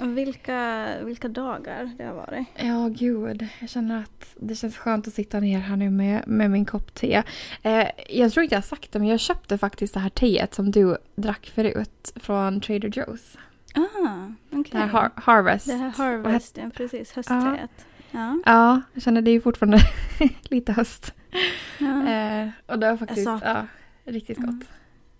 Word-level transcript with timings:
Vilka, 0.00 0.86
vilka 1.04 1.28
dagar 1.28 1.90
det 1.98 2.04
har 2.04 2.14
varit. 2.14 2.46
Ja, 2.56 2.88
gud. 2.88 3.46
Jag 3.60 3.70
känner 3.70 4.00
att 4.00 4.34
det 4.36 4.54
känns 4.54 4.76
skönt 4.76 5.08
att 5.08 5.14
sitta 5.14 5.40
ner 5.40 5.58
här 5.58 5.76
nu 5.76 5.90
med, 5.90 6.22
med 6.26 6.50
min 6.50 6.64
kopp 6.64 6.94
te. 6.94 7.22
Eh, 7.62 7.88
jag 8.08 8.32
tror 8.32 8.42
inte 8.42 8.54
jag 8.54 8.60
har 8.60 8.66
sagt 8.66 8.92
det, 8.92 8.98
men 8.98 9.08
jag 9.08 9.20
köpte 9.20 9.58
faktiskt 9.58 9.94
det 9.94 10.00
här 10.00 10.10
teet 10.10 10.54
som 10.54 10.70
du 10.70 10.96
drack 11.16 11.46
förut 11.54 12.12
från 12.16 12.60
Trader 12.60 12.88
Joe's. 12.88 13.36
Ah, 13.74 14.32
okej. 14.50 14.70
Det 14.72 14.78
här 14.78 14.86
har 14.86 15.10
Harvest. 15.14 15.66
Det 15.66 15.74
här 15.74 15.90
Harvest, 15.90 16.56
ja, 16.56 16.70
precis. 16.74 17.12
Höstteet. 17.12 17.86
Ja. 18.10 18.40
Ja, 18.46 18.80
jag 18.92 19.02
känner 19.02 19.22
det 19.22 19.30
är 19.30 19.32
ju 19.32 19.40
fortfarande 19.40 19.78
lite 20.42 20.72
höst. 20.72 21.14
Ja. 21.78 22.08
Eh, 22.08 22.48
och 22.66 22.78
det 22.78 22.90
var 22.90 22.96
faktiskt 22.96 23.26
ja, 23.26 23.66
riktigt 24.04 24.38
Mm. 24.38 24.60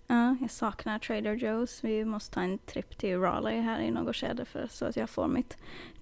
Ja, 0.09 0.35
jag 0.41 0.51
saknar 0.51 0.99
Trader 0.99 1.35
Joe's. 1.35 1.79
Vi 1.83 2.05
måste 2.05 2.33
ta 2.35 2.41
en 2.41 2.57
tripp 2.57 2.97
till 2.97 3.19
Raleigh 3.19 3.61
här 3.63 3.79
i 3.81 3.91
något 3.91 4.15
skede 4.15 4.45
för 4.45 4.67
så 4.71 4.85
att 4.85 4.95
jag 4.95 5.09
får 5.09 5.27
mitt 5.27 5.57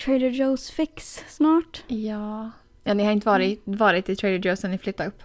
Trader 0.06 0.30
Joe's 0.30 0.72
fix 0.72 1.24
snart. 1.28 1.84
Ja. 1.88 2.52
ja, 2.84 2.94
ni 2.94 3.04
har 3.06 3.12
inte 3.12 3.26
varit, 3.28 3.62
varit 3.66 4.10
i 4.10 4.16
Trader 4.16 4.40
Joe's 4.40 4.56
sen 4.56 4.72
ni 4.72 4.78
flyttade 4.78 5.10
upp? 5.10 5.24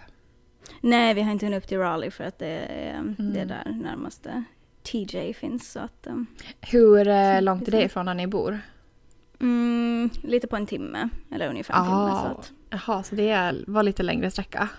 Nej, 0.81 1.13
vi 1.13 1.21
har 1.21 1.31
inte 1.31 1.45
hunnit 1.45 1.63
upp 1.63 1.67
till 1.69 1.77
Raleigh 1.79 2.11
för 2.15 2.23
att 2.23 2.39
det 2.39 2.47
är, 2.47 2.93
det 3.17 3.39
är 3.39 3.43
Mm. 3.43 3.47
där 3.47 3.71
närmaste 3.83 4.43
TJ 4.83 5.33
finns. 5.33 5.71
Så 5.71 5.79
att, 5.79 6.07
um, 6.07 6.25
Hur 6.61 7.07
eh, 7.07 7.41
långt 7.41 7.67
är 7.67 7.71
det 7.71 7.83
ifrån 7.83 8.05
där 8.05 8.13
ni 8.13 8.27
bor? 8.27 8.59
mm, 9.39 10.09
lite 10.23 10.47
på 10.47 10.55
en 10.55 10.65
timme, 10.65 11.09
eller 11.31 11.49
ungefär 11.49 11.73
en 11.73 11.83
timme. 11.83 12.09
Så 12.11 12.15
Ah, 12.15 12.25
att, 12.39 12.51
Jaha, 12.69 13.03
så 13.03 13.15
det 13.15 13.63
var 13.67 13.83
lite 13.83 14.03
längre 14.03 14.31
sträcka? 14.31 14.69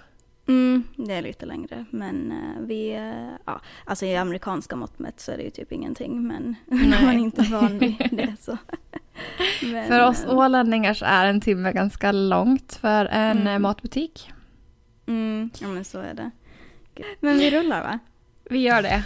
Mm, 0.48 0.82
det 0.96 1.14
är 1.14 1.22
lite 1.22 1.46
längre, 1.46 1.84
men 1.90 2.32
eh, 2.32 2.60
vi, 2.66 2.92
eh, 2.94 3.30
ja, 3.44 3.60
alltså 3.84 4.06
i 4.06 4.16
amerikanska 4.16 4.76
mått 4.76 4.98
mätt 4.98 5.20
så 5.20 5.32
är 5.32 5.36
det 5.36 5.42
ju 5.42 5.50
typ 5.50 5.72
ingenting, 5.72 6.26
men 6.26 6.54
när 6.66 7.02
man 7.06 7.18
inte 7.18 7.42
är 7.42 7.50
van 7.50 7.78
vid 7.78 7.96
det 8.12 8.34
så. 8.40 8.58
Men, 9.62 9.88
För 9.88 10.06
oss 10.08 10.24
eh, 10.24 10.38
ålänningar 10.38 10.94
så 10.94 11.04
är 11.04 11.26
en 11.26 11.40
timme 11.40 11.72
ganska 11.72 12.12
långt 12.12 12.74
för 12.80 13.06
en 13.06 13.38
Mm. 13.40 13.62
matbutik. 13.62 14.30
Mm, 15.06 15.50
ja 15.60 15.68
men 15.68 15.84
så 15.84 15.98
är 16.00 16.14
det. 16.14 16.30
Men 17.20 17.38
vi 17.38 17.50
rullar 17.50 17.82
va? 17.82 17.98
Vi 18.50 18.58
gör 18.58 18.82
det. 18.82 19.04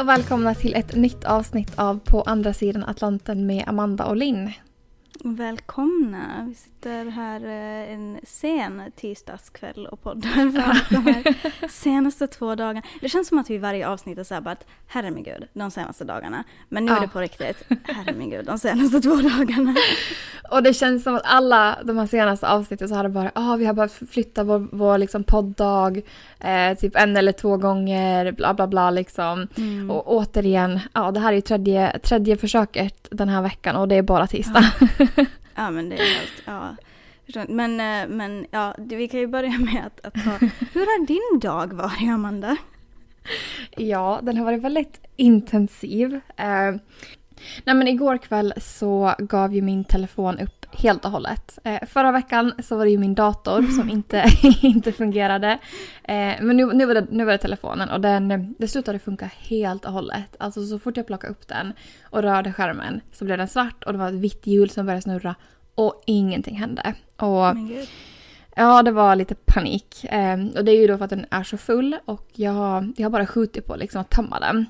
Och 0.00 0.08
välkomna 0.08 0.54
till 0.54 0.74
ett 0.74 0.94
nytt 0.96 1.24
avsnitt 1.24 1.78
av 1.78 1.98
På 1.98 2.22
andra 2.22 2.52
sidan 2.52 2.84
Atlanten 2.84 3.46
med 3.46 3.64
Amanda 3.66 4.04
och 4.04 4.16
Linn. 4.16 4.52
Välkomna! 5.24 6.44
Vi 6.48 6.54
sitter 6.54 7.04
här 7.10 7.44
eh, 7.44 7.92
en 7.92 8.20
sen 8.22 8.82
tisdagskväll 8.96 9.86
och 9.86 10.02
poddar 10.02 10.30
för 10.30 10.94
de 10.94 11.12
här 11.12 11.68
senaste 11.68 12.26
två 12.26 12.54
dagarna. 12.54 12.82
Det 13.00 13.08
känns 13.08 13.28
som 13.28 13.38
att 13.38 13.50
vi 13.50 13.54
i 13.54 13.58
varje 13.58 13.88
avsnitt 13.88 14.18
är 14.18 14.24
såhär 14.24 14.40
bara 14.40 14.50
att 14.50 14.66
herregud, 14.86 15.48
de 15.52 15.70
senaste 15.70 16.04
dagarna. 16.04 16.44
Men 16.68 16.84
nu 16.84 16.92
är 16.92 16.96
Ja. 16.96 17.00
det 17.02 17.08
på 17.08 17.20
riktigt, 17.20 17.62
herregud, 17.84 18.46
de 18.46 18.58
senaste 18.58 19.00
två 19.00 19.16
dagarna. 19.16 19.74
Och 20.50 20.62
det 20.62 20.74
känns 20.74 21.02
som 21.02 21.14
att 21.14 21.22
alla 21.24 21.78
de 21.84 21.98
här 21.98 22.06
senaste 22.06 22.48
avsnitten 22.48 22.88
så 22.88 22.94
har 22.94 23.02
det 23.02 23.08
bara, 23.08 23.30
ah, 23.34 23.56
vi 23.56 23.64
har 23.66 23.74
bara 23.74 23.88
flyttat 23.88 24.46
vår, 24.46 24.68
vår 24.72 24.98
liksom 24.98 25.24
podddag 25.24 26.02
eh, 26.40 26.78
typ 26.78 26.96
en 26.96 27.16
eller 27.16 27.32
två 27.32 27.56
gånger, 27.56 28.32
bla 28.32 28.54
bla 28.54 28.66
bla 28.66 28.90
liksom. 28.90 29.46
Mm. 29.56 29.90
Och 29.90 30.12
återigen, 30.14 30.80
ja 30.92 31.10
det 31.10 31.20
här 31.20 31.28
är 31.28 31.36
ju 31.36 31.40
tredje, 31.40 31.98
tredje 31.98 32.36
försöket 32.36 33.08
den 33.10 33.28
här 33.28 33.42
veckan 33.42 33.76
och 33.76 33.88
det 33.88 33.94
är 33.94 34.02
bara 34.02 34.26
tisdag. 34.26 34.64
Ja 34.80 35.06
men 35.54 35.88
det 35.88 35.96
är 35.96 36.14
helt, 36.14 36.42
ja. 36.44 36.76
Men, 37.48 37.80
eh, 37.80 38.16
men 38.16 38.46
ja, 38.50 38.74
vi 38.78 39.08
kan 39.08 39.20
ju 39.20 39.26
börja 39.26 39.58
med 39.58 39.86
att, 39.86 40.06
att 40.06 40.14
ta, 40.14 40.30
hur 40.72 40.80
har 40.80 41.06
din 41.06 41.40
dag 41.40 41.72
varit 41.72 42.10
Amanda? 42.10 42.56
Ja, 43.76 44.20
den 44.22 44.36
har 44.36 44.44
varit 44.44 44.62
väldigt 44.62 45.00
intensiv. 45.16 46.14
Eh, 46.36 46.74
nej 47.64 47.74
men 47.74 47.88
igår 47.88 48.18
kväll 48.18 48.54
så 48.56 49.14
gav 49.18 49.54
ju 49.54 49.62
min 49.62 49.84
telefon 49.84 50.38
upp 50.38 50.59
helt 50.72 51.04
och 51.04 51.10
hållet. 51.10 51.58
Eh, 51.64 51.86
förra 51.88 52.12
veckan 52.12 52.52
så 52.62 52.76
var 52.76 52.84
det 52.84 52.90
ju 52.90 52.98
min 52.98 53.14
dator 53.14 53.62
som 53.62 53.90
inte, 53.90 54.24
inte 54.62 54.92
fungerade. 54.92 55.50
Eh, 56.04 56.32
men 56.40 56.56
nu, 56.56 56.66
nu, 56.72 56.86
var 56.86 56.94
det, 56.94 57.06
nu 57.10 57.24
var 57.24 57.32
det 57.32 57.38
telefonen 57.38 57.90
och 57.90 58.00
den, 58.00 58.54
det 58.58 58.68
slutade 58.68 58.98
funka 58.98 59.30
helt 59.38 59.84
och 59.84 59.92
hållet. 59.92 60.36
Alltså 60.38 60.66
så 60.66 60.78
fort 60.78 60.96
jag 60.96 61.06
plockade 61.06 61.30
upp 61.32 61.48
den 61.48 61.72
och 62.04 62.22
rörde 62.22 62.52
skärmen 62.52 63.00
så 63.12 63.24
blev 63.24 63.38
den 63.38 63.48
svart 63.48 63.84
och 63.84 63.92
det 63.92 63.98
var 63.98 64.08
ett 64.08 64.14
vitt 64.14 64.46
hjul 64.46 64.70
som 64.70 64.86
började 64.86 65.02
snurra 65.02 65.34
och 65.74 66.02
ingenting 66.06 66.56
hände. 66.58 66.94
Och. 67.16 67.56
Ja, 68.56 68.82
det 68.82 68.90
var 68.90 69.16
lite 69.16 69.34
panik. 69.34 70.04
Eh, 70.04 70.38
och 70.56 70.64
det 70.64 70.72
är 70.72 70.80
ju 70.80 70.86
då 70.86 70.98
för 70.98 71.04
att 71.04 71.10
den 71.10 71.26
är 71.30 71.42
så 71.42 71.56
full 71.56 71.96
och 72.04 72.28
jag, 72.34 72.52
har- 72.52 72.92
jag 72.96 73.04
har 73.04 73.10
bara 73.10 73.26
skjutit 73.26 73.66
på 73.66 73.76
liksom 73.76 74.00
att 74.00 74.10
tömma 74.10 74.40
den. 74.40 74.66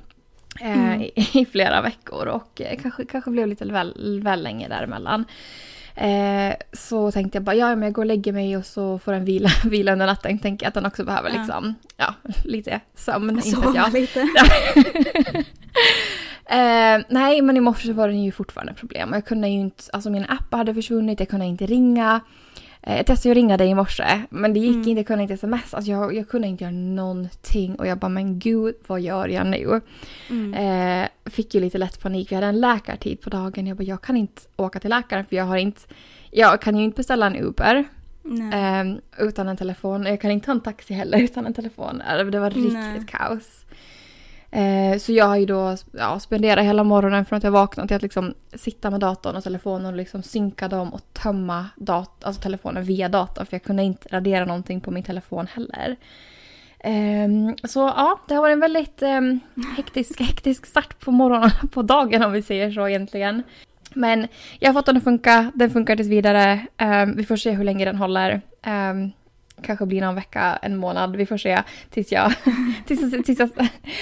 Eh, 0.61 0.79
Mm. 0.85 1.01
i, 1.03 1.11
I 1.41 1.47
flera 1.47 1.83
veckor 1.83 2.27
och 2.27 2.61
eh, 2.61 2.79
kanske, 2.83 3.05
kanske 3.05 3.31
blev 3.31 3.49
lite 3.49 3.65
väl, 3.65 4.21
väl 4.23 4.43
länge 4.43 4.69
däremellan. 4.69 5.25
Eh, 6.01 6.55
så 6.73 7.11
tänkte 7.11 7.37
jag 7.37 7.43
bara, 7.45 7.57
ja 7.57 7.69
men 7.77 7.83
jag 7.83 7.93
går 7.93 8.03
och 8.03 8.07
lägger 8.07 8.33
mig 8.33 8.57
och 8.57 8.67
så 8.67 8.99
får 8.99 9.13
den 9.13 9.25
vila, 9.25 9.49
vila 9.65 9.93
under 9.93 10.07
natten. 10.07 10.39
Tänker 10.39 10.69
att 10.69 10.75
den 10.75 10.87
också 10.87 11.05
behöver 11.05 11.31
Ja. 11.31 11.37
liksom, 11.39 11.75
ja, 11.97 12.15
lite 12.45 12.81
sömn. 12.95 13.43
Sova 13.43 13.89
lite. 13.93 14.29
Eh, 16.51 17.01
nej, 17.09 17.43
men 17.43 17.57
i 17.57 17.61
morse 17.61 17.93
var 17.93 18.09
det 18.09 18.15
ju 18.15 18.33
fortfarande 18.33 18.75
problem. 18.75 19.13
Jag 19.13 19.25
kunde 19.25 19.49
ju 19.49 19.61
inte, 19.61 19.83
alltså 19.93 20.11
min 20.11 20.25
app 20.29 20.53
hade 20.55 20.75
försvunnit, 20.75 21.21
jag 21.21 21.29
kunde 21.29 21.47
inte 21.47 21.67
ringa. 21.67 22.21
Eh, 22.83 22.97
jag 22.97 23.07
testade 23.07 23.31
att 23.33 23.37
ringa 23.37 23.57
dig 23.57 23.69
i 23.71 23.75
morse, 23.75 24.23
men 24.31 24.53
det 24.55 24.61
gick 24.61 24.75
Mm. 24.77 24.89
inte, 24.89 24.99
jag 25.01 25.07
kunde 25.07 25.23
inte 25.23 25.35
sms. 25.35 25.75
Alltså 25.75 25.91
jag, 25.91 26.15
jag 26.15 26.29
kunde 26.29 26.49
inte 26.49 26.65
göra 26.65 26.73
någonting 26.73 27.75
och 27.75 27.87
jag 27.87 27.99
bara, 27.99 28.09
men 28.09 28.39
gud, 28.39 28.75
vad 28.87 29.01
gör 29.01 29.29
jag 29.29 29.47
nu? 29.47 29.81
Mm. 30.31 30.55
Eh, 31.03 31.09
fick 31.31 31.55
ju 31.55 31.61
lite 31.61 31.79
lätt 31.79 32.01
panik, 32.03 32.31
vi 32.31 32.35
hade 32.35 32.47
en 32.47 32.61
läkartid 32.61 33.21
på 33.21 33.31
dagen. 33.31 33.67
Jag 33.67 33.77
bara, 33.77 33.85
jag 33.85 34.03
kan 34.03 34.17
inte 34.17 34.43
åka 34.57 34.81
till 34.81 34.91
läkaren 34.91 35.25
för 35.27 35.37
jag 35.37 35.45
har 35.45 35.57
inte, 35.57 35.81
jag 36.31 36.61
kan 36.61 36.77
ju 36.77 36.85
inte 36.85 36.97
beställa 36.97 37.27
en 37.27 37.37
Uber 37.37 37.85
eh, 38.53 39.25
utan 39.27 39.49
en 39.49 39.57
telefon. 39.57 40.07
Jag 40.07 40.21
kan 40.21 40.31
inte 40.31 40.47
ta 40.47 40.53
en 40.53 40.61
taxi 40.61 40.95
heller 40.95 41.19
utan 41.19 41.47
en 41.47 41.55
telefon. 41.55 42.01
Eh, 42.01 42.25
Det 42.27 42.39
var 42.41 42.51
riktigt 42.51 42.73
Nej. 42.73 43.03
kaos. 43.09 43.65
Eh, 44.53 44.99
så 44.99 45.13
jag 45.13 45.27
har 45.27 45.37
ju 45.37 45.47
då 45.47 45.77
ja, 45.93 46.21
spenderat 46.21 46.65
hela 46.65 46.85
morgonen 46.85 47.25
från 47.25 47.37
att 47.37 47.45
jag 47.45 47.51
vaknade 47.51 47.89
till 47.89 47.97
att 47.97 48.03
liksom 48.03 48.35
sitta 48.55 48.91
med 48.91 49.01
datorn 49.01 49.37
och 49.37 49.45
telefonen 49.45 49.87
och 49.87 49.97
liksom 49.97 50.23
synka 50.23 50.69
dem 50.69 50.95
och 50.95 51.01
tömma 51.13 51.67
dat- 51.77 52.25
alltså 52.25 52.43
telefonen 52.43 52.85
via 52.85 53.09
datorn 53.09 53.47
för 53.47 53.55
jag 53.55 53.63
kunde 53.63 53.83
inte 53.83 54.09
radera 54.09 54.45
någonting 54.45 54.81
på 54.81 54.91
min 54.91 55.03
telefon 55.03 55.47
heller. 55.47 55.97
Eh, 56.79 57.55
så 57.65 57.81
ja, 57.81 58.21
det 58.29 58.35
har 58.35 58.43
varit 58.43 58.53
en 58.53 58.61
väldigt 58.61 59.03
eh, 59.03 59.21
hektisk, 59.77 60.21
hektisk 60.21 60.67
start 60.67 61.01
på 61.01 61.11
morgonen, 61.11 61.51
på 61.73 61.83
dagen 61.83 62.23
om 62.23 62.33
vi 62.33 62.43
säger 62.43 62.71
så 62.71 62.89
egentligen. 62.89 63.43
Men 63.95 64.29
jag 64.59 64.69
har 64.69 64.75
fått 64.75 64.87
den 64.87 64.97
att 64.97 65.05
funka, 65.05 65.53
den 65.55 65.71
funkar 65.71 65.97
tills 65.97 66.09
vidare. 66.09 66.67
Ehm, 66.77 67.17
vi 67.17 67.25
får 67.25 67.37
se 67.37 67.51
hur 67.51 67.65
länge 67.65 67.85
den 67.85 67.97
håller. 67.97 68.41
Ehm, 68.63 69.11
kanske 69.63 69.87
blir 69.87 70.01
någon 70.01 70.15
vecka, 70.15 70.59
en 70.63 70.77
månad, 70.77 71.17
vi 71.17 71.27
får 71.27 71.37
se 71.37 71.63
tills 71.91 72.13
jag, 72.13 72.33
tills, 72.87 73.13
jag- 73.13 73.25
tills, 73.25 73.39
jag, 73.39 73.51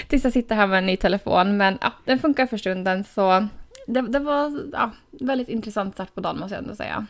tills 0.09 0.25
jag 0.25 0.33
sitter 0.33 0.55
här 0.57 0.67
med 0.67 0.79
en 0.79 0.87
ny 0.87 0.97
telefon. 0.97 1.57
Men 1.57 1.79
ja, 1.81 1.93
den 2.05 2.19
funkar 2.19 2.47
för 2.47 2.57
stunden 2.57 3.05
så 3.05 3.47
det, 3.87 4.01
det 4.01 4.19
var 4.19 4.61
ja, 4.73 4.91
väldigt 5.21 5.49
intressant 5.49 5.95
start 5.95 6.15
på 6.15 6.21
dagen 6.21 6.39
måste 6.39 6.55
jag 6.55 6.63
ändå 6.63 6.75
säga. 6.77 7.07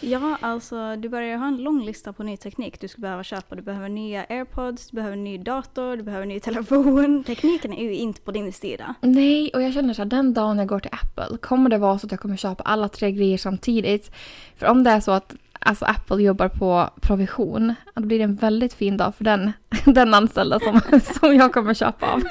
Ja, 0.00 0.38
alltså 0.40 0.96
du 0.96 1.08
börjar 1.08 1.38
ha 1.38 1.46
en 1.46 1.56
lång 1.56 1.84
lista 1.84 2.12
på 2.12 2.22
ny 2.22 2.36
teknik 2.36 2.80
du 2.80 2.88
skulle 2.88 3.02
behöva 3.02 3.22
köpa. 3.22 3.54
Du 3.54 3.62
behöver 3.62 3.88
nya 3.88 4.24
airpods, 4.28 4.90
du 4.90 4.94
behöver 4.94 5.16
ny 5.16 5.38
dator, 5.38 5.96
du 5.96 6.02
behöver 6.02 6.26
ny 6.26 6.40
telefon. 6.40 7.24
Tekniken 7.26 7.72
är 7.72 7.84
ju 7.84 7.94
inte 7.94 8.20
på 8.20 8.32
din 8.32 8.52
sida. 8.52 8.94
Nej, 9.00 9.50
och 9.54 9.62
jag 9.62 9.74
känner 9.74 9.94
så 9.94 10.02
här, 10.02 10.06
den 10.06 10.34
dagen 10.34 10.58
jag 10.58 10.66
går 10.68 10.80
till 10.80 10.90
Apple 10.92 11.38
kommer 11.38 11.70
det 11.70 11.78
vara 11.78 11.98
så 11.98 12.06
att 12.06 12.10
jag 12.10 12.20
kommer 12.20 12.36
köpa 12.36 12.62
alla 12.62 12.88
tre 12.88 13.12
grejer 13.12 13.38
samtidigt. 13.38 14.10
För 14.56 14.66
om 14.66 14.84
det 14.84 14.90
är 14.90 15.00
så 15.00 15.10
att 15.10 15.34
alltså, 15.58 15.84
Apple 15.84 16.22
jobbar 16.22 16.48
på 16.48 16.90
provision, 17.02 17.74
då 17.94 18.02
blir 18.02 18.18
det 18.18 18.24
en 18.24 18.34
väldigt 18.34 18.74
fin 18.74 18.96
dag 18.96 19.14
för 19.14 19.24
den, 19.24 19.52
den 19.84 20.14
anställda 20.14 20.60
som, 20.60 20.80
som 21.20 21.34
jag 21.34 21.52
kommer 21.52 21.74
köpa 21.74 22.12
av. 22.12 22.22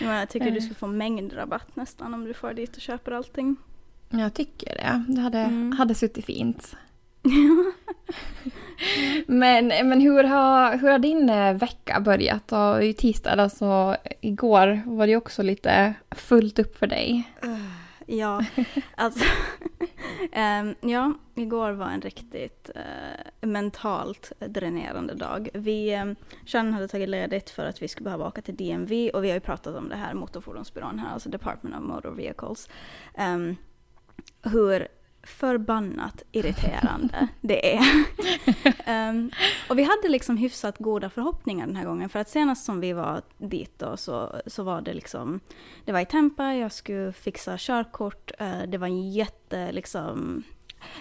Jag 0.00 0.28
tycker 0.28 0.50
du 0.50 0.60
skulle 0.60 0.74
få 0.74 0.86
mängdrabatt 0.86 1.76
nästan 1.76 2.14
om 2.14 2.24
du 2.24 2.34
får 2.34 2.54
dit 2.54 2.76
och 2.76 2.82
köper 2.82 3.12
allting. 3.12 3.56
Jag 4.10 4.34
tycker 4.34 4.74
det. 4.74 5.04
Det 5.14 5.20
hade, 5.20 5.38
Mm. 5.38 5.72
hade 5.72 5.94
suttit 5.94 6.24
fint. 6.24 6.76
Men, 9.26 9.66
men 9.66 10.00
hur, 10.00 10.24
har, 10.24 10.76
hur 10.78 10.90
har 10.90 10.98
din 10.98 11.30
eh, 11.30 11.54
vecka 11.54 12.00
börjat? 12.00 12.52
Och 12.52 12.84
I 12.84 12.92
tisdag, 12.94 13.30
alltså 13.30 13.96
igår, 14.20 14.82
var 14.86 15.06
det 15.06 15.16
också 15.16 15.42
lite 15.42 15.94
fullt 16.10 16.58
upp 16.58 16.78
för 16.78 16.86
dig. 16.86 17.30
Ja, 18.06 18.44
alltså. 18.94 19.24
ehm, 20.32 20.74
ja, 20.80 21.12
igår 21.34 21.70
var 21.72 21.86
en 21.86 22.00
riktigt 22.00 22.70
eh, 22.74 23.48
mentalt 23.48 24.32
dränerande 24.38 25.14
dag. 25.14 25.48
Vi, 25.54 25.96
um, 25.96 26.16
Shannon 26.46 26.72
hade 26.72 26.88
tagit 26.88 27.08
ledigt 27.08 27.50
för 27.50 27.66
att 27.66 27.82
vi 27.82 27.88
skulle 27.88 28.04
behöva 28.04 28.28
åka 28.28 28.42
till 28.42 28.56
DMV 28.56 29.10
och 29.10 29.24
vi 29.24 29.28
har 29.28 29.34
ju 29.34 29.40
pratat 29.40 29.76
om 29.76 29.88
det 29.88 29.96
här 29.96 30.14
motorfordonsbyrån 30.14 30.98
här, 30.98 31.12
alltså 31.12 31.28
Department 31.28 31.76
of 31.76 31.82
Motor 31.82 32.10
Vehicles. 32.10 32.68
Ehm, 33.14 33.56
hur 34.42 34.88
förbannat 35.22 36.22
irriterande 36.32 37.28
det 37.40 37.76
är. 37.76 37.82
um, 39.10 39.30
och 39.68 39.78
vi 39.78 39.82
hade 39.82 40.08
liksom 40.08 40.36
hyfsat 40.36 40.78
goda 40.78 41.10
förhoppningar 41.10 41.66
den 41.66 41.76
här 41.76 41.84
gången, 41.84 42.08
för 42.08 42.18
att 42.18 42.28
senast 42.28 42.64
som 42.64 42.80
vi 42.80 42.92
var 42.92 43.22
dit 43.38 43.78
då 43.78 43.96
så, 43.96 44.40
så 44.46 44.62
var 44.62 44.80
det 44.80 44.92
liksom, 44.92 45.40
det 45.84 45.92
var 45.92 46.00
i 46.00 46.06
Tampa, 46.06 46.54
jag 46.54 46.72
skulle 46.72 47.12
fixa 47.12 47.56
körkort, 47.58 48.30
uh, 48.40 48.62
det 48.68 48.78
var 48.78 48.86
en 48.86 49.10
jätte 49.10 49.72
liksom 49.72 50.42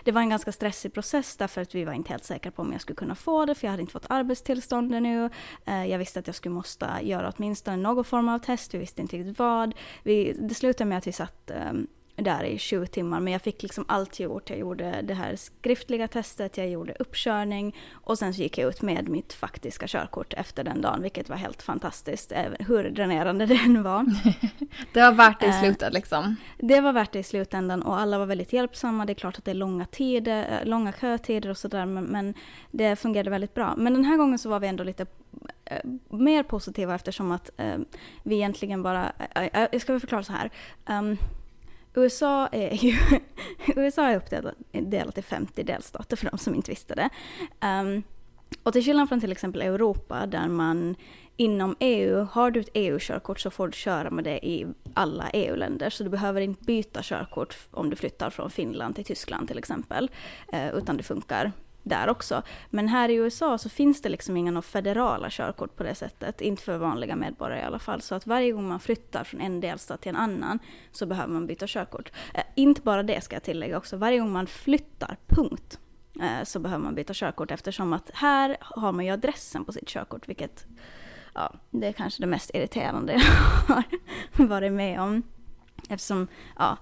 det 0.04 0.12
var 0.12 0.22
en 0.22 0.30
ganska 0.30 0.52
stressig 0.52 0.94
process 0.94 1.38
därför 1.38 1.62
att 1.62 1.76
vi 1.76 1.86
var 1.86 1.94
inte 1.94 2.10
helt 2.10 2.24
säkra 2.24 2.52
på 2.52 2.62
om 2.62 2.72
jag 2.72 2.82
skulle 2.82 2.96
kunna 2.96 3.16
få 3.16 3.46
det 3.46 3.56
för 3.56 3.68
jag 3.68 3.72
hade 3.72 3.82
inte 3.82 3.94
fått 3.94 4.06
arbetstillstånd 4.10 4.96
ännu. 4.96 5.30
Eh, 5.66 5.86
jag 5.86 6.00
visste 6.00 6.20
att 6.20 6.28
jag 6.28 6.36
skulle 6.36 6.56
måste 6.56 6.90
göra 7.02 7.34
åtminstone 7.38 7.78
någon 7.78 8.04
form 8.04 8.30
av 8.30 8.40
test, 8.40 8.74
vi 8.74 8.78
visste 8.78 9.02
inte 9.02 9.18
riktigt 9.18 9.40
vad. 9.40 9.76
Vi, 10.04 10.34
det 10.40 10.54
slutade 10.56 10.90
med 10.90 10.98
att 10.98 11.08
vi 11.08 11.12
satt 11.12 11.52
ehm, 11.52 11.88
där 12.22 12.44
i 12.44 12.58
20 12.58 12.88
timmar. 12.88 13.20
Men 13.20 13.34
jag 13.34 13.42
fick 13.42 13.64
liksom 13.64 13.86
allt 13.88 14.20
gjort. 14.20 14.50
Jag 14.50 14.60
gjorde 14.60 15.02
det 15.02 15.14
här 15.14 15.36
skriftliga 15.36 16.08
testet, 16.08 16.58
jag 16.58 16.70
gjorde 16.70 16.94
uppkörning 17.00 17.76
och 17.92 18.18
sen 18.18 18.34
så 18.34 18.42
gick 18.42 18.58
jag 18.58 18.70
ut 18.70 18.82
med 18.82 19.10
mitt 19.10 19.34
faktiska 19.34 19.88
körkort 19.88 20.34
efter 20.34 20.64
den 20.64 20.82
dagen, 20.82 21.02
vilket 21.02 21.30
var 21.30 21.38
helt 21.38 21.62
fantastiskt, 21.62 22.32
hur 22.60 22.90
dränerande 22.90 23.46
det 23.46 23.56
än 23.56 23.84
var. 23.84 24.06
det 24.94 25.02
var 25.02 25.12
värt 25.12 25.40
det 25.40 25.46
i 25.46 25.50
eh, 25.50 25.60
slutet 25.60 25.94
liksom? 25.94 26.36
Det 26.58 26.82
var 26.82 26.94
värt 26.94 27.12
det 27.12 27.20
i 27.20 27.24
slutändan 27.24 27.82
och 27.82 28.00
alla 28.00 28.20
var 28.20 28.26
väldigt 28.26 28.54
hjälpsamma. 28.54 29.06
Det 29.06 29.14
är 29.14 29.16
klart 29.16 29.38
att 29.38 29.46
det 29.46 29.52
är 29.52 29.56
långa 29.56 29.86
tider, 29.86 30.60
eh, 30.62 30.68
långa 30.68 30.94
kötider 30.94 31.50
och 31.50 31.58
sådär, 31.58 31.86
men, 31.86 32.04
men 32.04 32.34
det 32.72 32.96
fungerade 32.96 33.30
väldigt 33.30 33.54
bra. 33.54 33.74
Men 33.78 33.94
den 33.94 34.06
här 34.06 34.18
gången 34.18 34.40
så 34.40 34.50
var 34.50 34.60
vi 34.60 34.68
ändå 34.68 34.84
lite 34.84 35.06
eh, 35.66 35.90
mer 36.10 36.44
positiva 36.44 36.96
eftersom 36.96 37.32
att 37.32 37.50
eh, 37.58 37.78
vi 38.24 38.36
egentligen 38.36 38.84
bara, 38.84 39.12
eh, 39.36 39.68
jag 39.72 39.82
ska 39.82 39.94
väl 39.94 40.00
förklara 40.00 40.24
så 40.24 40.34
här. 40.34 40.50
Um, 40.90 41.18
USA 42.04 42.48
är 42.48 42.76
ju 42.76 42.98
USA 43.76 44.08
är 44.08 44.16
uppdelat 44.16 45.18
i 45.18 45.22
50 45.22 45.64
delstater 45.64 46.18
för 46.18 46.30
de 46.32 46.38
som 46.38 46.56
inte 46.56 46.72
visste 46.72 46.96
det. 46.96 47.10
Um, 47.68 48.04
och 48.64 48.74
till 48.74 48.84
skillnad 48.86 49.10
från 49.10 49.20
till 49.20 49.32
exempel 49.32 49.62
Europa 49.62 50.26
där 50.26 50.48
man 50.48 50.96
inom 51.38 51.76
EU, 51.80 52.28
har 52.32 52.52
du 52.52 52.60
ett 52.60 52.70
EU-körkort 52.74 53.40
så 53.40 53.50
får 53.50 53.68
du 53.68 53.74
köra 53.74 54.10
med 54.10 54.24
det 54.24 54.48
i 54.48 54.68
alla 54.94 55.30
EU-länder. 55.30 55.90
Så 55.90 56.04
du 56.04 56.10
behöver 56.10 56.42
inte 56.42 56.64
byta 56.64 57.00
körkort 57.04 57.58
om 57.72 57.90
du 57.90 57.96
flyttar 57.96 58.30
från 58.30 58.50
Finland 58.50 58.96
till 58.96 59.06
Tyskland 59.06 59.48
till 59.48 59.58
exempel. 59.58 60.10
Eh, 60.54 60.76
utan 60.76 60.98
det 60.98 61.04
funkar 61.04 61.52
där 61.90 62.10
också. 62.10 62.42
Men 62.70 62.88
här 62.88 63.10
i 63.10 63.16
USA 63.16 63.58
så 63.58 63.70
finns 63.70 64.02
det 64.02 64.10
liksom 64.10 64.38
inga 64.38 64.62
federala 64.62 65.28
körkort 65.30 65.76
på 65.76 65.84
det 65.84 65.96
sättet. 65.96 66.42
Inte 66.42 66.64
för 66.64 66.78
vanliga 66.78 67.16
medborgare 67.16 67.60
i 67.60 67.64
alla 67.64 67.80
fall. 67.80 68.02
Så 68.02 68.16
att 68.16 68.28
varje 68.28 68.52
gång 68.52 68.68
man 68.68 68.80
flyttar 68.80 69.24
från 69.24 69.42
en 69.42 69.60
delstat 69.60 70.02
till 70.02 70.10
en 70.10 70.16
annan 70.16 70.60
så 70.92 71.06
behöver 71.06 71.34
man 71.34 71.48
byta 71.48 71.68
körkort. 71.68 72.12
Eh, 72.34 72.44
inte 72.56 72.82
bara 72.82 73.04
det 73.04 73.24
ska 73.24 73.36
jag 73.36 73.44
tillägga 73.44 73.78
också. 73.78 73.98
Varje 73.98 74.20
gång 74.20 74.32
man 74.32 74.48
flyttar, 74.48 75.18
punkt, 75.28 75.80
eh, 76.22 76.44
så 76.44 76.60
behöver 76.60 76.84
man 76.84 76.96
byta 76.96 77.14
körkort 77.14 77.52
eftersom 77.52 77.94
att 77.94 78.12
här 78.14 78.58
har 78.60 78.92
man 78.92 79.06
ju 79.06 79.12
adressen 79.12 79.66
på 79.66 79.72
sitt 79.72 79.88
körkort 79.88 80.30
vilket 80.30 80.66
ja, 81.34 81.54
det 81.72 81.88
är 81.88 81.92
kanske 81.92 82.24
det 82.24 82.28
mest 82.28 82.52
irriterande 82.54 83.14
jag 83.68 83.84
har 84.32 84.46
varit 84.46 84.72
med 84.72 85.02
om. 85.02 85.24
Eftersom, 85.90 86.28
ja, 86.58 86.78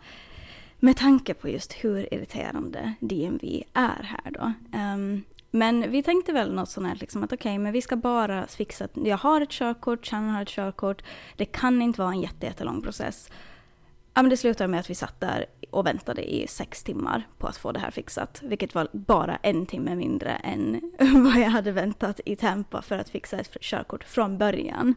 med 0.79 0.97
tanke 0.97 1.33
på 1.33 1.49
just 1.49 1.73
hur 1.73 2.13
irriterande 2.13 2.93
DMV 2.99 3.63
är 3.73 4.03
här 4.03 4.31
då. 4.31 4.53
Um, 4.77 5.23
men 5.51 5.91
vi 5.91 6.03
tänkte 6.03 6.33
väl 6.33 6.53
något 6.53 6.69
sånt 6.69 6.87
här, 6.87 6.95
liksom 6.95 7.23
att 7.23 7.33
okej, 7.33 7.51
okay, 7.51 7.59
men 7.59 7.73
vi 7.73 7.81
ska 7.81 7.95
bara 7.95 8.47
fixa 8.47 8.85
att 8.85 8.91
jag 8.93 9.17
har 9.17 9.41
ett 9.41 9.51
körkort, 9.51 10.07
Shannon 10.07 10.29
har 10.29 10.41
ett 10.41 10.47
körkort. 10.47 11.01
Det 11.35 11.45
kan 11.45 11.81
inte 11.81 12.01
vara 12.01 12.11
en 12.11 12.21
jättelång 12.21 12.81
process. 12.81 13.29
Ja, 14.13 14.21
men 14.21 14.29
det 14.29 14.37
slutade 14.37 14.67
med 14.67 14.79
att 14.79 14.89
vi 14.89 14.95
satt 14.95 15.19
där 15.19 15.45
och 15.69 15.85
väntade 15.85 16.33
i 16.33 16.47
sex 16.47 16.83
timmar 16.83 17.27
på 17.37 17.47
att 17.47 17.57
få 17.57 17.71
det 17.71 17.79
här 17.79 17.91
fixat. 17.91 18.41
Vilket 18.43 18.75
var 18.75 18.87
bara 18.91 19.35
en 19.35 19.65
timme 19.65 19.95
mindre 19.95 20.31
än 20.31 20.91
vad 21.23 21.37
jag 21.37 21.49
hade 21.49 21.71
väntat 21.71 22.19
i 22.25 22.35
Tampa 22.35 22.81
för 22.81 22.97
att 22.97 23.09
fixa 23.09 23.37
ett 23.37 23.57
körkort 23.61 24.03
från 24.03 24.37
början. 24.37 24.95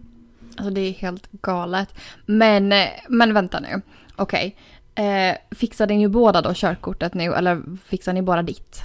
Alltså 0.56 0.70
det 0.70 0.80
är 0.80 0.92
helt 0.92 1.32
galet. 1.32 1.94
Men, 2.26 2.72
eh, 2.72 2.88
men 3.08 3.34
vänta 3.34 3.60
nu. 3.60 3.82
Okej. 4.16 4.56
Eh, 4.94 5.36
fixade 5.50 5.94
ni 5.94 6.08
båda 6.08 6.42
då 6.42 6.54
körkortet 6.54 7.14
nu 7.14 7.34
eller 7.34 7.62
fixar 7.84 8.12
ni 8.12 8.22
bara 8.22 8.42
ditt? 8.42 8.82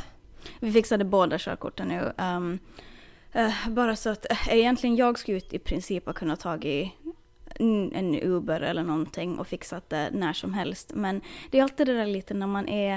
Vi 0.59 0.71
fixade 0.71 1.05
båda 1.05 1.37
körkorten 1.37 1.87
nu. 1.87 2.13
Um, 2.23 2.59
uh, 3.35 3.69
bara 3.69 3.95
så 3.95 4.09
att 4.09 4.25
uh, 4.31 4.53
egentligen 4.53 4.95
jag 4.95 5.19
skulle 5.19 5.37
ut 5.37 5.53
i 5.53 5.59
princip 5.59 6.05
ha 6.05 6.13
kunnat 6.13 6.39
tagit 6.39 6.91
en 7.59 8.15
Uber 8.15 8.61
eller 8.61 8.83
någonting 8.83 9.39
och 9.39 9.47
fixat 9.47 9.89
det 9.89 10.09
när 10.11 10.33
som 10.33 10.53
helst. 10.53 10.91
Men 10.95 11.21
det 11.51 11.59
är 11.59 11.63
alltid 11.63 11.87
det 11.87 11.93
där 11.93 12.05
lite 12.05 12.33
när 12.33 12.47
man 12.47 12.67
är 12.69 12.93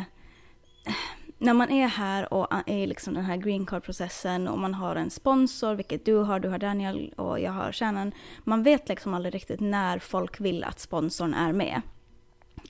eh, 0.86 0.94
när 1.38 1.54
man 1.54 1.70
är 1.70 1.88
här 1.88 2.34
och 2.34 2.46
är 2.66 2.76
i 2.76 2.86
liksom 2.86 3.14
den 3.14 3.24
här 3.24 3.36
green 3.36 3.66
card-processen 3.66 4.48
och 4.48 4.58
man 4.58 4.74
har 4.74 4.96
en 4.96 5.10
sponsor, 5.10 5.74
vilket 5.74 6.04
du 6.04 6.14
har, 6.14 6.40
du 6.40 6.48
har 6.48 6.58
Daniel 6.58 7.14
och 7.16 7.40
jag 7.40 7.52
har 7.52 7.72
Shannon. 7.72 8.12
Man 8.44 8.62
vet 8.62 8.88
liksom 8.88 9.14
aldrig 9.14 9.34
riktigt 9.34 9.60
när 9.60 9.98
folk 9.98 10.40
vill 10.40 10.64
att 10.64 10.80
sponsorn 10.80 11.34
är 11.34 11.52
med. 11.52 11.82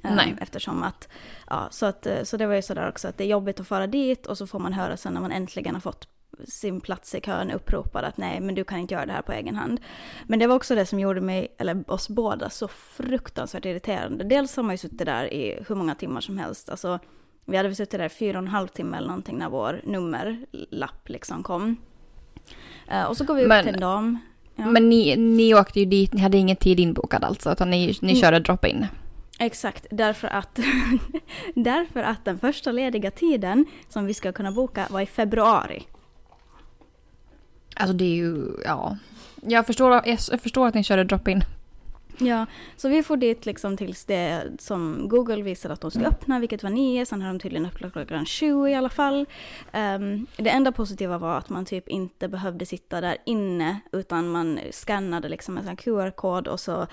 Nej. 0.03 0.37
Eftersom 0.41 0.83
att, 0.83 1.09
ja, 1.51 1.69
så, 1.71 1.87
att, 1.87 2.07
så 2.25 2.37
det 2.37 2.47
var 2.47 2.55
ju 2.55 2.63
sådär 2.63 2.89
också 2.89 3.09
att 3.09 3.19
det 3.19 3.25
är 3.25 3.29
jobbigt 3.29 3.61
att 3.61 3.69
fara 3.69 3.87
dit 3.87 4.27
och 4.27 4.39
så 4.39 4.47
får 4.47 4.59
man 4.59 4.73
höra 4.73 4.97
sen 4.97 5.13
när 5.13 5.21
man 5.21 5.33
äntligen 5.33 5.75
har 5.75 5.81
fått 5.81 6.09
sin 6.45 6.81
plats 6.81 7.15
i 7.15 7.21
kön 7.21 7.51
uppropad 7.51 8.05
att 8.05 8.17
nej 8.17 8.41
men 8.41 8.55
du 8.55 8.65
kan 8.65 8.79
inte 8.79 8.95
göra 8.95 9.07
det 9.07 9.13
här 9.13 9.23
på 9.23 9.33
egen 9.33 9.57
hand. 9.57 9.81
Men 10.25 10.39
det 10.39 10.47
var 10.47 10.57
också 10.57 10.75
det 10.75 10.87
som 10.87 11.01
gjorde 11.01 11.21
mig, 11.21 11.55
eller 11.59 11.91
oss 11.91 12.09
båda, 12.09 12.51
så 12.51 12.69
fruktansvärt 12.69 13.65
irriterande. 13.65 14.25
Dels 14.25 14.57
har 14.57 14.63
man 14.63 14.75
ju 14.75 14.79
suttit 14.79 15.07
där 15.07 15.33
i 15.33 15.65
hur 15.69 15.75
många 15.75 15.95
timmar 15.95 16.21
som 16.21 16.39
helst. 16.39 16.71
Alltså, 16.71 16.99
vi 17.45 17.57
hade 17.57 17.69
väl 17.69 17.77
suttit 17.77 18.01
där 18.01 18.09
fyra 18.09 18.39
och 18.39 18.45
en 18.45 18.49
halv 18.49 18.69
timme 18.69 18.97
eller 18.97 19.09
någonting 19.09 19.39
när 19.39 19.49
vår 19.49 19.81
nummerlapp 19.85 21.09
liksom 21.09 21.43
kom. 21.43 21.77
Uh, 22.93 23.05
och 23.05 23.17
så 23.17 23.25
går 23.25 23.35
vi 23.35 23.43
upp 23.43 23.49
men, 23.49 23.65
till 23.65 23.75
en 23.75 23.81
dam. 23.81 24.19
Ja. 24.57 24.67
Men 24.67 24.89
ni, 24.89 25.17
ni 25.17 25.55
åkte 25.55 25.81
ju 25.81 25.87
dit, 25.87 26.13
ni 26.13 26.21
hade 26.21 26.39
ingen 26.39 26.57
tid 26.57 26.81
inbokad 26.81 27.25
alltså, 27.25 27.53
utan 27.53 27.71
ni, 27.71 27.87
ni 27.87 28.11
mm. 28.11 28.21
körde 28.21 28.39
drop-in? 28.39 28.87
Exakt, 29.39 29.87
därför 29.91 30.29
att, 30.29 30.59
därför 31.55 32.03
att 32.03 32.25
den 32.25 32.39
första 32.39 32.73
lediga 32.73 33.11
tiden 33.11 33.65
som 33.89 34.07
vi 34.07 34.15
ska 34.15 34.33
kunna 34.33 34.53
boka 34.53 34.87
var 34.91 35.01
i 35.01 35.07
februari. 35.07 35.87
Alltså 37.77 37.97
det 37.97 38.05
är 38.05 38.17
ju, 38.17 38.53
ja. 38.65 38.97
Jag 39.43 39.67
förstår, 39.67 40.03
jag 40.05 40.41
förstår 40.43 40.67
att 40.67 40.75
ni 40.75 40.85
körde 40.85 41.05
drop-in. 41.05 41.45
Ja, 42.21 42.47
så 42.77 42.89
vi 42.89 43.03
får 43.03 43.17
dit 43.17 43.47
liksom 43.47 43.77
tills 43.77 44.05
det 44.05 44.43
som 44.59 45.09
Google 45.09 45.43
visade 45.43 45.75
att 45.75 45.81
de 45.81 45.91
skulle 45.91 46.09
öppna, 46.09 46.41
vilket 46.41 46.63
var 46.63 46.71
nio, 46.71 47.07
sen 47.07 47.23
har 47.23 47.29
de 47.29 47.39
tydligen 47.39 47.67
öppnat 47.67 47.93
klockan 47.93 48.27
sju 48.27 48.69
i 48.69 48.75
alla 48.75 48.89
fall. 48.89 49.27
Um, 49.73 50.27
det 50.37 50.51
enda 50.51 50.73
positiva 50.73 51.19
var 51.19 51.39
att 51.39 51.49
man 51.49 51.65
typ 51.65 51.89
inte 51.89 52.29
behövde 52.29 52.67
sitta 52.67 53.01
där 53.01 53.17
inne, 53.27 53.81
utan 53.93 54.29
man 54.29 54.61
skannade 54.71 55.29
liksom 55.29 55.59
en 55.59 55.77
QR-kod 55.77 56.49
och 56.49 56.61
så 56.61 56.87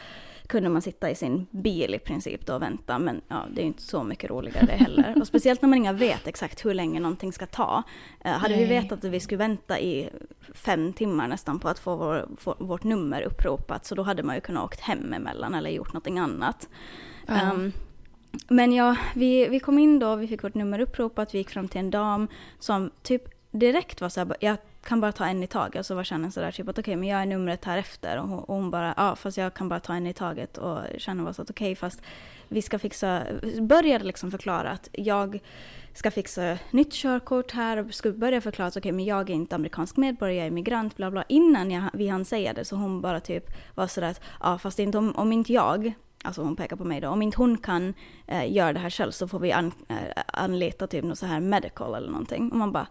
kunde 0.48 0.70
man 0.70 0.82
sitta 0.82 1.10
i 1.10 1.16
sin 1.16 1.48
bil 1.52 1.96
i 1.96 2.00
princip 2.00 2.46
då 2.46 2.54
och 2.54 2.62
vänta. 2.62 3.00
Men 3.00 3.22
ja, 3.28 3.46
det 3.54 3.62
är 3.62 3.64
ju 3.64 3.68
inte 3.68 3.82
så 3.82 4.04
mycket 4.04 4.30
roligare 4.30 4.66
det 4.66 4.72
heller. 4.84 5.14
Och 5.22 5.28
speciellt 5.28 5.62
när 5.62 5.70
man 5.70 5.78
inga 5.78 5.94
vet 5.94 6.28
exakt 6.28 6.66
hur 6.66 6.74
länge 6.74 7.00
någonting 7.00 7.34
ska 7.34 7.46
ta. 7.46 7.84
Uh, 8.26 8.32
hade 8.32 8.56
Nej. 8.56 8.64
vi 8.64 8.70
vetat 8.70 9.06
att 9.06 9.12
vi 9.12 9.20
skulle 9.20 9.38
vänta 9.38 9.80
i 9.80 10.10
fem 10.54 10.94
timmar 10.94 11.28
nästan 11.28 11.60
på 11.60 11.70
att 11.70 11.80
få, 11.80 11.96
vår, 11.96 12.26
vårt 12.58 12.84
nummer 12.84 13.22
uppropat, 13.22 13.86
så 13.86 13.96
då 13.96 14.04
hade 14.04 14.24
man 14.24 14.36
ju 14.36 14.42
kunnat 14.42 14.64
åkt 14.64 14.80
hem 14.80 15.14
emellan 15.16 15.56
eller 15.56 15.70
gjort 15.70 15.94
någonting 15.94 16.20
annat. 16.20 16.70
Ja. 17.26 17.52
Um, 17.52 17.72
men 18.48 18.74
ja, 18.74 18.96
vi, 19.16 19.48
vi 19.48 19.60
kom 19.60 19.80
in 19.80 20.00
då, 20.00 20.16
vi 20.16 20.28
fick 20.28 20.44
vårt 20.44 20.54
nummer 20.54 20.80
uppropat, 20.80 21.34
vi 21.34 21.38
gick 21.38 21.50
fram 21.50 21.68
till 21.68 21.80
en 21.80 21.92
dam 21.92 22.28
som 22.60 22.92
typ 23.04 23.24
direkt 23.52 24.02
var 24.02 24.10
så 24.10 24.20
här, 24.20 24.36
jag 24.40 24.58
kan 24.84 25.02
bara 25.02 25.12
ta 25.12 25.26
en 25.26 25.44
i 25.44 25.48
taget. 25.48 25.80
Och 25.80 25.86
så 25.86 25.96
var 25.96 26.04
kärnan 26.04 26.32
sådär 26.32 26.52
typ 26.52 26.68
att 26.68 26.80
okej, 26.80 26.92
okay, 26.92 26.96
men 26.96 27.10
jag 27.10 27.22
är 27.22 27.26
numret 27.26 27.66
här 27.66 27.78
efter. 27.78 28.18
Och 28.18 28.28
hon, 28.28 28.40
och 28.40 28.56
hon 28.56 28.72
bara, 28.72 28.94
ja 28.98 29.16
fast 29.16 29.38
jag 29.38 29.54
kan 29.54 29.70
bara 29.70 29.80
ta 29.80 29.94
en 29.94 30.08
i 30.08 30.14
taget. 30.14 30.58
Och 30.58 30.80
kärnan 30.98 31.26
var 31.26 31.34
så 31.34 31.42
att 31.42 31.50
okej, 31.50 31.66
okay, 31.66 31.76
fast 31.76 32.02
vi 32.48 32.62
ska 32.62 32.80
fixa, 32.80 33.24
började 33.62 34.06
liksom 34.06 34.32
förklara 34.32 34.72
att 34.72 34.90
jag 34.92 35.40
ska 35.96 36.12
fixa 36.12 36.58
nytt 36.72 36.94
körkort 36.94 37.52
här 37.52 37.78
och 37.78 37.94
skulle 37.94 38.14
börja 38.14 38.42
förklara 38.42 38.68
att 38.68 38.78
okay, 38.78 38.92
men 38.92 39.06
jag 39.06 39.30
är 39.30 39.34
inte 39.34 39.56
amerikansk 39.56 39.98
medborgare, 39.98 40.38
jag 40.38 40.48
är 40.48 40.52
migrant, 40.52 40.98
bla 40.98 41.12
bla. 41.12 41.24
Innan 41.30 41.72
jag, 41.72 41.84
vi 41.94 42.08
hann 42.08 42.26
säga 42.26 42.54
det 42.54 42.66
så 42.66 42.76
hon 42.76 43.02
bara 43.02 43.20
typ 43.20 43.46
var 43.76 43.88
sådär 43.88 44.10
att, 44.10 44.22
ja 44.40 44.58
fast 44.58 44.80
inte 44.80 44.98
om, 44.98 45.16
om 45.16 45.32
inte 45.32 45.54
jag 45.54 45.94
Alltså 46.24 46.42
hon 46.42 46.56
pekar 46.56 46.76
på 46.76 46.84
mig 46.84 47.02
då. 47.02 47.10
Om 47.10 47.22
inte 47.22 47.38
hon 47.38 47.58
kan 47.58 47.94
eh, 48.28 48.54
göra 48.54 48.74
det 48.74 48.80
här 48.80 48.90
själv 48.90 49.12
så 49.12 49.28
får 49.28 49.40
vi 49.40 49.52
an, 49.52 49.72
eh, 49.88 50.24
anlita 50.28 50.88
typ 50.88 51.04
något 51.04 51.18
så 51.18 51.26
här 51.26 51.40
medical 51.40 51.96
eller 51.96 52.10
någonting. 52.10 52.52
Och 52.52 52.58
man 52.58 52.72
bara, 52.72 52.88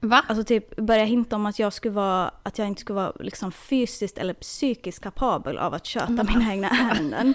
Va? 0.00 0.24
Alltså 0.28 0.44
typ 0.44 0.76
börja 0.76 1.04
hinta 1.04 1.36
om 1.36 1.46
att 1.46 1.58
jag 1.58 1.72
skulle 1.72 1.94
vara, 1.94 2.30
att 2.42 2.58
jag 2.58 2.68
inte 2.68 2.80
skulle 2.80 2.96
vara 2.96 3.12
liksom 3.20 3.52
fysiskt 3.52 4.18
eller 4.18 4.34
psykiskt 4.34 5.02
kapabel 5.02 5.58
av 5.58 5.74
att 5.74 5.86
köta 5.86 6.12
mm. 6.12 6.26
mina 6.26 6.52
egna 6.52 6.68
ärenden. 6.68 7.34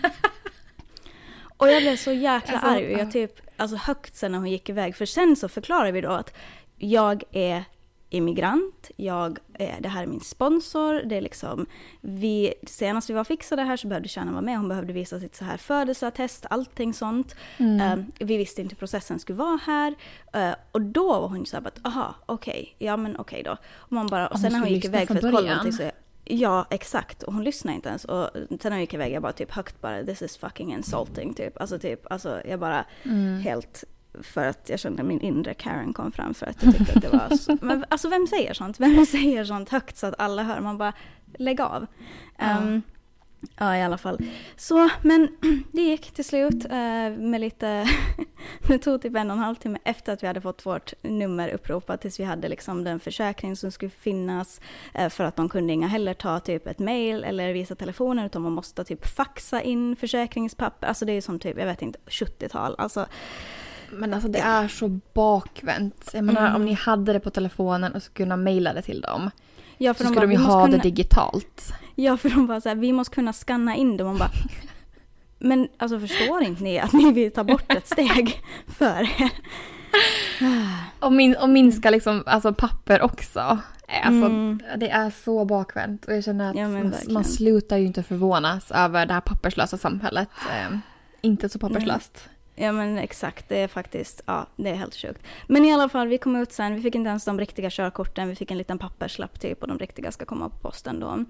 och 1.58 1.70
jag 1.70 1.82
blev 1.82 1.96
så 1.96 2.12
jäkla 2.12 2.60
alltså, 2.60 2.70
arg 2.70 2.92
jag 2.92 3.12
typ, 3.12 3.49
alltså 3.60 3.78
högt 3.78 4.16
sen 4.16 4.32
när 4.32 4.39
hon 4.39 4.51
gick 4.51 4.70
iväg. 4.70 4.96
För 4.96 5.06
sen 5.06 5.36
så 5.36 5.50
förklarar 5.50 5.92
vi 5.92 6.01
då 6.01 6.12
att 6.12 6.34
jag 6.78 7.24
är 7.32 7.63
immigrant, 8.10 8.92
jag, 8.96 9.39
det 9.80 9.89
här 9.89 10.04
är 10.04 10.08
min 10.08 10.20
sponsor, 10.20 10.94
det 10.94 11.16
är 11.16 11.22
liksom, 11.22 11.66
vi, 12.01 12.54
senast 12.68 13.10
vi 13.10 13.13
var 13.13 13.24
fixade 13.24 13.62
här 13.62 13.78
så 13.78 13.88
behövde 13.88 14.10
kärnan 14.10 14.34
vara 14.34 14.42
med, 14.42 14.58
hon 14.58 14.70
behövde 14.70 14.94
visa 14.94 15.20
sitt 15.20 15.36
så 15.36 15.46
här 15.46 15.58
födelseattest, 15.58 16.46
allting 16.50 16.94
sånt. 16.94 17.36
Mm. 17.58 17.82
Eh, 17.82 18.06
vi 18.25 18.38
visste 18.38 18.62
inte 18.62 18.75
hur 18.75 18.80
processen 18.80 19.20
skulle 19.20 19.38
vara 19.38 19.60
här. 19.66 19.96
Eh, 20.34 20.56
och 20.72 20.82
då 20.82 21.08
var 21.08 21.28
hon 21.28 21.46
så 21.46 21.56
här 21.56 21.62
bara, 21.62 21.72
aha, 21.84 22.16
okej, 22.25 22.74
okay, 22.75 22.88
ja 22.88 22.98
men 22.98 23.18
okej 23.18 23.42
okay 23.42 23.44
då. 23.44 23.58
Och, 23.75 23.92
man 23.92 24.08
bara, 24.08 24.28
och 24.28 24.39
sen 24.39 24.51
när 24.51 24.60
hon 24.60 24.70
gick 24.70 24.86
iväg 24.86 25.08
för 25.08 25.16
att 25.16 25.22
kolla 25.22 25.42
någonting 25.42 25.74
så 25.74 25.92
Ja, 26.31 26.65
exakt. 26.69 27.24
Och 27.24 27.33
hon 27.33 27.43
lyssnade 27.43 27.75
inte 27.75 27.89
ens. 27.89 28.05
Och 28.05 28.29
sen 28.33 28.57
när 28.63 28.71
hon 28.71 28.79
gick 28.79 28.93
iväg, 28.93 29.13
jag 29.13 29.21
bara 29.21 29.33
typ 29.33 29.51
högt 29.51 29.81
bara, 29.81 30.03
this 30.03 30.21
is 30.21 30.38
fucking 30.38 30.74
insulting 30.74 31.33
typ. 31.33 31.62
Alltså 31.62 31.79
typ, 31.79 32.12
alltså 32.12 32.41
jag 32.45 32.59
bara 32.59 32.86
Mm. 33.03 33.39
helt 33.41 33.83
för 34.21 34.45
att 34.45 34.69
jag 34.69 34.79
kände 34.79 35.03
min 35.03 35.21
inre 35.21 35.53
Karen 35.53 35.93
kom 35.93 36.12
fram 36.12 36.33
för 36.33 36.45
att 36.45 36.63
jag 36.63 36.75
tyckte 36.77 36.93
att 36.95 37.01
det 37.01 37.09
var 37.09 37.38
så, 37.38 37.57
men 37.62 37.86
alltså 37.89 38.09
vem 38.09 38.27
säger 38.27 38.53
sånt? 38.53 38.79
Vem 38.79 39.05
säger 39.05 39.45
sånt 39.45 39.69
högt 39.69 39.98
så 39.98 40.07
att 40.07 40.19
alla 40.19 40.43
hör? 40.43 40.59
Man 40.59 40.77
bara, 40.77 40.93
lägg 41.38 41.62
av. 41.62 41.86
Ja. 42.38 42.45
Ehm, 42.45 42.81
ja 43.58 43.77
i 43.77 43.81
alla 43.81 43.98
fall. 43.98 44.19
Så, 44.55 44.89
men 45.01 45.27
det 45.72 45.81
gick 45.81 46.12
till 46.12 46.25
slut 46.25 46.65
eh, 46.65 46.69
med 47.17 47.41
lite, 47.41 47.89
det 48.67 48.77
tog 48.77 49.01
typ 49.01 49.15
en 49.15 49.31
och 49.31 49.38
en 49.38 49.43
halv 49.43 49.55
timme 49.55 49.79
efter 49.84 50.13
att 50.13 50.24
vi 50.24 50.27
hade 50.27 50.41
fått 50.41 50.65
vårt 50.65 50.93
nummer 51.01 51.50
uppropat 51.50 52.01
tills 52.01 52.19
vi 52.19 52.24
hade 52.24 52.50
liksom 52.50 52.84
den 52.84 53.00
försäkring 53.00 53.55
som 53.55 53.72
skulle 53.72 53.91
finnas 53.91 54.62
eh, 54.93 55.10
för 55.10 55.24
att 55.24 55.36
de 55.36 55.50
kunde 55.50 55.74
inga 55.74 55.88
heller 55.88 56.13
ta 56.13 56.39
typ 56.39 56.67
ett 56.67 56.79
mail 56.79 57.24
eller 57.24 57.53
visa 57.53 57.75
telefonen 57.75 58.25
utan 58.25 58.41
man 58.41 58.51
måste 58.51 58.84
typ 58.84 59.08
faxa 59.08 59.62
in 59.62 59.96
försäkringspapper. 59.96 60.88
Alltså 60.88 61.05
det 61.05 61.13
är 61.13 61.22
som 61.22 61.39
typ, 61.39 61.58
jag 61.58 61.65
vet 61.65 61.81
inte, 61.81 62.00
70-tal. 62.08 62.75
Alltså 62.77 63.05
Men 63.91 64.13
alltså 64.13 64.29
det 64.29 64.39
är 64.39 64.67
så 64.67 64.88
bakvänt. 65.13 66.10
Jag 66.13 66.24
menar 66.24 66.41
Mm. 66.41 66.55
om 66.55 66.65
ni 66.65 66.74
hade 66.74 67.13
det 67.13 67.19
på 67.19 67.29
telefonen 67.29 67.93
och 67.96 68.03
skulle 68.03 68.25
kunna 68.25 68.38
mejla 68.38 68.74
det 68.74 68.81
till 68.81 69.01
dem. 69.01 69.31
Ja, 69.77 69.93
Så 69.93 70.03
de 70.03 70.10
skulle 70.10 70.15
bara, 70.19 70.25
de 70.27 70.31
ju 70.31 70.38
"Vi 70.38 70.43
måste 70.43 70.58
ha 70.58 70.65
det 70.65 70.72
kunna- 70.72 70.84
digitalt. 70.84 71.74
Ja, 72.00 72.18
för 72.18 72.29
de 72.29 72.48
bara 72.48 72.62
så 72.62 72.70
här, 72.70 72.75
vi 72.75 72.94
måste 72.94 73.15
kunna 73.15 73.34
scanna 73.34 73.75
in 73.75 73.98
det. 73.98 74.03
Man 74.03 74.18
bara, 74.18 74.32
men 75.39 75.68
alltså 75.77 76.00
förstår 76.00 76.44
inte 76.44 76.63
ni 76.63 76.79
att 76.79 76.94
ni 76.94 77.12
vill 77.12 77.32
ta 77.32 77.44
bort 77.44 77.74
ett 77.74 77.88
steg 77.88 78.41
för 78.68 79.01
er? 79.22 79.32
Och, 81.00 81.13
min, 81.13 81.36
och 81.36 81.50
minska 81.50 81.89
liksom, 81.89 82.24
alltså 82.25 82.53
papper 82.53 83.01
också. 83.01 83.39
Alltså, 84.03 84.25
Mm. 84.25 84.62
Det 84.77 84.89
är 84.89 85.10
så 85.10 85.46
bakvänt. 85.46 86.06
Och 86.06 86.13
jag 86.15 86.24
känner 86.24 86.50
att 86.50 86.56
Ja, 86.56 86.70
man, 86.70 86.94
man 87.10 87.24
slutar 87.24 87.77
ju 87.77 87.86
inte 87.86 88.03
förvånas 88.03 88.72
över 88.72 89.06
det 89.06 89.13
här 89.13 89.22
papperslösa 89.22 89.77
samhället. 89.77 90.29
Eh, 90.50 90.77
inte 91.22 91.50
så 91.50 91.60
papperslöst. 91.60 92.29
Ja 92.62 92.72
men 92.72 92.98
exakt, 92.98 93.50
det 93.50 93.58
är 93.58 93.68
faktiskt, 93.68 94.22
ja 94.25 94.46
det 94.56 94.70
är 94.70 94.75
helt 94.75 94.96
sjukt. 94.96 95.24
Men 95.48 95.66
i 95.66 95.74
alla 95.74 95.89
fall, 95.89 96.08
vi 96.08 96.18
kom 96.18 96.36
ut 96.36 96.51
sen, 96.51 96.75
vi 96.75 96.82
fick 96.82 96.96
inte 96.96 97.10
ens 97.10 97.25
de 97.25 97.39
riktiga 97.39 97.70
körkorten, 97.70 98.30
vi 98.30 98.36
fick 98.36 98.51
en 98.51 98.58
liten 98.58 98.78
papperslapp 98.80 99.39
typ 99.39 99.62
och 99.62 99.68
de 99.68 99.80
riktiga 99.80 100.12
ska 100.12 100.25
komma 100.25 100.50
på 100.50 100.58
posten 100.58 101.00
då 101.00 101.08
om 101.08 101.25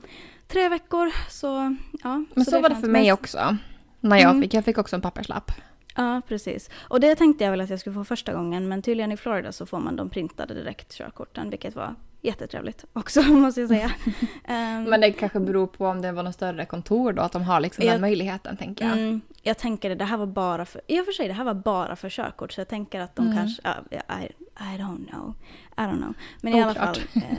tre 0.47 0.69
veckor. 0.69 1.11
Så 1.29 1.75
ja. 2.03 2.25
Men 2.33 2.45
så, 2.45 2.61
var 2.61 2.69
det 2.69 2.75
för 2.75 2.87
mig 2.87 3.13
också. 3.13 3.57
När 3.99 4.17
jag 4.17 4.29
Mm. 4.29 4.41
fick, 4.41 4.53
jag 4.53 4.65
fick 4.65 4.77
också 4.77 4.95
en 4.95 5.01
papperslapp. 5.01 5.51
Ja, 5.99 6.21
precis. 6.27 6.69
Och 6.79 6.99
det 6.99 7.15
tänkte 7.15 7.43
jag 7.43 7.51
väl 7.51 7.61
att 7.61 7.69
jag 7.69 7.79
skulle 7.79 7.93
få 7.93 8.03
första 8.03 8.33
gången, 8.33 8.67
men 8.67 8.81
tydligen 8.81 9.11
i 9.11 9.17
Florida 9.17 9.51
så 9.51 9.65
får 9.65 9.79
man 9.79 9.95
de 9.95 10.09
printade 10.09 10.53
direkt 10.53 10.93
körkorten, 10.97 11.49
vilket 11.49 11.75
var 11.75 11.95
jättetrevligt 12.21 12.85
också 12.93 13.21
måste 13.29 13.59
jag 13.61 13.69
säga. 13.69 13.91
Ehm, 14.45 14.83
Men 14.83 15.01
det 15.01 15.11
kanske 15.11 15.39
beror 15.39 15.67
på 15.67 15.87
om 15.87 16.01
det 16.01 16.11
var 16.11 16.23
något 16.23 16.33
större 16.35 16.65
kontor 16.65 17.13
då, 17.13 17.21
att 17.21 17.31
de 17.31 17.41
har 17.43 17.59
liksom 17.59 17.85
Jag- 17.85 17.93
den 17.93 18.01
möjligheten 18.01 18.57
tänker 18.57 18.85
jag. 18.87 18.97
Mm, 18.97 19.21
jag 19.41 19.57
tänker 19.57 19.89
det, 19.89 19.95
det 19.95 20.05
här 20.05 20.17
var 20.17 20.25
bara 20.25 20.65
för, 20.65 20.81
i 20.87 20.99
och 21.01 21.05
för 21.05 21.11
sig 21.11 21.27
det 21.27 21.33
här 21.33 21.43
var 21.43 21.53
bara 21.53 21.95
för 21.95 22.09
körkort 22.09 22.51
så 22.51 22.61
jag 22.61 22.67
tänker 22.67 22.99
att 23.01 23.15
de 23.15 23.25
Mm. 23.25 23.37
kanske, 23.37 23.61
ja, 23.63 23.97
I, 23.97 24.25
I 24.59 24.77
don't 24.77 25.09
know, 25.09 25.33
I 25.77 25.81
don't 25.81 25.97
know. 25.97 26.13
Men 26.41 26.53
i 26.53 26.61
alla 26.61 26.71
Oklart. 26.71 26.97
fall, 26.97 27.05
eh, 27.29 27.37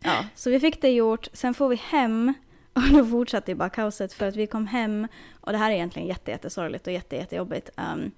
ja, 0.00 0.24
så 0.34 0.50
vi 0.50 0.60
fick 0.60 0.82
det 0.82 0.90
gjort, 0.90 1.28
sen 1.32 1.54
får 1.54 1.68
vi 1.68 1.76
hem 1.76 2.34
och 2.92 2.92
då 2.92 3.06
fortsatte 3.06 3.50
ju 3.50 3.54
bara 3.54 3.70
kaoset 3.70 4.12
för 4.12 4.28
att 4.28 4.36
vi 4.36 4.46
kom 4.46 4.66
hem 4.66 5.08
och 5.40 5.52
det 5.52 5.58
här 5.58 5.70
är 5.70 5.74
egentligen 5.74 6.08
jätte, 6.08 6.30
jättesorgligt 6.30 6.86
och 6.86 6.92
jätte, 6.92 7.16
jättejobbigt. 7.16 7.70
Um, 7.76 8.10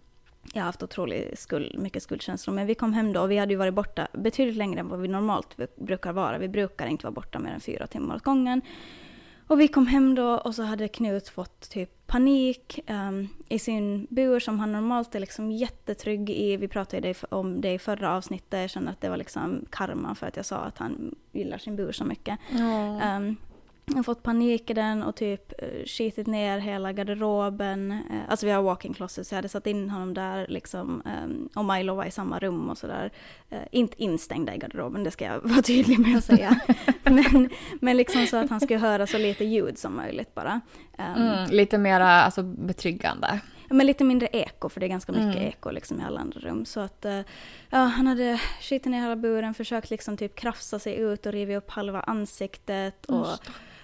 jag 0.53 0.61
har 0.61 0.67
haft 0.67 0.83
otroligt 0.83 1.39
skuld, 1.39 1.79
mycket 1.79 2.03
skuldkänslor, 2.03 2.55
men 2.55 2.67
vi 2.67 2.75
kom 2.75 2.93
hem 2.93 3.13
då 3.13 3.21
och 3.21 3.31
vi 3.31 3.39
hade 3.39 3.53
ju 3.53 3.59
varit 3.59 3.75
borta 3.75 4.09
betydligt 4.13 4.57
längre 4.57 4.81
än 4.81 4.89
vad 4.89 5.01
vi 5.01 5.09
normalt 5.09 5.57
brukar 5.77 6.13
vara. 6.13 6.39
Vi 6.39 6.49
brukar 6.49 6.87
inte 6.87 7.07
vara 7.07 7.15
borta 7.15 7.39
mer 7.39 7.51
än 7.51 7.61
fyra 7.61 7.87
timmar 7.87 8.17
åt 8.17 8.23
gången. 8.23 8.63
Och 9.47 9.61
vi 9.61 9.69
kom 9.69 9.87
hem 9.87 10.15
då 10.15 10.29
och 10.29 10.55
så 10.55 10.63
hade 10.63 10.89
Knut 10.89 11.29
fått 11.29 11.71
typ 11.71 12.07
panik 12.07 12.81
ehm, 12.87 13.29
i 13.49 13.59
sin 13.59 14.07
bur 14.11 14.41
som 14.41 14.59
han 14.61 14.73
normalt 14.73 15.15
är 15.15 15.21
liksom 15.21 15.53
jättetrygg 15.53 16.31
i. 16.31 16.57
Vi 16.57 16.69
pratade 16.69 17.15
om 17.29 17.61
det 17.61 17.73
i 17.73 17.79
förra 17.79 18.17
avsnittet. 18.17 18.61
Jag 18.61 18.71
kände 18.71 18.91
att 18.91 19.01
det 19.01 19.09
var 19.09 19.17
liksom 19.17 19.65
karma 19.71 20.15
för 20.15 20.27
att 20.27 20.37
jag 20.37 20.47
sa 20.47 20.57
att 20.57 20.79
han 20.79 21.15
gillar 21.33 21.59
sin 21.59 21.77
bur 21.77 21.93
så 21.93 22.05
mycket. 22.05 22.39
Ja. 22.51 23.17
Um, 23.17 23.37
jag 23.87 23.95
har 23.95 24.03
fått 24.03 24.23
panik 24.23 24.71
i 24.71 24.75
den 24.75 25.03
och 25.03 25.15
typ 25.17 25.53
uh, 25.63 25.85
skitit 25.87 26.27
ner 26.27 26.59
hela 26.59 26.93
garderoben. 26.93 27.91
Uh, 27.93 27.99
alltså 28.29 28.47
vi 28.47 28.53
har 28.53 28.63
walk-in 28.63 28.95
closet 28.95 29.27
så 29.27 29.35
jag 29.35 29.39
hade 29.39 29.49
satt 29.49 29.67
in 29.67 29.91
honom 29.91 30.15
där 30.15 30.47
liksom. 30.49 31.03
Um, 31.25 31.49
och 31.55 31.65
Milo 31.65 31.95
var 31.95 32.05
i 32.05 32.11
samma 32.11 32.39
rum 32.39 32.71
och 32.71 32.79
sådär. 32.79 33.11
Inte 33.71 34.03
instängda 34.03 34.55
i 34.55 34.59
garderoben, 34.59 35.05
det 35.05 35.11
ska 35.11 35.25
jag 35.25 35.41
vara 35.49 35.63
tydlig 35.63 35.99
med 35.99 36.17
att 36.19 36.25
säga. 36.25 36.61
men, 37.03 37.51
men 37.81 37.97
liksom 37.97 38.27
så 38.27 38.37
att 38.37 38.51
han 38.51 38.61
skulle 38.61 38.79
höra 38.81 39.07
så 39.07 39.19
lite 39.19 39.45
ljud 39.45 39.79
som 39.79 39.97
möjligt 39.97 40.35
bara. 40.35 40.61
Um, 40.99 41.05
Mm, 41.23 41.51
lite 41.51 41.79
mera 41.79 42.09
alltså, 42.09 42.43
betryggande. 42.43 43.41
men 43.71 43.87
lite 43.87 44.05
mindre 44.05 44.29
eko, 44.33 44.69
för 44.69 44.81
det 44.81 44.87
är 44.87 44.89
ganska 44.89 45.13
mycket 45.13 45.37
Mm. 45.37 45.49
eko 45.49 45.71
liksom 45.71 46.01
i 46.01 46.05
alla 46.05 46.21
andra 46.21 46.41
rum. 46.41 46.65
Så 46.65 46.81
att, 46.81 47.05
eh, 47.05 47.21
ja, 47.71 47.79
han 47.79 48.07
hade 48.07 48.41
skitit 48.61 48.85
ner 48.91 49.01
hela 49.03 49.17
buren, 49.17 49.55
försökt 49.55 49.91
liksom 49.91 50.17
typ 50.17 50.35
krafsa 50.35 50.79
sig 50.79 50.97
ut 50.97 51.27
och 51.27 51.33
riva 51.33 51.57
upp 51.57 51.71
halva 51.71 52.01
ansiktet. 52.01 53.05
Och, 53.07 53.27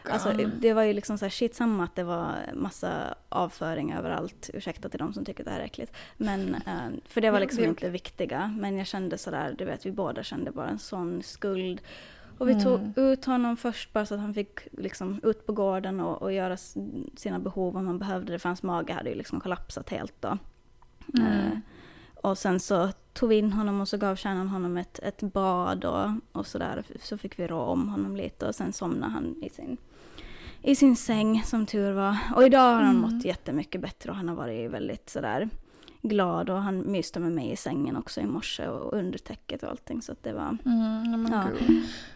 alltså, 0.05 0.33
det 0.33 0.73
var 0.73 0.83
ju 0.83 0.93
liksom 0.93 1.19
så 1.19 1.25
här 1.25 1.31
shit 1.31 1.55
samma 1.55 1.85
att 1.85 1.95
det 1.97 2.05
var 2.05 2.35
massa 2.55 3.15
avföring 3.29 3.93
överallt. 3.93 4.51
Ursäkta 4.55 4.89
till 4.89 4.99
de 4.99 5.13
som 5.13 5.25
tycker 5.25 5.45
det 5.45 5.51
här 5.51 5.61
är 5.61 5.65
äckligt. 5.65 5.93
Men, 6.17 6.55
eh, 6.55 6.89
för 7.09 7.21
det 7.21 7.31
var 7.31 7.41
liksom 7.41 7.65
inte 7.65 7.87
det 7.87 7.91
viktiga. 7.91 8.55
Men 8.59 8.77
jag 8.77 8.87
kände 8.87 9.19
sådär, 9.19 9.55
du 9.59 9.65
vet 9.65 9.87
vi 9.87 9.93
båda 9.93 10.23
kände 10.23 10.51
bara 10.51 10.69
en 10.69 10.79
sån 10.79 11.23
skuld. 11.23 11.81
Och 12.39 12.49
vi 12.49 12.63
tog 12.63 12.79
Mm. 12.81 12.93
ut 12.97 13.25
honom 13.25 13.57
först 13.57 13.93
bara 13.93 14.07
så 14.07 14.15
att 14.15 14.21
han 14.21 14.35
fick 14.35 14.59
liksom 14.73 15.21
ut 15.23 15.47
på 15.47 15.53
gården 15.53 16.01
och, 16.01 16.23
och 16.23 16.33
göra 16.33 16.57
sina 17.17 17.39
behov 17.39 17.77
om 17.77 17.87
han 17.87 17.99
behövde 17.99 18.33
det. 18.33 18.39
För 18.39 18.49
hans 18.49 18.63
mage 18.63 18.93
hade 18.93 19.11
ju 19.11 19.15
liksom 19.17 19.41
kollapsat 19.41 19.91
helt 19.91 20.15
då. 20.21 20.39
Mm. 21.19 21.27
Eh, 21.33 21.59
och 22.15 22.39
sen 22.39 22.61
så 22.61 22.89
tog 23.13 23.29
vi 23.29 23.37
in 23.39 23.53
honom 23.53 23.81
och 23.81 23.89
så 23.89 23.97
gav 23.97 24.17
kärnan 24.17 24.49
honom 24.49 24.77
ett, 24.77 24.99
ett 24.99 25.21
bad 25.21 25.85
och, 25.85 26.11
och 26.33 26.47
sådär. 26.47 26.85
Så 27.01 27.19
fick 27.19 27.39
vi 27.39 27.47
rå 27.47 27.61
om 27.61 27.89
honom 27.89 28.17
lite 28.17 28.47
och 28.49 28.55
sen 28.55 28.73
somnade 28.73 29.13
han 29.13 29.43
i 29.43 29.51
sin, 29.51 29.77
i 30.63 30.75
sin 30.75 30.97
säng 30.97 31.43
som 31.45 31.67
tur 31.67 31.93
var. 31.93 32.17
Och 32.37 32.45
idag 32.45 32.61
har 32.75 32.83
han 32.83 32.97
Mm. 32.97 33.11
mått 33.11 33.25
jättemycket 33.25 33.81
bättre 33.81 34.11
och 34.11 34.17
han 34.17 34.29
har 34.29 34.37
varit 34.37 34.71
väldigt 34.71 35.11
sådär 35.11 35.49
glad 36.03 36.51
och 36.51 36.63
han 36.63 36.91
myste 36.93 37.21
med 37.21 37.33
mig 37.33 37.51
i 37.51 37.57
sängen 37.57 37.97
också 37.97 38.21
i 38.21 38.27
morse 38.27 38.67
och 38.69 38.93
under 38.93 39.19
täcket 39.19 39.63
och 39.63 39.71
allting 39.71 40.03
så 40.03 40.13
att 40.13 40.23
det 40.23 40.33
var 40.33 40.57
Mm, 40.67 41.23
men 41.23 41.33
Ja. 41.33 41.45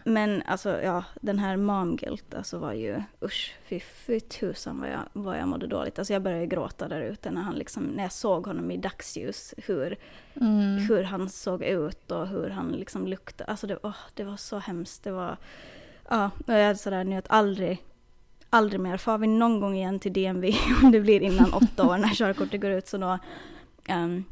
men 0.03 0.41
alltså 0.45 0.81
ja, 0.81 1.03
den 1.21 1.39
här 1.39 1.57
mom 1.57 1.95
guilt 1.95 2.33
alltså 2.33 2.57
var 2.57 2.73
ju 2.73 3.03
usch, 3.21 3.55
fy, 3.69 3.79
fy 3.79 4.19
tusan 4.19 4.79
vad 4.79 4.89
jag, 4.89 4.99
vad 5.13 5.37
jag 5.39 5.47
mådde 5.47 5.67
dåligt. 5.67 5.99
Alltså 5.99 6.13
jag 6.13 6.21
började 6.21 6.45
gråta 6.47 6.87
där 6.87 7.01
ute 7.01 7.31
när 7.31 7.41
han 7.41 7.55
liksom, 7.55 7.83
när 7.83 8.03
jag 8.03 8.11
såg 8.11 8.45
honom 8.47 8.71
i 8.71 8.77
dagsljus, 8.77 9.53
hur, 9.57 9.97
Mm. 10.41 10.77
hur 10.77 11.03
han 11.03 11.29
såg 11.29 11.63
ut 11.63 12.11
och 12.11 12.27
hur 12.27 12.49
han 12.49 12.67
liksom 12.71 13.07
luktade. 13.07 13.51
Alltså 13.51 13.67
det, 13.67 13.77
åh, 13.83 13.95
det 14.13 14.23
var 14.23 14.37
så 14.37 14.57
hemskt. 14.59 15.03
Det 15.03 15.11
var, 15.11 15.37
ja, 16.09 16.25
och 16.47 16.53
jag 16.53 16.59
är 16.61 16.73
sådär 16.75 17.03
nu 17.03 17.15
att 17.17 17.29
aldrig, 17.29 17.83
aldrig 18.55 18.79
mer, 18.81 18.97
far 18.97 19.17
vi 19.17 19.27
någon 19.27 19.59
gång 19.59 19.75
igen 19.75 19.99
till 19.99 20.13
DMV 20.13 20.53
om 20.83 20.91
det 20.91 20.99
blir 20.99 21.21
innan 21.21 21.53
åtta 21.53 21.87
år 21.87 21.97
när 21.97 22.07
körkortet 22.07 22.61
går 22.61 22.71
ut 22.71 22.87
så 22.87 22.97
då 22.97 23.17
ehm, 23.85 24.23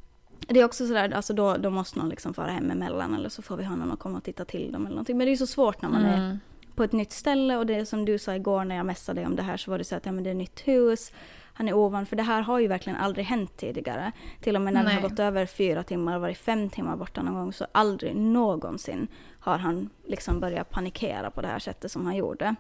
det 0.48 0.60
är 0.60 0.66
också 0.66 0.88
sådär, 0.88 1.12
alltså 1.16 1.34
då, 1.34 1.58
då 1.58 1.70
måste 1.70 2.00
någon 2.00 2.10
liksom 2.10 2.34
fara 2.34 2.52
hem 2.52 2.72
emellan 2.72 3.14
eller 3.14 3.30
så 3.30 3.42
får 3.42 3.58
vi 3.58 3.64
ha 3.64 3.76
någon 3.76 3.92
att 3.92 4.00
komma 4.00 4.18
och 4.18 4.24
titta 4.24 4.46
till 4.46 4.72
dem 4.72 4.82
eller 4.82 4.96
någonting. 4.96 5.18
Men 5.18 5.26
det 5.26 5.30
är 5.30 5.34
ju 5.34 5.38
så 5.38 5.48
svårt 5.48 5.82
när 5.82 5.90
man 5.90 6.06
är 6.06 6.18
Mm. 6.18 6.40
på 6.76 6.84
ett 6.84 6.92
nytt 6.92 7.12
ställe 7.12 7.58
och 7.58 7.66
det 7.66 7.76
är 7.76 7.86
som 7.86 8.06
du 8.06 8.20
sa 8.20 8.36
igår 8.36 8.64
när 8.66 8.76
jag 8.76 8.86
messade 8.86 9.20
dig 9.20 9.28
om 9.28 9.36
det 9.36 9.44
här 9.44 9.58
så 9.58 9.72
var 9.72 9.78
det 9.78 9.84
så 9.84 9.96
att 9.96 10.06
ja, 10.06 10.12
men 10.12 10.24
det 10.24 10.30
är 10.30 10.34
nytt 10.34 10.68
hus, 10.68 11.12
han 11.54 11.70
är 11.70 11.74
ovan, 11.74 12.06
för 12.06 12.16
det 12.16 12.24
här 12.24 12.42
har 12.42 12.60
ju 12.60 12.68
verkligen 12.68 13.00
aldrig 13.00 13.26
hänt 13.26 13.58
tidigare. 13.58 14.12
Till 14.42 14.56
och 14.56 14.62
med 14.62 14.74
när 14.74 14.84
Nej. 14.84 14.96
har 14.96 15.02
gått 15.10 15.20
över 15.20 15.46
fyra 15.46 15.84
timmar 15.84 16.16
och 16.16 16.22
varit 16.22 16.38
fem 16.38 16.70
timmar 16.70 16.96
borta 16.96 17.22
någon 17.22 17.34
gång 17.34 17.54
så 17.54 17.66
aldrig 17.72 18.16
någonsin 18.16 19.08
har 19.40 19.58
han 19.58 19.90
liksom 20.06 20.40
börjat 20.40 20.70
panikera 20.70 21.32
på 21.32 21.42
det 21.42 21.48
här 21.48 21.60
sättet 21.60 21.92
som 21.92 22.06
han 22.06 22.16
gjorde. 22.16 22.56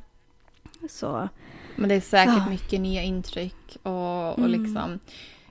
Så, 0.89 1.29
Men 1.75 1.89
det 1.89 1.95
är 1.95 2.01
säkert 2.01 2.33
Ja. 2.37 2.49
mycket 2.49 2.81
nya 2.81 3.01
intryck 3.03 3.77
och, 3.83 4.29
och 4.31 4.37
Mm. 4.39 4.51
liksom... 4.63 4.99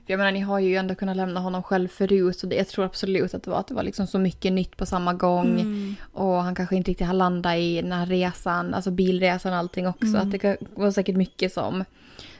Jag 0.05 0.17
menar, 0.17 0.31
ni 0.31 0.39
har 0.39 0.59
ju 0.59 0.75
ändå 0.75 0.95
kunnat 0.95 1.17
lämna 1.17 1.39
honom 1.39 1.63
själv 1.63 1.87
förut 1.87 2.37
så 2.39 2.47
det, 2.47 2.55
jag 2.55 2.67
tror 2.67 2.85
absolut 2.85 3.33
att 3.33 3.43
det 3.43 3.49
var, 3.51 3.59
att 3.59 3.67
det 3.67 3.73
var 3.73 3.83
liksom 3.83 4.07
så 4.07 4.19
mycket 4.19 4.53
nytt 4.53 4.77
på 4.77 4.85
samma 4.85 5.13
gång. 5.13 5.59
mm, 5.59 5.95
Och 6.13 6.33
han 6.43 6.55
kanske 6.55 6.75
inte 6.75 6.91
riktigt 6.91 7.07
har 7.07 7.13
landat 7.13 7.55
i 7.57 7.81
den 7.81 7.91
här 7.91 8.05
resan, 8.05 8.73
alltså 8.73 8.91
bilresan 8.91 9.51
och 9.53 9.57
allting 9.59 9.87
också. 9.87 10.05
Mm. 10.07 10.21
Att 10.21 10.31
det 10.31 10.57
var 10.75 10.91
säkert 10.91 11.15
mycket 11.15 11.53
som, 11.53 11.85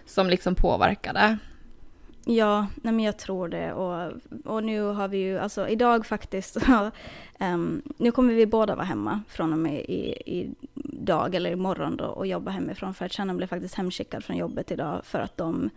som 0.06 0.28
liksom 0.30 0.56
påverkade. 0.56 1.38
Ja, 2.26 2.68
nej 2.76 2.94
men 2.94 3.00
jag 3.06 3.18
tror 3.18 3.48
det. 3.48 3.74
Och, 3.74 4.12
och 4.46 4.64
nu 4.64 4.82
har 4.82 5.08
vi 5.08 5.18
ju, 5.18 5.40
alltså 5.40 5.68
idag 5.68 6.06
faktiskt, 6.06 6.58
um, 7.40 7.82
nu 7.98 8.12
kommer 8.12 8.34
vi 8.34 8.46
båda 8.46 8.76
vara 8.76 8.86
hemma 8.86 9.22
från 9.28 9.54
och 9.54 9.60
med 9.60 9.80
i, 9.80 10.16
i 10.26 10.50
dag 11.06 11.36
eller 11.36 11.52
imorgon 11.52 11.98
då 11.98 12.06
och 12.06 12.28
jobba 12.28 12.52
hemifrån 12.52 12.94
för 12.94 13.06
att 13.06 13.14
Shannon 13.14 13.38
blev 13.38 13.48
faktiskt 13.48 13.76
hemskickad 13.76 14.24
från 14.24 14.38
jobbet 14.38 14.72
idag 14.72 15.02
för 15.04 15.20
att 15.20 15.38
de, 15.38 15.70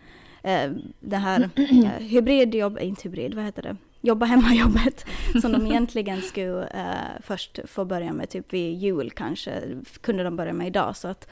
eh, 0.42 0.70
det 1.00 1.16
här 1.16 1.50
eh, 1.56 2.06
hybridjobb, 2.06 2.78
inte 2.80 3.02
hybrid, 3.02 3.34
vad 3.34 3.44
heter 3.44 3.62
det? 3.62 3.76
Jobba 4.00 4.26
hemma-jobbet 4.26 5.06
som 5.42 5.52
de 5.52 5.66
egentligen 5.66 6.22
skulle 6.22 6.66
eh, 6.66 7.20
först 7.22 7.58
få 7.64 7.84
börja 7.84 8.12
med 8.12 8.28
typ 8.28 8.52
vid 8.52 8.74
jul 8.74 9.10
kanske, 9.10 9.62
kunde 10.00 10.24
de 10.24 10.36
börja 10.36 10.52
med 10.52 10.66
idag 10.66 10.96
så 10.96 11.08
att 11.08 11.28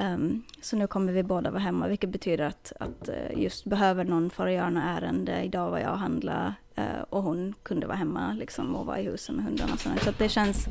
Um, 0.00 0.42
så 0.60 0.76
nu 0.76 0.86
kommer 0.86 1.12
vi 1.12 1.22
båda 1.22 1.50
vara 1.50 1.62
hemma, 1.62 1.88
vilket 1.88 2.10
betyder 2.10 2.44
att, 2.44 2.72
att 2.80 3.08
uh, 3.08 3.42
just 3.42 3.64
behöver 3.64 4.04
någon 4.04 4.30
för 4.30 4.46
att 4.46 4.52
göra 4.52 4.70
något 4.70 4.82
ärende. 4.84 5.42
Idag 5.42 5.70
var 5.70 5.78
jag 5.78 5.92
och 5.92 5.98
handla 5.98 6.54
uh, 6.78 7.02
och 7.10 7.22
hon 7.22 7.54
kunde 7.62 7.86
vara 7.86 7.96
hemma 7.96 8.32
liksom, 8.32 8.76
och 8.76 8.86
vara 8.86 9.00
i 9.00 9.04
huset 9.04 9.34
med 9.34 9.44
hundarna. 9.44 9.76
Så, 9.76 9.90
så 10.04 10.12
det, 10.18 10.28
känns, 10.28 10.66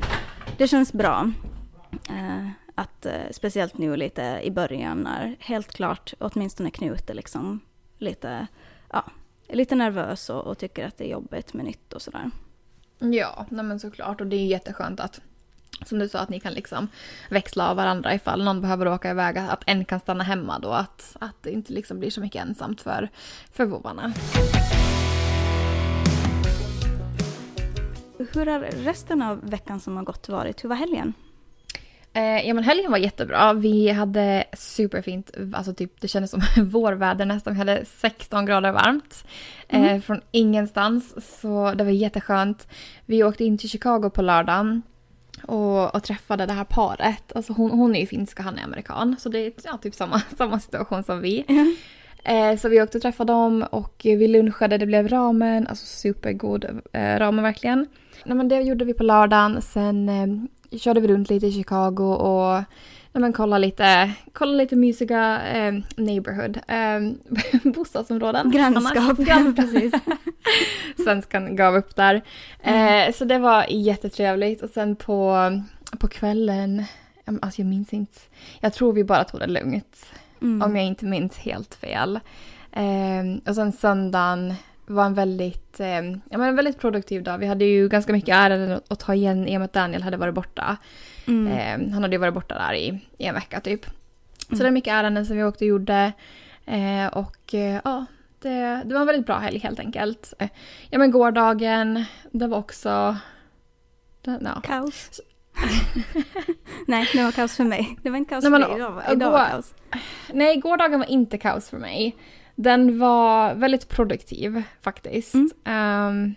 det 0.58 0.68
känns 0.68 0.92
bra. 0.92 1.30
Uh, 2.10 2.50
att, 2.74 3.06
speciellt 3.30 3.78
nu 3.78 3.96
lite 3.96 4.40
i 4.42 4.50
början 4.50 5.00
när 5.00 5.36
helt 5.40 5.72
klart, 5.72 6.14
åtminstone 6.18 6.70
Knut 6.70 7.10
är 7.10 7.14
liksom 7.14 7.60
lite, 7.98 8.46
ja, 8.92 9.04
lite 9.48 9.74
nervös 9.74 10.30
och, 10.30 10.46
och 10.46 10.58
tycker 10.58 10.86
att 10.86 10.98
det 10.98 11.04
är 11.04 11.12
jobbigt 11.12 11.54
med 11.54 11.64
nytt 11.64 11.92
och 11.92 12.02
sådär. 12.02 12.30
Ja, 12.98 13.46
nej 13.48 13.64
men 13.64 13.80
såklart 13.80 14.20
och 14.20 14.26
det 14.26 14.36
är 14.36 14.46
jätteskönt 14.46 15.00
att 15.00 15.20
som 15.84 15.98
du 15.98 16.08
sa 16.08 16.18
att 16.18 16.28
ni 16.28 16.40
kan 16.40 16.52
liksom 16.52 16.88
växla 17.30 17.70
av 17.70 17.76
varandra 17.76 18.14
ifall 18.14 18.44
någon 18.44 18.60
behöver 18.60 18.88
åka 18.88 19.10
iväg. 19.10 19.38
Att 19.38 19.62
en 19.66 19.84
kan 19.84 20.00
stanna 20.00 20.24
hemma 20.24 20.58
då. 20.58 20.70
Att, 20.70 21.16
att 21.20 21.42
det 21.42 21.50
inte 21.50 21.72
liksom 21.72 21.98
blir 21.98 22.10
så 22.10 22.20
mycket 22.20 22.42
ensamt 22.44 22.80
för, 22.80 23.08
för 23.52 23.64
vovvarna. 23.64 24.12
Hur 28.18 28.46
har 28.46 28.60
resten 28.60 29.22
av 29.22 29.50
veckan 29.50 29.80
som 29.80 29.96
har 29.96 30.04
gått 30.04 30.28
varit? 30.28 30.64
Hur 30.64 30.68
var 30.68 30.76
helgen? 30.76 31.14
Eh, 32.16 32.48
ja 32.48 32.54
men 32.54 32.64
helgen 32.64 32.90
var 32.90 32.98
jättebra. 32.98 33.52
Vi 33.52 33.88
hade 33.88 34.44
superfint, 34.52 35.30
alltså 35.52 35.74
typ 35.74 36.00
det 36.00 36.08
kändes 36.08 36.30
som 36.30 36.42
vårväder 36.70 37.26
nästan. 37.26 37.52
Vi 37.52 37.58
hade 37.58 37.84
16 37.84 38.46
grader 38.46 38.72
varmt. 38.72 39.26
Mm. 39.68 39.84
Eh, 39.84 40.00
från 40.00 40.20
ingenstans. 40.30 41.14
Så 41.40 41.72
det 41.74 41.84
var 41.84 41.90
jätteskönt. 41.90 42.68
Vi 43.06 43.24
åkte 43.24 43.44
in 43.44 43.58
till 43.58 43.70
Chicago 43.70 44.10
på 44.14 44.22
lördagen 44.22 44.82
och, 45.42 45.94
och, 45.94 46.02
träffade 46.02 46.46
det 46.46 46.52
här 46.52 46.64
paret. 46.64 47.32
Alltså 47.36 47.52
hon, 47.52 47.70
hon 47.70 47.96
är 47.96 48.00
ju 48.00 48.06
finska, 48.06 48.42
han 48.42 48.58
är 48.58 48.64
amerikan. 48.64 49.16
Så 49.18 49.28
det 49.28 49.38
är 49.38 49.52
ja, 49.64 49.78
typ 49.82 49.94
samma, 49.94 50.22
samma 50.36 50.60
situation 50.60 51.02
som 51.02 51.20
vi. 51.20 51.44
Mm. 51.48 51.76
Eh, 52.24 52.58
så 52.58 52.68
vi 52.68 52.82
åkte 52.82 52.98
och 52.98 53.02
träffade 53.02 53.32
dem 53.32 53.62
och 53.70 54.00
vi 54.04 54.28
lunchade, 54.28 54.78
det 54.78 54.86
blev 54.86 55.08
ramen, 55.08 55.66
alltså 55.66 55.86
supergod 55.86 56.64
eh, 56.92 57.18
ramen 57.18 57.44
verkligen. 57.44 57.86
Nej, 58.24 58.36
men 58.36 58.48
det 58.48 58.60
gjorde 58.60 58.84
vi 58.84 58.94
på 58.94 59.02
lördagen, 59.02 59.62
sen 59.62 60.08
eh, 60.08 60.26
körde 60.70 61.00
vi 61.00 61.08
runt 61.08 61.30
lite 61.30 61.46
i 61.46 61.52
Chicago 61.52 62.02
och 62.02 62.64
ja, 63.12 63.20
men 63.20 63.32
kolla 63.32 63.58
lite, 63.58 64.12
kolla 64.32 64.52
lite 64.52 64.76
mysiga 64.76 65.42
eh, 65.42 65.74
neighborhood, 65.96 66.60
eh, 66.68 67.72
bostadsområden. 67.72 68.50
Grannskap, 68.50 69.16
precis. 69.56 69.94
Svenskan 71.04 71.56
gav 71.56 71.76
upp 71.76 71.96
där. 71.96 72.22
Mm. 72.62 73.08
Eh, 73.08 73.14
så 73.14 73.24
det 73.24 73.38
var 73.38 73.66
jättetrevligt 73.68 74.62
och 74.62 74.70
sen 74.70 74.96
på, 74.96 75.50
på 75.98 76.08
kvällen, 76.08 76.84
alltså 77.42 77.60
jag 77.60 77.68
minns 77.68 77.92
inte, 77.92 78.18
jag 78.60 78.72
tror 78.72 78.92
vi 78.92 79.04
bara 79.04 79.24
tog 79.24 79.40
det 79.40 79.46
lugnt. 79.46 80.06
Mm. 80.42 80.62
Om 80.62 80.76
jag 80.76 80.84
inte 80.84 81.04
minns 81.04 81.38
helt 81.38 81.74
fel. 81.74 82.20
Eh, 82.72 83.48
och 83.48 83.54
sen 83.54 83.72
söndagen 83.72 84.54
var 84.86 85.06
en 85.06 85.14
väldigt, 85.14 85.80
eh, 85.80 85.86
ja, 86.04 86.38
men 86.38 86.42
en 86.42 86.56
väldigt 86.56 86.78
produktiv 86.78 87.22
dag. 87.22 87.38
Vi 87.38 87.46
hade 87.46 87.64
ju 87.64 87.88
ganska 87.88 88.12
mycket 88.12 88.34
ärenden 88.34 88.80
att 88.88 88.98
ta 88.98 89.14
igen 89.14 89.48
i 89.48 89.56
och 89.56 89.60
med 89.60 89.64
att 89.64 89.72
Daniel 89.72 90.02
hade 90.02 90.16
varit 90.16 90.34
borta. 90.34 90.76
Mm. 91.26 91.46
Eh, 91.52 91.92
han 91.92 92.02
hade 92.02 92.14
ju 92.14 92.18
varit 92.18 92.34
borta 92.34 92.54
där 92.54 92.74
i, 92.74 93.00
i 93.18 93.24
en 93.24 93.34
vecka 93.34 93.60
typ. 93.60 93.86
Mm. 93.86 94.56
Så 94.56 94.62
det 94.62 94.68
är 94.68 94.72
mycket 94.72 94.92
ärenden 94.92 95.26
som 95.26 95.36
vi 95.36 95.44
åkte 95.44 95.64
och 95.64 95.68
gjorde. 95.68 96.12
Eh, 96.64 97.06
och 97.06 97.54
eh, 97.54 97.80
ja, 97.84 98.04
det, 98.38 98.82
det 98.84 98.94
var 98.94 99.00
en 99.00 99.06
väldigt 99.06 99.26
bra 99.26 99.38
helg 99.38 99.58
helt 99.58 99.80
enkelt. 99.80 100.34
Eh, 100.38 100.48
ja 100.90 100.98
men 100.98 101.10
gårdagen, 101.10 102.04
det 102.30 102.46
var 102.46 102.58
också... 102.58 103.16
Det, 104.22 104.38
no. 104.40 104.60
Kaos. 104.62 105.20
nej, 106.86 107.08
det 107.12 107.24
var 107.24 107.32
kaos 107.32 107.56
för 107.56 107.64
mig. 107.64 107.98
Det 108.02 108.10
var 108.10 108.16
inte 108.16 108.28
kaos 108.28 108.44
nej, 108.44 108.50
men, 108.50 108.62
för 108.62 108.68
dig 108.68 108.76
idag, 108.76 109.02
idag 109.12 109.30
var 109.30 109.48
kaos. 109.48 109.74
Nej, 110.32 110.56
gårdagen 110.56 110.98
var 110.98 111.06
inte 111.06 111.38
kaos 111.38 111.70
för 111.70 111.78
mig. 111.78 112.16
Den 112.56 112.98
var 112.98 113.54
väldigt 113.54 113.88
produktiv 113.88 114.62
faktiskt. 114.82 115.34
Mm. 115.34 116.08
Um, 116.08 116.34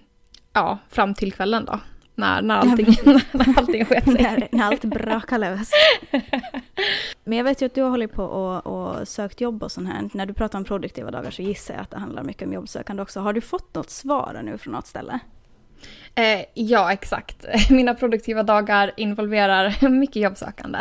ja, 0.53 0.77
fram 0.89 1.13
till 1.13 1.34
kvällen 1.34 1.65
då. 1.65 1.79
När, 2.15 2.41
när, 2.41 2.55
allting, 2.55 2.95
när 3.32 3.60
allting 3.60 3.86
sket 3.86 4.03
sig. 4.03 4.13
när, 4.13 4.47
när 4.51 4.63
allt 4.63 4.84
brakade 4.84 5.49
lös. 5.49 5.71
Men 7.23 7.38
jag 7.38 7.45
vet 7.45 7.62
ju 7.62 7.65
att 7.65 7.75
du 7.75 7.82
har 7.82 7.89
hållit 7.89 8.13
på 8.13 8.23
och, 8.23 8.67
och 8.67 9.08
sökt 9.08 9.41
jobb 9.41 9.63
och 9.63 9.71
sånt 9.71 9.88
här. 9.89 10.10
När 10.13 10.25
du 10.25 10.34
pratar 10.34 10.60
om 10.60 10.65
produktiva 10.65 11.12
dagar 11.12 11.32
så 11.32 11.41
gissar 11.41 11.73
jag 11.73 11.82
att 11.82 11.91
det 11.91 11.99
handlar 11.99 12.23
mycket 12.23 12.47
om 12.47 12.53
jobbsökande 12.53 13.01
också. 13.03 13.19
Har 13.19 13.34
du 13.34 13.41
fått 13.41 13.75
något 13.75 13.89
svar 13.89 14.41
nu 14.43 14.58
från 14.58 14.73
något 14.73 14.88
ställe? 14.88 15.19
Eh, 16.15 16.45
ja, 16.53 16.93
exakt. 16.93 17.45
Mina 17.69 17.93
produktiva 17.93 18.43
dagar 18.43 18.91
involverar 18.97 19.89
mycket 19.89 20.21
jobbsökande. 20.21 20.79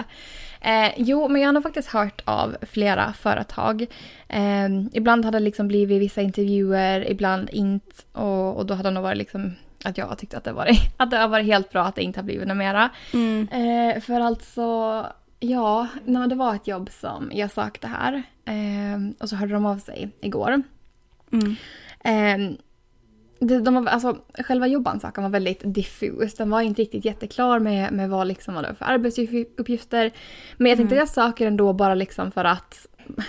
Eh, 0.60 0.92
jo, 0.96 1.28
men 1.28 1.42
jag 1.42 1.52
har 1.52 1.60
faktiskt 1.60 1.88
hört 1.88 2.22
av 2.24 2.56
flera 2.62 3.12
företag. 3.12 3.86
Eh, 4.28 4.68
ibland 4.92 5.24
har 5.24 5.32
det 5.32 5.40
liksom 5.40 5.68
blivit 5.68 6.00
vissa 6.00 6.22
intervjuer, 6.22 7.10
ibland 7.10 7.50
inte. 7.50 7.96
Och, 8.12 8.56
och 8.56 8.66
då 8.66 8.74
har 8.74 8.82
det 8.82 8.90
nog 8.90 9.02
varit 9.02 9.18
liksom 9.18 9.52
att 9.84 9.98
jag 9.98 10.06
har 10.06 10.14
tyckt 10.14 10.34
att 10.34 10.44
det, 10.44 10.52
varit, 10.52 10.80
att 10.96 11.10
det 11.10 11.16
har 11.16 11.28
varit 11.28 11.46
helt 11.46 11.70
bra 11.70 11.84
att 11.84 11.94
det 11.94 12.02
inte 12.02 12.20
har 12.20 12.24
blivit 12.24 12.48
något 12.48 12.56
mera. 12.56 12.90
Mm. 13.14 13.48
Eh, 13.48 14.00
för 14.00 14.20
alltså, 14.20 15.06
ja, 15.40 15.86
det 16.28 16.34
var 16.34 16.54
ett 16.54 16.66
jobb 16.66 16.90
som 16.92 17.30
jag 17.34 17.50
sökte 17.50 17.86
här. 17.86 18.22
Eh, 18.44 19.12
och 19.20 19.28
så 19.28 19.36
hörde 19.36 19.52
de 19.52 19.66
av 19.66 19.78
sig 19.78 20.10
igår. 20.20 20.62
Mm. 21.32 21.56
De, 23.40 23.58
de 23.58 23.74
var, 23.74 23.86
alltså, 23.86 24.16
själva 24.38 24.66
jobbansökan 24.66 25.24
var 25.24 25.30
väldigt 25.30 25.60
diffus. 25.64 26.34
Den 26.34 26.50
var 26.50 26.60
inte 26.60 26.82
riktigt 26.82 27.04
jätteklar 27.04 27.58
med, 27.58 27.92
med 27.92 28.10
vad 28.10 28.26
liksom 28.26 28.54
var 28.54 28.62
det 28.62 28.74
för 28.74 28.84
arbetsuppgifter. 28.84 30.10
Men 30.56 30.68
jag 30.68 30.78
tänkte 30.78 30.94
mm. 30.94 31.02
att 31.02 31.16
jag 31.16 31.24
söker 31.24 31.46
ändå 31.46 31.72
bara 31.72 31.94
liksom 31.94 32.30
för 32.30 32.44
att 32.44 32.86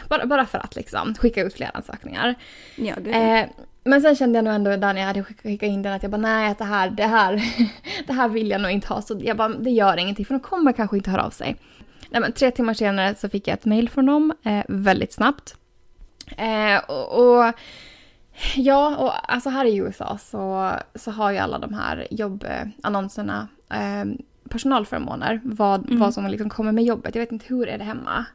bara, 0.09 0.25
bara 0.25 0.45
för 0.45 0.57
att 0.57 0.75
liksom 0.75 1.15
skicka 1.15 1.43
ut 1.43 1.53
fler 1.53 1.71
ansökningar. 1.73 2.35
Ja, 2.75 2.95
eh, 2.95 3.45
men 3.83 4.01
sen 4.01 4.15
kände 4.15 4.37
jag 4.37 4.45
nog 4.45 4.53
ändå 4.53 4.69
när 4.69 4.97
jag 4.97 5.07
hade 5.07 5.23
skickat 5.23 5.67
in 5.67 5.81
den 5.81 5.93
att 5.93 6.03
jag 6.03 6.11
bara 6.11 6.21
nej, 6.21 6.55
det 6.57 6.63
här, 6.63 6.89
det 6.89 7.05
här, 7.05 7.43
det 8.07 8.13
här 8.13 8.29
vill 8.29 8.49
jag 8.49 8.61
nog 8.61 8.71
inte 8.71 8.87
ha. 8.87 9.01
Så 9.01 9.19
jag 9.23 9.37
bara, 9.37 9.49
det 9.49 9.69
gör 9.69 9.97
ingenting 9.97 10.25
för 10.25 10.33
de 10.33 10.39
kommer 10.39 10.73
kanske 10.73 10.97
inte 10.97 11.11
höra 11.11 11.23
av 11.23 11.29
sig. 11.29 11.55
Nej, 12.09 12.21
men 12.21 12.31
tre 12.31 12.51
timmar 12.51 12.73
senare 12.73 13.15
så 13.15 13.29
fick 13.29 13.47
jag 13.47 13.53
ett 13.53 13.65
mail 13.65 13.89
från 13.89 14.05
dem 14.05 14.33
eh, 14.43 14.63
väldigt 14.67 15.13
snabbt. 15.13 15.55
Eh, 16.37 16.77
och, 16.87 17.47
och 17.47 17.53
Ja, 18.55 18.97
och 18.97 19.33
alltså 19.33 19.49
här 19.49 19.65
i 19.65 19.77
USA 19.77 20.17
så, 20.17 20.71
så 20.95 21.11
har 21.11 21.31
ju 21.31 21.37
alla 21.37 21.59
de 21.59 21.73
här 21.73 22.07
jobbannonserna 22.11 23.47
eh, 23.69 24.05
personalförmåner. 24.49 25.41
Vad, 25.43 25.87
mm. 25.87 25.99
vad 25.99 26.13
som 26.13 26.27
liksom 26.27 26.49
kommer 26.49 26.71
med 26.71 26.83
jobbet. 26.83 27.15
Jag 27.15 27.21
vet 27.21 27.31
inte 27.31 27.45
hur 27.47 27.67
är 27.67 27.77
det 27.77 27.83
hemma. 27.83 28.25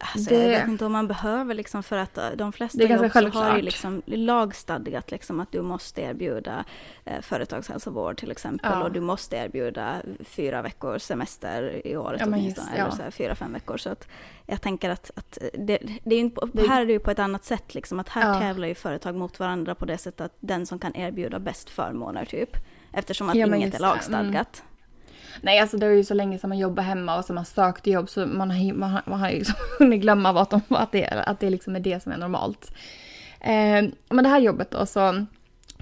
Alltså, 0.00 0.30
det... 0.30 0.42
Jag 0.42 0.48
vet 0.48 0.68
inte 0.68 0.84
om 0.84 0.92
man 0.92 1.08
behöver 1.08 1.54
liksom 1.54 1.82
för 1.82 1.96
att 1.96 2.18
eh, 2.18 2.30
de 2.30 2.52
flesta 2.52 2.82
jobb 2.82 3.12
har 3.12 3.56
ju 3.56 3.62
liksom 3.62 4.02
lagstadgat 4.06 5.10
liksom 5.10 5.40
att 5.40 5.52
du 5.52 5.62
måste 5.62 6.00
erbjuda 6.00 6.64
eh, 7.04 7.20
företagshälsovård 7.20 8.16
till 8.16 8.30
exempel 8.30 8.70
ja. 8.72 8.84
och 8.84 8.92
du 8.92 9.00
måste 9.00 9.36
erbjuda 9.36 10.02
fyra 10.24 10.62
veckors 10.62 11.02
semester 11.02 11.86
i 11.86 11.96
året 11.96 12.20
ja, 12.20 12.26
åtminstone, 12.26 12.68
ja. 12.76 12.82
eller 12.82 12.96
så 12.96 13.02
här, 13.02 13.10
fyra, 13.10 13.34
fem 13.34 13.52
veckor. 13.52 13.76
Så 13.76 13.90
att 13.90 14.08
jag 14.46 14.62
tänker 14.62 14.90
att, 14.90 15.10
att 15.14 15.38
det, 15.54 15.78
det 16.04 16.14
är 16.14 16.20
inte, 16.20 16.68
här 16.68 16.82
är 16.82 16.86
det 16.86 16.92
ju 16.92 17.00
på 17.00 17.10
ett 17.10 17.18
annat 17.18 17.44
sätt 17.44 17.74
liksom 17.74 18.00
att 18.00 18.08
här 18.08 18.34
ja. 18.34 18.40
tävlar 18.40 18.68
ju 18.68 18.74
företag 18.74 19.14
mot 19.14 19.40
varandra 19.40 19.74
på 19.74 19.84
det 19.84 19.98
sättet 19.98 20.20
att 20.20 20.36
den 20.40 20.66
som 20.66 20.78
kan 20.78 20.96
erbjuda 20.96 21.38
bäst 21.38 21.70
förmåner 21.70 22.24
typ. 22.24 22.56
Eftersom 22.92 23.28
att 23.28 23.34
ja, 23.34 23.56
inget 23.56 23.74
är 23.74 23.78
lagstadgat. 23.78 24.62
Mm. 24.62 24.68
Nej, 25.40 25.58
alltså 25.58 25.76
det 25.76 25.86
är 25.86 25.90
ju 25.90 26.04
så 26.04 26.14
länge 26.14 26.38
som 26.38 26.48
man 26.48 26.58
jobbar 26.58 26.82
hemma 26.82 27.18
och 27.18 27.24
som 27.24 27.34
man 27.34 27.44
sökte 27.44 27.90
jobb 27.90 28.08
så 28.08 28.26
man 28.26 28.50
har, 28.50 28.72
man 28.72 28.90
har, 28.90 29.02
man 29.06 29.20
har 29.20 29.30
ju 29.30 29.38
liksom 29.38 29.54
hunnit 29.78 30.00
glömma 30.00 30.32
vad 30.32 30.50
de, 30.50 30.60
att, 30.68 30.92
det, 30.92 31.06
att 31.06 31.40
det 31.40 31.50
liksom 31.50 31.76
är 31.76 31.80
det 31.80 32.02
som 32.02 32.12
är 32.12 32.16
normalt. 32.16 32.72
Eh, 33.40 33.84
men 34.08 34.24
det 34.24 34.28
här 34.28 34.40
jobbet 34.40 34.70
då 34.70 34.86
så 34.86 35.26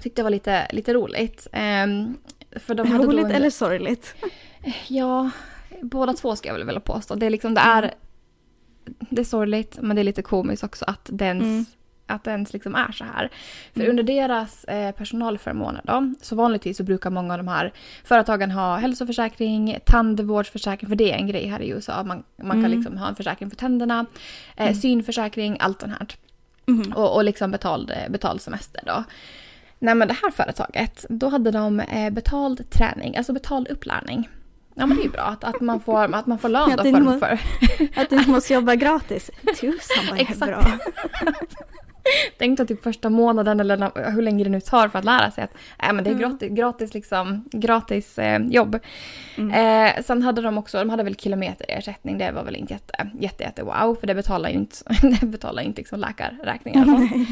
tyckte 0.01 0.19
jag 0.19 0.23
var 0.23 0.31
lite, 0.31 0.67
lite 0.71 0.93
roligt. 0.93 1.47
Eh, 1.51 1.87
för 2.59 2.75
de 2.75 2.91
hade 2.91 3.05
roligt 3.05 3.25
en, 3.25 3.31
eller 3.31 3.49
sorgligt? 3.49 4.15
Ja, 4.87 5.29
båda 5.81 6.13
två 6.13 6.35
ska 6.35 6.49
jag 6.49 6.53
väl 6.53 6.65
vilja 6.65 6.79
påstå. 6.79 7.15
Det 7.15 7.25
är 7.25 7.29
liksom, 7.29 7.53
det 7.53 7.61
är, 7.61 7.83
mm. 7.83 7.95
det 9.09 9.21
är 9.21 9.25
sorgligt 9.25 9.77
men 9.81 9.95
det 9.95 10.01
är 10.01 10.03
lite 10.03 10.21
komiskt 10.21 10.63
också 10.63 10.85
att 10.87 11.09
den 11.11 11.41
mm 11.41 11.65
att 12.07 12.23
det 12.23 12.31
ens 12.31 12.53
liksom 12.53 12.75
är 12.75 12.91
så 12.91 13.03
här. 13.03 13.29
För 13.73 13.79
mm. 13.79 13.89
under 13.89 14.03
deras 14.03 14.63
eh, 14.63 14.91
personalförmåner 14.91 15.81
då, 15.83 16.13
så 16.21 16.35
vanligtvis 16.35 16.77
så 16.77 16.83
brukar 16.83 17.09
många 17.09 17.33
av 17.33 17.37
de 17.37 17.47
här 17.47 17.73
företagen 18.03 18.51
ha 18.51 18.77
hälsoförsäkring, 18.77 19.79
tandvårdsförsäkring, 19.85 20.89
för 20.89 20.95
det 20.95 21.11
är 21.11 21.17
en 21.17 21.27
grej 21.27 21.47
här 21.47 21.61
i 21.61 21.69
USA. 21.69 22.03
Man, 22.03 22.23
man 22.35 22.51
mm. 22.51 22.61
kan 22.61 22.71
liksom 22.71 22.97
ha 22.97 23.07
en 23.07 23.15
försäkring 23.15 23.49
för 23.49 23.57
tänderna, 23.57 24.05
eh, 24.55 24.65
mm. 24.65 24.75
synförsäkring, 24.75 25.57
allt 25.59 25.81
sånt 25.81 25.93
här. 25.99 26.07
Mhm. 26.65 26.93
Och, 26.93 27.15
och 27.15 27.23
liksom 27.23 27.51
betald, 27.51 27.91
betald 28.09 28.41
semester 28.41 28.81
då. 28.85 29.03
Nej 29.79 29.95
men 29.95 30.07
det 30.07 30.13
här 30.13 30.31
företaget, 30.31 31.05
då 31.09 31.29
hade 31.29 31.51
de 31.51 31.79
eh, 31.79 32.09
betald 32.09 32.69
träning, 32.69 33.17
alltså 33.17 33.33
betald 33.33 33.67
upplärning. 33.67 34.29
Ja 34.79 34.85
men 34.85 34.97
det 34.97 35.01
är 35.01 35.05
ju 35.05 35.11
bra 35.11 35.21
att, 35.21 35.43
att, 35.43 35.61
man, 35.61 35.79
får, 35.79 36.15
att 36.15 36.27
man 36.27 36.39
får 36.39 36.49
lön 36.49 36.69
då 36.77 36.83
för, 36.83 36.99
må- 36.99 37.19
för. 37.19 37.39
Att 37.95 38.09
du 38.09 38.15
inte 38.15 38.31
måste 38.31 38.53
jobba 38.53 38.75
gratis. 38.75 39.31
Tusan 39.59 40.05
vad 40.09 40.17
det 40.17 40.29
är 40.29 40.45
bra. 40.45 40.63
Tänk 42.37 42.57
då 42.57 42.65
typ 42.65 42.83
första 42.83 43.09
månaden 43.09 43.59
eller 43.59 44.11
hur 44.11 44.21
länge 44.21 44.43
det 44.43 44.49
nu 44.49 44.61
tar 44.61 44.87
för 44.87 44.99
att 44.99 45.05
lära 45.05 45.31
sig 45.31 45.43
att 45.43 45.53
äh, 45.83 45.93
men 45.93 46.03
det 46.03 46.09
är 46.09 46.15
Mm. 46.15 46.29
gratis, 46.29 46.49
gratis, 46.51 46.93
liksom, 46.93 47.45
gratis 47.51 48.19
eh, 48.19 48.41
jobb. 48.47 48.79
Mm. 49.37 49.51
Eh, 49.97 50.03
sen 50.03 50.21
hade 50.21 50.41
de 50.41 50.57
också, 50.57 50.77
de 50.79 50.89
hade 50.89 51.03
väl 51.03 51.15
kilometerersättning, 51.15 52.17
det 52.17 52.31
var 52.31 52.43
väl 52.43 52.55
inte 52.55 52.73
jätte, 52.73 53.09
jätte, 53.19 53.43
jätte 53.43 53.63
wow 53.63 53.95
för 53.99 54.07
det 54.07 54.15
betalar 54.15 54.49
ju 54.49 54.55
inte, 54.55 54.75
det 55.21 55.25
betalar 55.25 55.63
inte 55.63 55.81
liksom 55.81 55.99
läkarräkningar 55.99 56.81
och 56.81 56.99
sånt. 57.09 57.27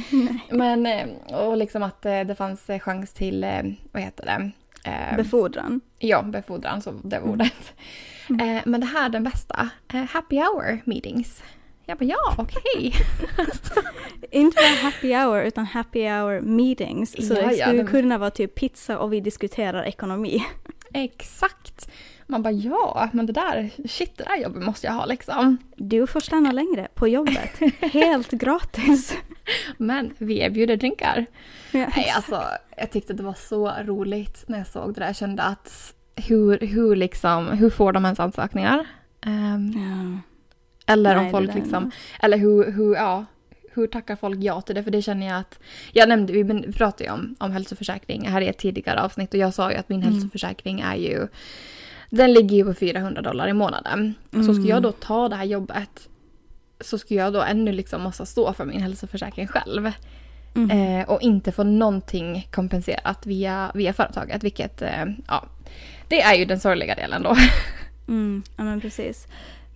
Men 0.52 0.86
eh, 0.86 1.06
och 1.36 1.58
liksom 1.58 1.84
att 1.84 2.06
eh, 2.06 2.20
det 2.22 2.36
fanns 2.36 2.70
eh, 2.70 2.80
chans 2.80 3.14
till, 3.14 3.46
vad 3.92 4.04
heter 4.04 4.26
det? 4.26 4.52
Eh, 4.90 5.18
Befordran. 5.18 5.82
ja, 6.00 6.22
befordran, 6.22 6.82
så 6.82 6.92
det 6.92 7.20
var 7.20 7.24
Mm. 7.28 7.32
ordet. 7.34 7.74
Eh, 8.30 8.62
men 8.66 8.82
det 8.82 8.88
här 8.88 9.06
är 9.06 9.10
den 9.10 9.24
bästa, 9.24 9.70
happy 10.10 10.36
hour 10.38 10.80
meetings. 10.86 11.44
Jag 11.86 11.98
bara 11.98 12.06
ja, 12.06 12.36
okej. 12.38 12.94
Inte 14.32 14.56
bara 14.62 14.90
happy 14.92 15.14
hour 15.16 15.42
utan 15.42 15.66
happy 15.66 16.00
hour 16.08 16.42
meetings. 16.42 17.12
Så 17.28 17.34
Ja, 17.34 17.48
det 17.48 17.54
ja, 17.56 17.66
skulle 17.68 17.84
det- 17.84 17.90
kunna 17.90 18.18
vara 18.18 18.32
typ 18.32 18.56
pizza 18.56 18.98
och 19.00 19.14
vi 19.14 19.20
diskuterar 19.20 19.84
ekonomi. 19.84 20.44
Exakt. 20.94 21.90
Man 22.28 22.44
bara 22.44 22.52
ja, 22.54 23.10
men 23.14 23.26
det 23.26 23.34
där, 23.34 23.70
shit 23.88 24.18
det 24.18 24.24
där 24.24 24.38
jobbet 24.44 24.64
måste 24.64 24.88
jag 24.88 24.94
ha 24.94 25.06
liksom. 25.06 25.58
Du 25.76 26.08
får 26.08 26.20
stanna 26.20 26.52
längre 26.52 26.88
på 26.96 27.08
jobbet. 27.08 27.60
Helt 27.80 28.32
gratis. 28.32 29.18
Men 29.78 30.14
vi 30.18 30.40
erbjuder 30.40 30.78
drinkar. 30.78 31.26
Ja. 31.72 31.88
Nej, 31.96 32.12
alltså 32.16 32.42
jag 32.78 32.92
tyckte 32.92 33.14
det 33.14 33.24
var 33.24 33.34
så 33.34 33.72
roligt 33.86 34.44
när 34.48 34.58
jag 34.58 34.68
såg 34.68 34.94
det 34.94 35.00
där. 35.00 35.08
Jag 35.08 35.16
kände 35.16 35.44
att 35.44 35.94
hur, 36.16 36.58
hur 36.60 36.96
liksom, 36.96 37.48
hur 37.48 37.70
får 37.70 37.94
de 37.94 38.06
ens 38.06 38.20
ansökningar? 38.20 38.86
Ehm, 39.26 39.72
Ja. 39.76 40.22
Eller 40.86 41.16
Nej, 41.16 41.26
om 41.26 41.32
folk 41.32 41.56
liksom, 41.56 41.92
eller 42.20 42.38
hur, 42.38 42.72
hur, 42.72 42.96
ja, 42.96 43.26
hur 43.74 43.88
tackar 43.88 44.16
folk 44.16 44.40
ja 44.44 44.62
till 44.62 44.76
det? 44.76 44.84
För 44.84 44.92
det 44.92 45.02
känner 45.02 45.28
jag 45.28 45.38
att, 45.38 45.60
jag 45.94 46.10
nämnde, 46.10 46.34
vi 46.34 46.72
pratade 46.74 47.04
ju 47.04 47.10
om, 47.12 47.36
om 47.40 47.52
hälsoförsäkring 47.52 48.28
här 48.28 48.42
i 48.42 48.48
ett 48.48 48.58
tidigare 48.58 49.02
avsnitt 49.02 49.34
och 49.34 49.40
jag 49.40 49.54
sa 49.54 49.72
ju 49.72 49.78
att 49.78 49.90
min 49.90 50.02
Mm. 50.02 50.14
hälsoförsäkring 50.14 50.80
är 50.80 50.96
ju, 50.96 51.28
den 52.10 52.34
ligger 52.34 52.56
ju 52.56 52.66
på 52.66 52.74
400 52.74 53.22
dollar 53.22 53.48
i 53.48 53.54
månaden. 53.54 54.14
Så 54.32 54.44
ska 54.44 54.52
Mm. 54.54 54.66
jag 54.68 54.84
då 54.84 54.92
ta 54.92 55.30
det 55.30 55.36
här 55.36 55.44
jobbet 55.46 56.10
så 56.82 56.98
skulle 56.98 57.20
jag 57.20 57.34
då 57.34 57.42
ännu 57.42 57.72
liksom 57.72 58.02
måste 58.02 58.26
stå 58.26 58.54
för 58.54 58.66
min 58.66 58.82
hälsoförsäkring 58.82 59.48
själv. 59.48 59.92
Mm. 60.56 60.72
Eh, 61.00 61.10
och 61.10 61.22
inte 61.22 61.52
få 61.52 61.64
någonting 61.64 62.48
kompenserat 62.52 63.26
via, 63.26 63.72
via 63.74 63.94
företaget. 63.94 64.44
Vilket, 64.44 64.82
eh, 64.82 65.06
ja, 65.28 65.46
det 66.08 66.22
är 66.22 66.36
ju 66.36 66.46
den 66.46 66.60
sorgliga 66.60 66.96
delen 66.96 67.24
då. 67.24 67.36
Mm, 68.08 68.44
ja 68.58 68.64
men 68.64 68.82
precis. 68.82 69.28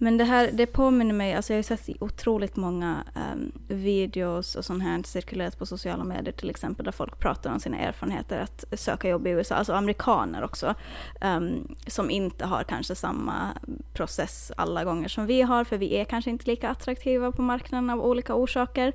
Men 0.01 0.17
det 0.17 0.23
här, 0.23 0.49
det 0.53 0.65
påminner 0.65 1.13
mig, 1.13 1.33
alltså 1.33 1.53
jag 1.53 1.55
har 1.55 1.59
ju 1.59 1.77
sett 1.77 1.89
otroligt 1.99 2.55
många 2.55 3.03
um, 3.15 3.51
videos 3.67 4.55
och 4.55 4.65
sånt 4.65 4.83
här 4.83 5.03
cirkulerat 5.03 5.59
på 5.59 5.65
sociala 5.65 6.03
medier 6.03 6.33
till 6.33 6.49
exempel 6.49 6.85
där 6.85 6.91
folk 6.91 7.19
pratar 7.19 7.53
om 7.53 7.59
sina 7.59 7.77
erfarenheter 7.77 8.39
att 8.39 8.79
söka 8.79 9.09
jobb 9.09 9.27
i 9.27 9.29
USA, 9.29 9.55
alltså 9.55 9.73
amerikaner 9.73 10.43
också, 10.43 10.75
um, 11.21 11.75
som 11.88 12.09
inte 12.09 12.45
har 12.45 12.63
kanske 12.63 12.95
samma 12.95 13.49
process 13.93 14.51
alla 14.57 14.83
gånger 14.83 15.07
som 15.07 15.25
vi 15.25 15.41
har, 15.41 15.63
för 15.63 15.77
vi 15.77 15.95
är 15.97 16.05
kanske 16.05 16.29
inte 16.29 16.49
lika 16.49 16.69
attraktiva 16.69 17.31
på 17.31 17.41
marknaden 17.41 17.89
av 17.89 18.01
olika 18.01 18.35
orsaker. 18.35 18.93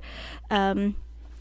Um, 0.49 0.93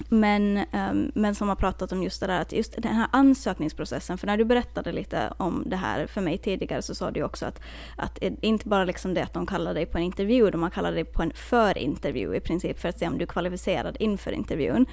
men, 0.08 0.56
ehm, 0.72 1.12
men 1.14 1.34
som 1.34 1.48
har 1.48 1.56
pratat 1.56 1.92
om 1.92 2.02
just 2.02 2.20
det 2.20 2.26
där 2.26 2.40
att 2.40 2.52
just 2.52 2.82
den 2.82 2.94
här 2.94 3.08
ansökningsprocessen, 3.12 4.18
för 4.18 4.26
när 4.26 4.36
du 4.36 4.44
berättade 4.44 4.92
lite 4.92 5.32
om 5.36 5.62
det 5.66 5.76
här 5.76 6.06
för 6.06 6.20
mig 6.20 6.38
tidigare 6.38 6.82
så 6.82 6.94
sa 6.94 7.10
du 7.10 7.22
också 7.22 7.46
att, 7.46 7.60
att 7.96 8.18
inte 8.22 8.68
bara 8.68 8.84
liksom 8.84 9.14
det 9.14 9.22
att 9.22 9.34
de 9.34 9.46
kallar 9.46 9.74
dig 9.74 9.86
på 9.86 9.98
en 9.98 10.04
intervju, 10.04 10.50
de 10.50 10.62
har 10.62 10.70
kallat 10.70 10.94
dig 10.94 11.04
på 11.04 11.22
en 11.22 11.32
förintervju 11.34 12.34
i 12.34 12.40
princip 12.40 12.80
för 12.80 12.88
att 12.88 12.98
se 12.98 13.08
om 13.08 13.18
du 13.18 13.22
är 13.22 13.26
kvalificerad 13.26 13.96
inför 14.00 14.32
intervjun. 14.32 14.86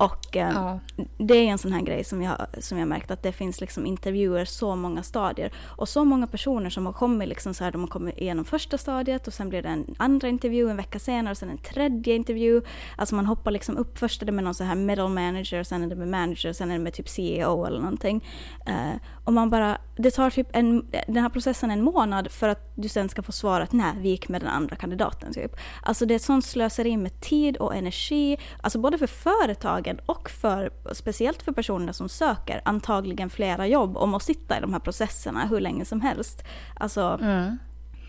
Och 0.00 0.36
ehm, 0.36 0.54
Ja. 0.54 0.80
det 1.18 1.34
är 1.34 1.44
en 1.44 1.58
sån 1.58 1.72
här 1.72 1.80
grej 1.80 2.04
som 2.04 2.22
jag, 2.22 2.36
som 2.58 2.78
jag 2.78 2.88
märkt 2.88 3.10
att 3.10 3.22
det 3.22 3.32
finns 3.32 3.60
liksom 3.60 3.86
intervjuer 3.86 4.44
så 4.44 4.76
många 4.76 5.02
stadier 5.02 5.52
och 5.76 5.88
så 5.88 6.04
många 6.04 6.26
personer 6.26 6.70
som 6.70 6.86
har 6.86 6.92
kommit 6.92 7.28
liksom 7.28 7.54
så 7.54 7.64
här, 7.64 7.72
de 7.72 7.80
har 7.80 7.88
kommit 7.88 8.18
igenom 8.18 8.44
första 8.44 8.78
stadiet 8.78 9.26
och 9.26 9.32
sen 9.32 9.48
blir 9.48 9.62
det 9.62 9.68
en 9.68 9.94
andra 9.98 10.28
intervju 10.28 10.70
en 10.70 10.76
vecka 10.76 10.98
senare 10.98 11.30
och 11.30 11.38
sen 11.38 11.50
en 11.50 11.58
tredje 11.58 12.14
intervju. 12.14 12.62
Alltså 12.96 13.14
man 13.14 13.26
hoppar 13.26 13.50
liksom 13.50 13.76
upp 13.76 13.98
först 13.98 14.22
är 14.22 14.26
det 14.26 14.32
med 14.32 14.44
någon 14.44 14.54
så 14.54 14.64
här 14.64 14.74
middle 14.74 15.08
manager, 15.08 15.62
sen 15.62 15.82
är 15.82 15.86
det 15.86 15.96
med 15.96 16.08
manager, 16.08 16.52
sen 16.52 16.70
är 16.70 16.74
det 16.78 16.84
med 16.84 16.92
typ 16.94 17.08
CEO 17.08 17.64
eller 17.64 17.80
någonting. 17.80 18.24
Eh, 18.66 19.00
och 19.24 19.32
man 19.32 19.50
bara, 19.50 19.78
det 19.96 20.10
tar 20.10 20.30
typ 20.30 20.48
en, 20.52 20.86
den 21.06 21.22
här 21.22 21.28
processen 21.28 21.70
en 21.70 21.82
månad 21.82 22.30
för 22.30 22.48
att 22.48 22.72
du 22.74 22.88
sen 22.88 23.08
ska 23.08 23.22
få 23.22 23.32
svaret 23.32 23.72
nej, 23.72 23.92
vi 23.98 24.08
gick 24.08 24.28
med 24.28 24.40
den 24.40 24.50
andra 24.50 24.76
kandidaten 24.76 25.32
typ. 25.32 25.56
Alltså 25.82 26.06
det 26.06 26.14
är 26.14 26.16
ett 26.16 26.22
sånt 26.22 26.44
slöseri 26.44 26.96
med 26.96 27.20
tid 27.20 27.56
och 27.56 27.74
energi, 27.74 28.38
alltså 28.62 28.78
både 28.78 28.98
för 28.98 29.06
företagen 29.06 29.89
och 30.06 30.30
för, 30.30 30.70
speciellt 30.92 31.42
för 31.42 31.52
personerna 31.52 31.92
som 31.92 32.08
söker 32.08 32.60
antagligen 32.64 33.30
flera 33.30 33.66
jobb 33.66 33.96
och 33.96 34.08
måste 34.08 34.26
sitta 34.26 34.58
i 34.58 34.60
de 34.60 34.72
här 34.72 34.80
processerna 34.80 35.46
hur 35.46 35.60
länge 35.60 35.84
som 35.84 36.00
helst. 36.00 36.44
Alltså, 36.74 37.18
Mm. 37.22 37.58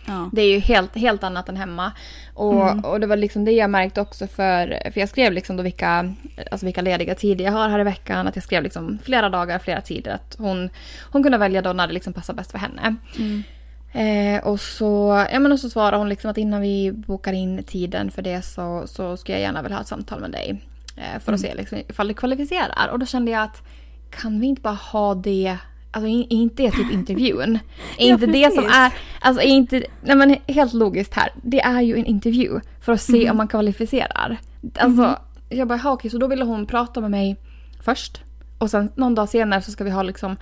ja. 0.07 0.29
Det 0.33 0.41
är 0.41 0.53
ju 0.53 0.59
helt, 0.59 0.95
helt 0.95 1.23
annat 1.23 1.49
än 1.49 1.57
hemma. 1.57 1.91
Och, 2.33 2.85
och 2.85 2.99
det 2.99 3.07
var 3.07 3.15
liksom 3.17 3.45
det 3.45 3.51
jag 3.51 3.69
märkte 3.69 4.01
också 4.01 4.27
för, 4.27 4.91
för 4.91 4.99
jag 4.99 5.09
skrev 5.09 5.33
liksom 5.33 5.57
då 5.57 5.63
vilka, 5.63 6.13
alltså 6.51 6.65
vilka 6.65 6.81
lediga 6.81 7.15
tider 7.15 7.45
jag 7.45 7.51
har 7.51 7.69
här 7.69 7.79
i 7.79 7.83
veckan. 7.83 8.27
Att 8.27 8.35
jag 8.35 8.43
skrev 8.43 8.63
liksom 8.63 8.97
flera 9.03 9.29
dagar, 9.29 9.59
flera 9.59 9.81
tider. 9.81 10.11
Att 10.11 10.35
hon, 10.39 10.69
hon 11.11 11.23
kunde 11.23 11.37
välja 11.37 11.61
då 11.61 11.73
när 11.73 11.87
det 11.87 11.93
liksom 11.93 12.13
passar 12.13 12.33
bäst 12.33 12.51
för 12.51 12.57
henne. 12.57 12.95
Mm. 13.19 13.43
Eh, 13.93 14.43
och, 14.43 14.59
så, 14.59 15.25
ja, 15.31 15.39
men 15.39 15.51
och 15.51 15.59
så 15.59 15.69
svarade 15.69 15.97
hon 15.97 16.09
liksom 16.09 16.31
att 16.31 16.37
innan 16.37 16.61
vi 16.61 16.91
bokar 16.91 17.33
in 17.33 17.63
tiden 17.63 18.11
för 18.11 18.21
det 18.21 18.41
så, 18.41 18.83
så 18.87 19.17
ska 19.17 19.31
jag 19.31 19.41
gärna 19.41 19.61
vilja 19.61 19.77
ha 19.77 19.81
ett 19.81 19.87
samtal 19.87 20.19
med 20.21 20.31
dig. 20.31 20.61
Eh, 21.01 21.19
för 21.19 21.33
att 21.33 21.39
se 21.39 21.55
liksom, 21.55 21.77
ifall 21.89 22.07
du 22.07 22.13
kvalificerar. 22.13 22.89
Och 22.91 22.99
då 22.99 23.05
kände 23.05 23.31
jag 23.31 23.43
att 23.43 23.61
kan 24.21 24.39
vi 24.39 24.47
inte 24.47 24.61
bara 24.61 24.73
ha 24.73 25.15
det 25.15 25.57
Alltså 25.93 26.07
är 26.07 26.33
inte 26.33 26.63
det 26.63 26.71
typ 26.71 26.91
intervjun? 26.91 27.59
Är 27.97 28.07
Ja, 28.07 28.13
inte 28.13 28.25
det 28.25 28.53
som 28.53 28.63
precis. 28.63 28.77
är, 28.77 28.93
alltså 29.21 29.41
är 29.43 29.47
inte, 29.47 29.83
nej 30.03 30.15
men 30.15 30.35
helt 30.47 30.73
logiskt 30.73 31.13
här. 31.13 31.29
Det 31.43 31.61
är 31.61 31.81
ju 31.81 31.95
en 31.97 32.05
intervju 32.05 32.59
för 32.81 32.91
att 32.93 33.01
se 33.01 33.29
om 33.31 33.37
man 33.37 33.47
kvalificerar. 33.47 34.37
Alltså, 34.79 35.17
jag 35.49 35.67
bara, 35.67 35.77
"Ha, 35.77 35.91
okej 35.91 36.11
så 36.11 36.17
då 36.17 36.27
ville 36.27 36.43
hon 36.45 36.65
prata 36.65 37.01
med 37.01 37.11
mig 37.11 37.37
först. 37.83 38.21
Och 38.57 38.69
sen 38.69 38.91
någon 38.95 39.15
dag 39.15 39.29
senare 39.29 39.61
så 39.61 39.71
ska 39.71 39.83
vi 39.83 39.89
ha 39.89 40.03
liksom 40.03 40.35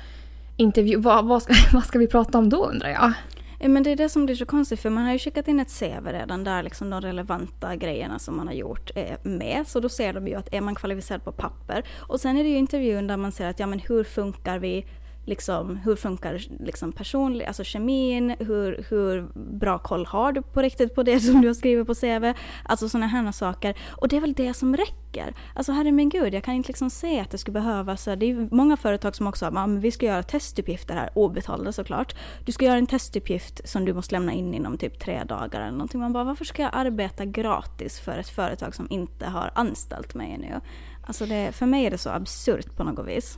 intervju. 0.57 0.97
Vad, 0.97 1.25
vad, 1.25 1.43
ska, 1.43 1.53
vad 1.73 1.85
ska 1.85 1.99
vi 1.99 2.07
prata 2.07 2.37
om 2.37 2.49
då 2.49 2.65
undrar 2.65 2.89
jag? 2.89 3.11
Men 3.59 3.83
det 3.83 3.91
är 3.91 3.95
det 3.95 4.09
som 4.09 4.25
blir 4.25 4.35
så 4.35 4.45
konstigt 4.45 4.79
för 4.79 4.89
man 4.89 5.05
har 5.05 5.11
ju 5.11 5.19
skickat 5.19 5.47
in 5.47 5.59
ett 5.59 5.79
CV 5.79 6.07
redan 6.11 6.43
där 6.43 6.63
liksom 6.63 6.89
de 6.89 7.01
relevanta 7.01 7.75
grejerna 7.75 8.19
som 8.19 8.37
man 8.37 8.47
har 8.47 8.53
gjort 8.53 8.91
är 8.95 9.17
med. 9.23 9.67
Så 9.67 9.79
då 9.79 9.89
ser 9.89 10.13
de 10.13 10.27
ju 10.27 10.35
att 10.35 10.53
är 10.53 10.61
man 10.61 10.75
kvalificerad 10.75 11.23
på 11.23 11.31
papper. 11.31 11.83
Och 11.97 12.19
sen 12.19 12.37
är 12.37 12.43
det 12.43 12.49
ju 12.49 12.57
intervjun 12.57 13.07
där 13.07 13.17
man 13.17 13.31
ser 13.31 13.47
att 13.47 13.59
ja 13.59 13.67
men 13.67 13.79
hur 13.79 14.03
funkar 14.03 14.59
vi 14.59 14.85
Liksom, 15.25 15.75
hur 15.75 15.95
funkar 15.95 16.41
liksom 16.59 16.91
personlig, 16.91 17.45
alltså 17.45 17.63
kemin, 17.63 18.35
hur, 18.39 18.85
hur 18.89 19.27
bra 19.33 19.79
koll 19.79 20.05
har 20.05 20.31
du 20.31 20.41
på 20.41 20.61
riktigt 20.61 20.95
på 20.95 21.03
det 21.03 21.19
som 21.25 21.41
du 21.41 21.47
har 21.47 21.53
skrivit 21.53 21.87
på 21.87 21.95
CV? 21.95 22.33
Alltså 22.63 22.89
sådana 22.89 23.07
här 23.07 23.31
saker. 23.31 23.77
Och 23.89 24.07
det 24.07 24.17
är 24.17 24.21
väl 24.21 24.33
det 24.33 24.53
som 24.53 24.77
räcker. 24.77 25.33
Alltså 25.55 25.71
herre 25.71 25.91
min 25.91 26.09
gud, 26.09 26.33
jag 26.33 26.43
kan 26.43 26.53
inte 26.53 26.67
liksom 26.67 26.89
se 26.89 27.19
att 27.19 27.31
det 27.31 27.37
skulle 27.37 27.53
behövas. 27.53 28.05
Det 28.05 28.11
är 28.11 28.23
ju 28.23 28.47
många 28.51 28.77
företag 28.77 29.15
som 29.15 29.27
också 29.27 29.45
har, 29.45 29.67
vi 29.67 29.91
ska 29.91 30.05
göra 30.05 30.23
testuppgifter 30.23 30.93
här, 30.93 31.09
obetalda 31.15 31.71
såklart. 31.71 32.15
Du 32.45 32.51
ska 32.51 32.65
göra 32.65 32.77
en 32.77 32.87
testuppgift 32.87 33.69
som 33.69 33.85
du 33.85 33.93
måste 33.93 34.15
lämna 34.15 34.33
in 34.33 34.53
inom 34.53 34.77
typ 34.77 34.99
tre 34.99 35.23
dagar 35.23 35.61
eller 35.61 35.71
någonting. 35.71 35.99
Man 35.99 36.13
bara, 36.13 36.23
varför 36.23 36.45
ska 36.45 36.61
jag 36.61 36.71
arbeta 36.73 37.25
gratis 37.25 37.99
för 37.99 38.17
ett 38.17 38.29
företag 38.29 38.75
som 38.75 38.87
inte 38.89 39.25
har 39.25 39.51
anställt 39.55 40.15
mig 40.15 40.33
ännu? 40.33 40.61
Alltså 41.07 41.25
det, 41.25 41.51
för 41.51 41.65
mig 41.65 41.85
är 41.85 41.91
det 41.91 41.97
så 41.97 42.09
absurt 42.09 42.75
på 42.75 42.83
något 42.83 43.07
vis. 43.07 43.37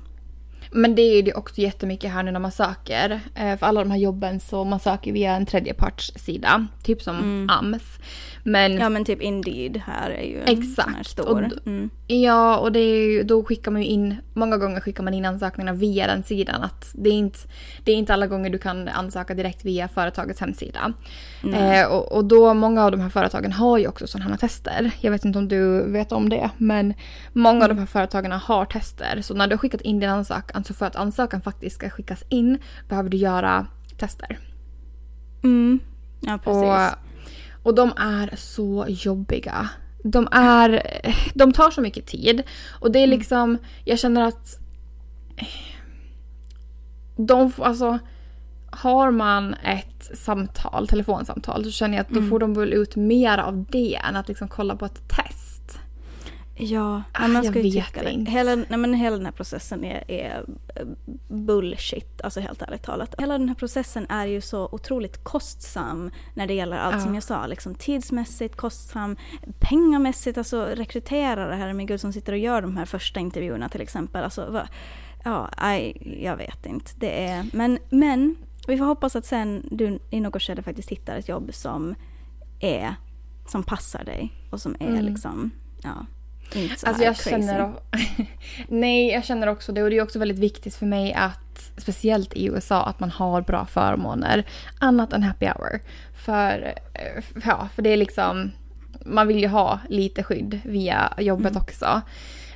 Men 0.73 0.95
det 0.95 1.01
är 1.01 1.15
ju 1.15 1.21
det 1.21 1.33
också 1.33 1.61
jättemycket 1.61 2.11
här 2.11 2.23
nu 2.23 2.31
när 2.31 2.39
man 2.39 2.51
söker. 2.51 3.19
Eh, 3.35 3.57
För 3.57 3.65
alla 3.65 3.79
de 3.83 3.91
här 3.91 3.97
jobben 3.97 4.39
så 4.39 4.63
man 4.63 4.79
söker 4.79 5.11
via 5.11 5.35
en 5.35 5.45
tredjepartssida. 5.45 6.67
Typ 6.83 7.01
som 7.01 7.47
AMS. 7.51 7.83
Men 8.43 8.77
Ja 8.77 8.89
men 8.89 9.05
typ 9.05 9.21
Indeed 9.21 9.81
här 9.85 10.09
är 10.09 10.23
ju 10.23 10.41
en 10.41 10.47
Exakt. 10.59 10.87
sån 10.87 10.93
här 10.95 11.03
stor. 11.03 11.29
Och 11.29 11.41
d- 11.49 11.55
Mm. 11.65 11.89
Ja, 12.07 12.57
och 12.57 12.71
det 12.71 12.79
är 12.79 13.05
ju, 13.11 13.23
då 13.23 13.43
skickar 13.43 13.71
man 13.71 13.81
ju 13.81 13.87
in, 13.87 14.15
många 14.33 14.57
gånger 14.57 14.79
skickar 14.79 15.03
man 15.03 15.13
in 15.13 15.25
ansökningarna 15.25 15.77
via 15.77 16.07
den 16.07 16.23
sidan. 16.23 16.61
Att 16.63 16.91
det, 16.93 17.09
är 17.09 17.13
inte, 17.13 17.39
det 17.83 17.91
är 17.91 17.95
inte 17.95 18.13
alla 18.13 18.27
gånger 18.27 18.49
du 18.49 18.57
kan 18.57 18.87
ansöka 18.87 19.33
direkt 19.33 19.65
via 19.65 19.87
företagets 19.87 20.39
hemsida. 20.39 20.93
Eh, 21.53 21.85
och, 21.91 22.11
och 22.11 22.25
då, 22.25 22.53
många 22.53 22.83
av 22.85 22.91
de 22.91 22.99
här 22.99 23.09
företagen 23.09 23.51
har 23.51 23.77
ju 23.77 23.87
också 23.87 24.07
sådana 24.07 24.29
här 24.29 24.37
tester. 24.37 24.91
Jag 25.01 25.11
vet 25.11 25.25
inte 25.25 25.39
om 25.39 25.47
du 25.47 25.91
vet 25.91 26.11
om 26.11 26.29
det, 26.29 26.49
men 26.57 26.93
många 27.33 27.63
av 27.63 27.69
de 27.69 27.77
här 27.79 27.85
företagen 27.85 28.31
har 28.31 28.65
tester. 28.65 29.21
Så 29.21 29.33
när 29.33 29.47
du 29.47 29.53
har 29.53 29.57
skickat 29.57 29.81
in 29.81 29.99
din 29.99 30.09
ansökan, 30.09 30.60
så 30.63 30.73
för 30.73 30.85
att 30.85 30.95
ansökan 30.95 31.41
faktiskt 31.41 31.75
ska 31.75 31.89
skickas 31.89 32.23
in 32.29 32.57
behöver 32.89 33.09
du 33.09 33.17
göra 33.17 33.67
tester. 33.97 34.39
Mm. 35.43 35.79
Ja 36.21 36.39
precis. 36.43 36.97
Och, 37.63 37.67
och 37.67 37.75
de 37.75 37.91
är 37.97 38.35
så 38.37 38.85
jobbiga. 38.89 39.69
de 40.03 40.27
är, 40.31 40.81
de 41.33 41.53
tar 41.53 41.71
så 41.71 41.81
mycket 41.81 42.05
tid. 42.07 42.43
Och 42.79 42.91
det 42.91 42.99
är 42.99 43.03
Mm. 43.03 43.17
liksom, 43.19 43.57
jag 43.85 43.99
känner 43.99 44.21
att 44.21 44.59
de 47.17 47.51
får, 47.51 47.63
alltså 47.65 47.99
har 48.71 49.11
man 49.11 49.53
ett 49.53 50.17
samtal, 50.17 50.87
telefonsamtal, 50.87 51.63
så 51.63 51.71
känner 51.71 51.97
jag 51.97 52.01
att 52.05 52.09
då 52.09 52.17
Mm. 52.17 52.29
får 52.29 52.39
de 52.39 52.53
väl 52.53 52.73
ut 52.73 52.95
mer 52.95 53.37
av 53.37 53.65
det 53.69 53.95
än 53.95 54.15
att 54.15 54.27
liksom 54.27 54.47
kolla 54.47 54.75
på 54.75 54.85
ett 54.85 55.09
test. 55.09 55.40
Ja, 56.55 57.03
Ah, 57.11 57.27
man 57.27 57.31
jag 57.43 57.45
ska 57.45 57.59
ju 57.61 57.71
vet 57.75 57.85
tycka 57.87 58.03
det. 58.03 58.11
inte. 58.11 58.31
Hela, 58.31 58.55
nej, 58.55 58.77
men 58.77 58.93
hela 58.93 59.15
den 59.17 59.25
här 59.25 59.31
processen 59.33 59.83
är, 59.83 60.11
är 60.11 60.45
eh, 60.75 60.85
bullshit, 61.27 62.21
alltså 62.21 62.39
helt 62.39 62.61
ärligt 62.61 62.83
talat. 62.83 63.15
Hela 63.17 63.37
den 63.37 63.47
här 63.49 63.55
processen 63.55 64.05
är 64.09 64.25
ju 64.25 64.41
så 64.41 64.69
otroligt 64.71 65.23
kostsam 65.23 66.11
när 66.33 66.47
det 66.47 66.53
gäller 66.53 66.77
allt 66.77 66.95
Ja. 66.95 66.99
som 67.01 67.13
jag 67.15 67.23
sa, 67.23 67.47
liksom 67.47 67.75
tidsmässigt, 67.75 68.55
kostsam, 68.55 69.17
pengamässigt, 69.59 70.37
alltså 70.37 70.65
rekryterare, 70.75 71.55
herregud, 71.55 72.01
som 72.01 72.13
sitter 72.13 72.33
och 72.33 72.39
gör 72.39 72.61
de 72.61 72.77
här 72.77 72.85
första 72.85 73.19
intervjuerna 73.19 73.69
till 73.69 73.81
exempel. 73.81 74.23
Alltså, 74.23 74.51
va, 74.51 74.67
ja, 75.23 75.49
nej, 75.61 76.17
jag 76.23 76.37
vet 76.37 76.65
inte. 76.65 76.91
Det 76.95 77.23
är, 77.25 77.45
men, 77.53 77.79
men 77.89 78.35
vi 78.67 78.77
får 78.77 78.85
hoppas 78.85 79.15
att 79.15 79.25
sen 79.25 79.67
du 79.71 79.99
i 80.09 80.19
något 80.19 80.41
skede 80.41 80.63
faktiskt 80.63 80.89
hittar 80.89 81.15
ett 81.17 81.29
jobb 81.29 81.49
som 81.53 81.95
är, 82.59 82.95
som 83.47 83.63
passar 83.63 84.03
dig 84.03 84.33
och 84.49 84.61
som 84.61 84.75
är 84.79 84.87
Mm. 84.87 85.05
liksom, 85.05 85.51
ja, 85.83 86.05
inte 86.55 86.79
så 86.79 86.87
Alltså 86.87 87.03
jag 87.03 87.15
crazy. 87.15 87.29
känner... 87.29 87.73
Nej, 88.67 89.11
jag 89.11 89.23
känner 89.25 89.47
också 89.47 89.71
det. 89.71 89.83
Och 89.83 89.89
det 89.89 89.97
är 89.97 90.03
också 90.03 90.19
väldigt 90.19 90.39
viktigt 90.39 90.75
för 90.75 90.85
mig 90.85 91.13
att, 91.13 91.71
speciellt 91.77 92.33
i 92.33 92.45
USA, 92.45 92.83
att 92.83 92.99
man 92.99 93.09
har 93.09 93.41
bra 93.41 93.65
förmåner. 93.65 94.43
Annat 94.79 95.13
än 95.13 95.23
happy 95.23 95.45
hour. 95.45 95.79
För, 96.25 96.73
eh, 96.93 97.23
ja, 97.45 97.67
för 97.75 97.81
det 97.81 97.89
är 97.89 97.97
liksom... 97.97 98.51
Man 99.05 99.27
vill 99.27 99.39
ju 99.39 99.47
ha 99.47 99.79
lite 99.89 100.23
skydd 100.23 100.59
via 100.65 101.13
jobbet 101.17 101.51
Mm. 101.51 101.61
också. 101.61 102.01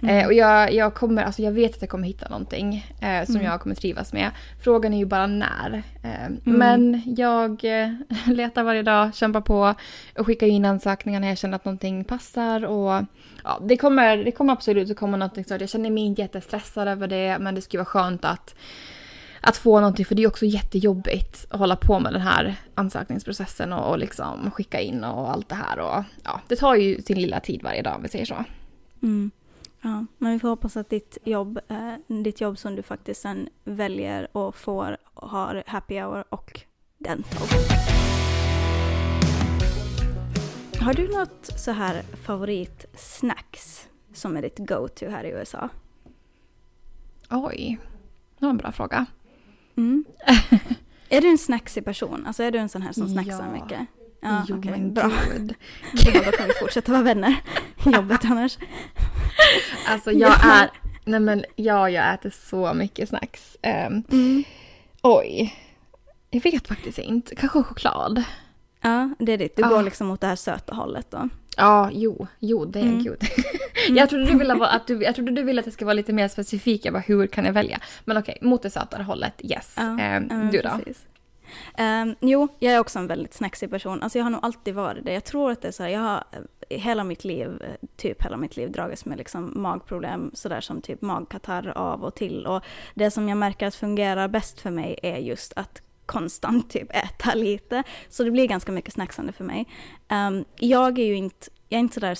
Mm. 0.02 0.18
Eh, 0.18 0.26
och 0.26 0.34
jag, 0.34 0.74
jag, 0.74 0.94
kommer, 0.94 1.24
alltså 1.24 1.42
jag 1.42 1.52
vet 1.52 1.76
att 1.76 1.82
jag 1.82 1.90
kommer 1.90 2.08
hitta 2.08 2.30
någonting 2.30 2.94
eh, 3.02 3.26
som 3.26 3.36
Mm. 3.36 3.48
jag 3.48 3.62
kommer 3.62 3.76
trivas 3.76 4.14
med. 4.14 4.32
Frågan 4.64 4.94
är 4.94 4.98
ju 4.98 5.06
bara 5.06 5.28
när. 5.28 5.84
Eh, 6.04 6.26
Mm. 6.26 6.40
Men 6.44 7.02
jag 7.18 7.64
eh, 7.82 7.90
letar 8.34 8.64
varje 8.64 8.82
dag, 8.84 9.16
kämpar 9.16 9.42
på 9.42 9.74
och 10.18 10.26
skickar 10.26 10.48
in 10.48 10.66
ansökningar 10.66 11.20
när 11.20 11.28
jag 11.28 11.38
känner 11.38 11.56
att 11.56 11.66
någonting 11.66 12.04
passar. 12.04 12.66
Och, 12.66 13.04
ja, 13.44 13.60
det, 13.62 13.78
kommer, 13.78 14.18
det 14.18 14.32
kommer 14.32 14.54
absolut 14.54 14.92
att 14.92 14.98
komma 14.98 15.18
någonting 15.18 15.46
så 15.46 15.58
jag 15.60 15.70
känner 15.70 15.90
mig 15.90 16.04
inte 16.04 16.22
jättestressad 16.22 16.88
över 16.88 17.08
det 17.08 17.38
men 17.40 17.56
det 17.56 17.62
skulle 17.62 17.80
vara 17.80 17.86
skönt 17.86 18.26
att 18.26 18.56
att 19.42 19.58
få 19.58 19.80
någonting, 19.80 20.06
för 20.06 20.16
det 20.16 20.24
är 20.24 20.28
också 20.28 20.46
jättejobbigt 20.46 21.46
att 21.50 21.60
hålla 21.60 21.76
på 21.76 22.00
med 22.00 22.14
den 22.14 22.22
här 22.22 22.56
ansökningsprocessen 22.76 23.74
och, 23.74 23.90
och 23.92 24.00
liksom 24.00 24.52
skicka 24.52 24.80
in 24.80 25.04
och 25.04 25.32
allt 25.32 25.50
det 25.50 25.56
här. 25.56 25.80
Och, 25.80 26.04
ja, 26.24 26.42
det 26.48 26.56
tar 26.56 26.76
ju 26.76 27.02
sin 27.02 27.22
lilla 27.22 27.40
tid 27.40 27.64
varje 27.64 27.82
dag 27.82 27.96
om 27.96 28.04
vi 28.04 28.10
säger 28.10 28.26
så. 28.26 28.44
Mm. 29.04 29.32
Ja, 29.86 30.06
men 30.18 30.32
vi 30.34 30.40
får 30.40 30.50
hoppas 30.50 30.78
att 30.78 30.90
ditt 30.90 31.18
jobb, 31.24 31.60
eh, 31.68 31.94
ditt 32.24 32.42
jobb 32.42 32.58
som 32.58 32.76
du 32.76 32.82
faktiskt 32.82 33.22
sen 33.22 33.50
väljer 33.64 34.38
och 34.38 34.56
får 34.56 34.98
har 35.14 35.64
happy 35.68 36.00
hour 36.02 36.24
och 36.30 36.62
dental. 36.98 37.48
Har 40.80 40.94
du 40.94 41.08
något 41.08 41.46
så 41.60 41.72
här 41.72 42.02
favoritsnacks 42.02 43.88
som 44.14 44.38
är 44.38 44.42
ditt 44.42 44.58
go-to 44.58 45.10
här 45.10 45.24
i 45.24 45.30
USA? 45.30 45.70
Oj, 47.30 47.80
det 48.40 48.46
var 48.46 48.50
en 48.50 48.58
bra 48.58 48.72
fråga. 48.72 49.06
Mm. 49.78 50.06
är 51.10 51.22
du 51.22 51.30
en 51.30 51.38
snacksig 51.38 51.86
person? 51.86 52.26
Alltså 52.26 52.44
är 52.44 52.52
du 52.52 52.60
en 52.60 52.70
sån 52.70 52.82
här 52.82 52.92
som 52.92 53.10
snacksar 53.10 53.46
Ja. 53.56 53.64
mycket? 53.64 53.88
Ja, 54.26 54.46
jo 54.50 54.58
okej, 54.60 54.72
men 54.72 54.94
bra. 54.94 55.12
gud. 55.34 55.56
Bra, 56.14 56.22
Då 56.26 56.32
kan 56.32 56.48
vi 56.48 56.54
fortsätta 56.54 56.92
vara 56.92 57.02
vänner 57.02 57.36
i 57.86 57.90
jobbet 57.96 58.26
annars. 58.26 58.58
Alltså 59.88 60.12
jag 60.12 60.46
är, 60.46 60.70
nej 61.06 61.20
men 61.20 61.46
ja, 61.56 61.90
jag 61.90 62.14
äter 62.14 62.30
så 62.30 62.74
mycket 62.74 63.10
snacks. 63.10 63.58
Ehm, 63.62 64.04
Mm. 64.12 64.44
oj, 65.02 65.56
jag 66.30 66.42
vet 66.44 66.68
faktiskt 66.68 66.98
inte. 67.00 67.36
Kanske 67.36 67.64
choklad. 67.64 68.24
Ja, 68.82 69.10
det 69.20 69.32
är 69.32 69.38
ditt. 69.38 69.56
Du 69.56 69.64
Ah. 69.64 69.68
går 69.70 69.84
liksom 69.84 70.08
mot 70.08 70.22
det 70.22 70.28
här 70.28 70.36
söta 70.36 70.76
hållet 70.76 71.12
då. 71.12 71.30
Ja, 71.58 71.90
jo, 71.94 72.28
jo 72.40 72.66
det 72.66 72.80
är 72.80 72.84
Mm. 72.84 73.04
gud. 73.04 73.22
jag, 73.90 74.10
trodde 74.10 74.26
du 74.26 74.38
ville 74.38 74.54
att 74.54 74.88
du, 74.88 75.04
jag 75.04 75.16
trodde 75.16 75.32
du 75.32 75.44
ville 75.44 75.60
att 75.60 75.66
det 75.66 75.72
ska 75.72 75.86
vara 75.86 75.94
lite 75.94 76.14
mer 76.14 76.28
specifik. 76.28 76.86
Jag 76.86 76.94
bara, 76.94 77.04
hur 77.08 77.28
kan 77.28 77.46
jag 77.46 77.54
välja? 77.54 77.80
Men 78.06 78.18
okej, 78.18 78.38
mot 78.42 78.62
det 78.64 78.70
sötare 78.70 79.04
hållet, 79.04 79.34
yes. 79.44 79.74
Ja, 79.78 79.96
men 79.96 80.50
du 80.52 80.62
då? 80.62 80.70
precis. 80.70 81.04
Um, 81.78 82.16
jo, 82.20 82.48
jag 82.60 82.74
är 82.74 82.80
också 82.80 83.00
en 83.00 83.08
väldigt 83.08 83.34
snacksig 83.34 83.70
person. 83.70 84.04
Alltså 84.04 84.18
jag 84.18 84.26
har 84.26 84.30
nog 84.30 84.46
alltid 84.46 84.76
varit 84.76 85.06
det. 85.06 85.14
Jag 85.14 85.24
tror 85.24 85.52
att 85.52 85.62
det 85.62 85.68
är 85.68 85.72
så 85.72 85.84
här, 85.84 85.90
jag 85.90 86.00
har 86.00 86.24
eh, 86.70 86.80
hela 86.80 87.04
mitt 87.04 87.24
liv, 87.24 87.62
eh, 87.62 87.88
typ 87.98 88.24
hela 88.24 88.38
mitt 88.38 88.58
liv 88.58 88.72
dragits 88.72 89.06
med 89.06 89.18
liksom 89.18 89.52
magproblem 89.56 90.32
sådär 90.34 90.62
som 90.62 90.82
typ 90.82 91.02
magkatarr 91.02 91.68
av 91.78 92.04
och 92.04 92.16
till. 92.16 92.46
Och 92.46 92.64
det 92.94 93.12
som 93.12 93.30
jag 93.30 93.38
märker 93.38 93.68
att 93.68 93.76
fungerar 93.76 94.28
bäst 94.28 94.60
för 94.60 94.72
mig 94.72 95.00
är 95.04 95.18
just 95.18 95.54
att 95.56 95.82
konstant 96.06 96.70
typ 96.72 96.96
äta 96.96 97.34
lite. 97.34 97.84
Så 98.10 98.24
det 98.24 98.32
blir 98.32 98.48
ganska 98.48 98.72
mycket 98.72 98.94
snacksande 98.94 99.34
för 99.34 99.44
mig. 99.44 99.68
Um, 100.10 100.46
jag 100.56 101.00
är 101.00 101.06
ju 101.06 101.16
inte, 101.16 101.48
jag 101.70 101.78
är 101.78 101.82
inte 101.82 101.94
sådär 101.94 102.18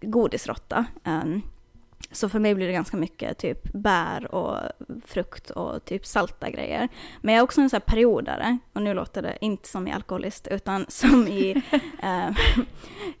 godisrotta. 0.00 0.86
Um, 1.04 1.12
ehm 1.12 1.42
så 2.12 2.28
för 2.28 2.38
mig 2.38 2.54
blir 2.54 2.66
det 2.66 2.72
ganska 2.72 2.96
mycket 2.96 3.38
typ 3.38 3.72
bär 3.72 4.34
och 4.34 4.58
frukt 5.06 5.50
och 5.50 5.84
typ 5.84 6.06
salta 6.06 6.50
grejer. 6.50 6.88
Men 7.20 7.34
jag 7.34 7.40
är 7.40 7.44
också 7.44 7.60
en 7.60 7.70
sån 7.70 7.76
här 7.76 7.92
periodare, 7.94 8.58
och 8.72 8.82
nu 8.82 8.94
låter 8.94 9.22
det 9.22 9.38
inte 9.40 9.68
som 9.68 9.88
i 9.88 9.92
alkoholist, 9.92 10.48
utan 10.50 10.86
som 10.88 11.28
i, 11.28 11.62
eh, 12.02 12.30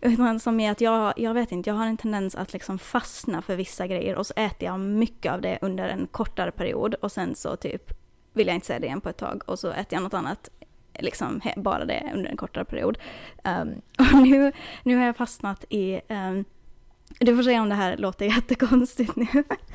utan 0.00 0.40
som 0.40 0.60
i 0.60 0.68
att 0.68 0.80
jag, 0.80 1.12
jag 1.16 1.34
vet 1.34 1.52
inte, 1.52 1.70
jag 1.70 1.74
har 1.74 1.86
en 1.86 1.96
tendens 1.96 2.34
att 2.34 2.52
liksom 2.52 2.78
fastna 2.78 3.42
för 3.42 3.56
vissa 3.56 3.86
grejer 3.86 4.16
och 4.16 4.26
så 4.26 4.34
äter 4.36 4.68
jag 4.68 4.80
mycket 4.80 5.32
av 5.32 5.40
det 5.40 5.58
under 5.60 5.88
en 5.88 6.06
kortare 6.06 6.50
period 6.50 6.94
och 6.94 7.12
sen 7.12 7.34
så 7.34 7.56
typ 7.56 7.92
vill 8.32 8.46
jag 8.46 8.56
inte 8.56 8.66
säga 8.66 8.78
det 8.78 8.86
igen 8.86 9.00
på 9.00 9.08
ett 9.08 9.16
tag 9.16 9.42
och 9.46 9.58
så 9.58 9.68
äter 9.68 9.94
jag 9.96 10.02
något 10.02 10.14
annat 10.14 10.50
liksom 10.98 11.40
bara 11.56 11.84
det 11.84 12.10
under 12.14 12.30
en 12.30 12.36
kortare 12.36 12.64
period. 12.64 12.98
Um, 13.44 13.82
och 14.12 14.22
nu, 14.22 14.52
nu 14.82 14.96
har 14.96 15.04
jag 15.04 15.16
fastnat 15.16 15.64
i 15.68 16.00
um, 16.08 16.44
du 17.24 17.36
får 17.36 17.42
säga 17.42 17.62
om 17.62 17.68
det 17.68 17.74
här 17.74 17.96
låter 17.96 18.26
jättekonstigt 18.36 19.16
nu. 19.16 19.26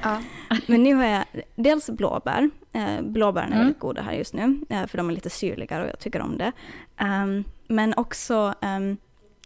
Ja. 0.04 0.22
Men 0.68 0.84
nu 0.84 0.94
har 0.96 1.04
jag 1.06 1.26
dels 1.56 1.90
blåbär. 1.90 2.50
Eh, 2.74 3.02
blåbären 3.02 3.48
är 3.48 3.56
Mm. 3.56 3.66
väldigt 3.66 3.80
goda 3.80 4.02
här 4.02 4.14
just 4.14 4.34
nu, 4.34 4.62
eh, 4.70 4.86
för 4.88 4.98
de 4.98 5.10
är 5.10 5.14
lite 5.14 5.30
syrligare 5.30 5.84
och 5.84 5.90
jag 5.90 6.00
tycker 6.00 6.22
om 6.22 6.38
det. 6.38 6.52
Ehm, 6.98 7.44
men 7.68 7.94
också, 7.94 8.54
ehm, 8.62 8.98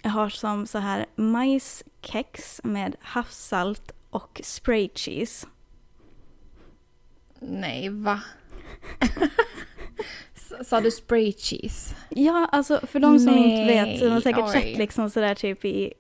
jag 0.02 0.12
har 0.12 0.30
som 0.30 0.68
så 0.68 0.78
här 0.78 1.06
majskex 1.16 2.62
med 2.64 2.96
havssalt 3.02 3.92
och 4.10 4.42
spray 4.44 4.90
cheese. 4.96 5.48
Nej, 7.40 7.90
va? 7.90 8.22
Sa 10.66 10.82
du 10.82 10.92
spray 10.92 11.34
cheese? 11.34 11.96
Ja, 12.10 12.50
alltså 12.52 12.80
för 12.88 13.00
de 13.00 13.20
som 13.20 13.34
inte 13.34 13.48
Nej, 13.74 13.86
vet, 13.92 14.00
så 14.00 14.10
har 14.10 14.22
säkert 14.22 14.44
oj. 14.46 14.52
sett 14.52 14.78
liksom 14.78 15.10
sådär 15.10 15.36
typ 15.36 15.66
i, 15.66 15.94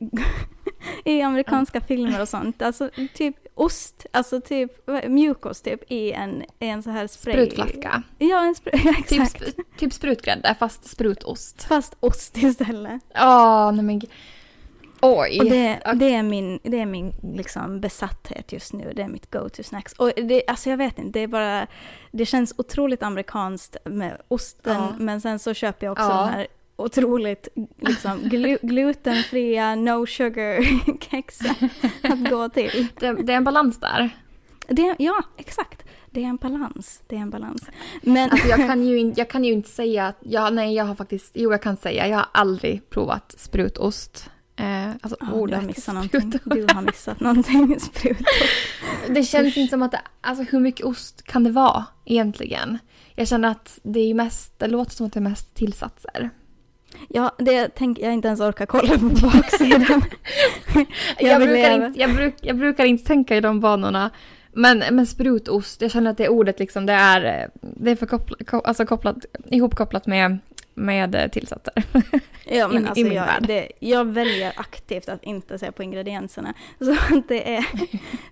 i 1.05 1.21
amerikanska 1.21 1.81
filmer 1.81 2.21
och 2.21 2.29
sånt. 2.29 2.61
Alltså 2.61 2.89
typ 3.13 3.35
ost, 3.55 4.05
alltså 4.11 4.41
typ 4.41 4.71
mjukost 5.07 5.63
typ 5.65 5.91
i 5.91 6.11
en, 6.11 6.43
i 6.59 6.67
en 6.67 6.83
så 6.83 6.89
här 6.89 7.07
spray. 7.07 7.33
Sprutflaska. 7.33 8.03
Ja, 8.17 8.43
en 8.45 8.55
spray, 8.55 8.81
ja, 8.85 8.93
Typ, 8.93 9.21
exakt. 9.21 9.41
sp- 9.41 9.63
typ 9.77 9.93
sprutgrädde 9.93 10.55
fast 10.59 10.87
sprutost. 10.89 11.63
Fast 11.63 11.95
ost 11.99 12.37
istället. 12.37 13.01
Ja, 13.13 13.71
nej 13.71 13.85
men 13.85 14.01
Oj. 15.03 15.39
Och 15.39 15.45
det, 15.45 15.79
det 15.95 16.13
är 16.15 16.23
min, 16.23 16.59
det 16.63 16.79
är 16.79 16.85
min 16.85 17.13
liksom 17.35 17.81
besatthet 17.81 18.51
just 18.51 18.73
nu. 18.73 18.93
Det 18.95 19.01
är 19.01 19.07
mitt 19.07 19.31
go-to 19.31 19.63
snacks. 19.63 19.93
Och 19.93 20.11
det, 20.15 20.43
alltså 20.47 20.69
jag 20.69 20.77
vet 20.77 20.99
inte, 20.99 21.19
det 21.19 21.23
är 21.23 21.27
bara... 21.27 21.67
Det 22.11 22.25
känns 22.25 22.53
otroligt 22.57 23.03
amerikanskt 23.03 23.77
med 23.85 24.21
osten. 24.27 24.75
Ja. 24.75 24.93
Men 24.97 25.21
sen 25.21 25.39
så 25.39 25.53
köper 25.53 25.85
jag 25.87 25.91
också 25.91 26.03
Ja. 26.03 26.17
de 26.25 26.29
här 26.29 26.47
otroligt 26.83 27.47
liksom, 27.79 28.19
glu, 28.23 28.57
glutenfria, 28.61 29.75
no 29.75 30.05
sugar 30.05 30.63
kexen 31.11 31.69
att 32.03 32.29
gå 32.29 32.49
till. 32.49 32.87
Det, 32.99 33.13
det 33.13 33.33
är 33.33 33.37
en 33.37 33.43
balans 33.43 33.79
där. 33.79 34.09
Det, 34.67 34.95
ja, 34.99 35.23
exakt. 35.37 35.83
Det 36.09 36.23
är 36.23 36.27
en 36.27 36.35
balans. 36.35 37.01
Det 37.07 37.15
är 37.15 37.19
en 37.19 37.29
balans. 37.29 37.61
Men... 38.01 38.31
Alltså 38.31 38.47
jag 38.47 38.57
kan 38.57 38.83
ju, 38.83 38.99
in, 38.99 39.13
jag 39.17 39.29
kan 39.29 39.43
ju 39.43 39.53
inte 39.53 39.69
säga 39.69 40.07
att, 40.07 40.17
ja, 40.19 40.49
nej 40.49 40.75
jag 40.75 40.85
har 40.85 40.95
faktiskt, 40.95 41.31
jo 41.33 41.51
jag 41.51 41.61
kan 41.61 41.77
säga, 41.77 42.07
jag 42.07 42.17
har 42.17 42.27
aldrig 42.31 42.89
provat 42.89 43.35
sprutost. 43.37 44.29
Eh, 44.55 44.89
alltså 44.89 45.15
du 45.19 45.31
ordet 45.31 45.59
har 45.59 45.67
missat 45.67 45.93
någonting. 45.95 46.21
sprutost. 46.21 46.43
Du 46.45 46.73
har 46.73 46.81
missat 46.81 47.19
någonting. 47.19 47.79
Sprutor. 47.79 48.27
Det 49.07 49.23
känns 49.23 49.57
inte 49.57 49.71
som 49.71 49.81
att 49.81 49.91
det, 49.91 50.01
alltså 50.21 50.43
hur 50.43 50.59
mycket 50.59 50.85
ost 50.85 51.23
kan 51.23 51.43
det 51.43 51.51
vara 51.51 51.85
egentligen? 52.05 52.77
Jag 53.15 53.27
känner 53.27 53.51
att 53.51 53.79
det 53.83 53.99
är 53.99 54.13
mest, 54.13 54.59
det 54.59 54.67
låter 54.67 54.91
som 54.91 55.05
att 55.05 55.13
det 55.13 55.19
är 55.19 55.21
mest 55.21 55.55
tillsatser. 55.55 56.29
Ja, 57.09 57.31
det 57.37 57.67
tänker 57.67 58.03
jag 58.03 58.13
inte 58.13 58.27
ens 58.27 58.41
orkar 58.41 58.65
kolla 58.65 58.97
på 58.97 59.05
baksidan. 59.05 60.01
Jag, 61.19 61.39
vill 61.39 61.47
brukar 61.47 61.71
inte, 61.71 61.99
jag, 61.99 62.15
bruk, 62.15 62.35
jag 62.41 62.57
brukar 62.57 62.85
inte 62.85 63.03
tänka 63.03 63.37
i 63.37 63.41
de 63.41 63.59
banorna. 63.59 64.11
Men, 64.53 64.83
men 64.91 65.07
sprutost, 65.07 65.81
jag 65.81 65.91
känner 65.91 66.11
att 66.11 66.17
det 66.17 66.29
ordet 66.29 66.59
liksom, 66.59 66.85
det 66.85 66.93
är, 66.93 67.49
det 67.61 67.91
är 67.91 67.95
för 67.95 68.05
kopplat, 68.05 68.47
ko, 68.47 68.59
alltså 68.59 68.85
kopplat, 68.85 69.25
ihopkopplat 69.45 70.07
med 70.07 70.37
med 70.73 71.15
eh, 71.15 71.27
tillsatser. 71.27 71.73
Ja, 72.45 72.67
men 72.67 72.77
I- 72.81 72.85
i 72.85 72.87
alltså 72.87 73.03
min 73.03 73.13
jag, 73.13 73.25
värld. 73.25 73.43
det, 73.47 73.71
jag 73.79 74.05
väljer 74.05 74.53
aktivt 74.55 75.09
att 75.09 75.23
inte 75.23 75.59
se 75.59 75.71
på 75.71 75.83
ingredienserna. 75.83 76.53
Så 76.79 76.91
att 76.91 77.27
det 77.27 77.55
är, 77.55 77.65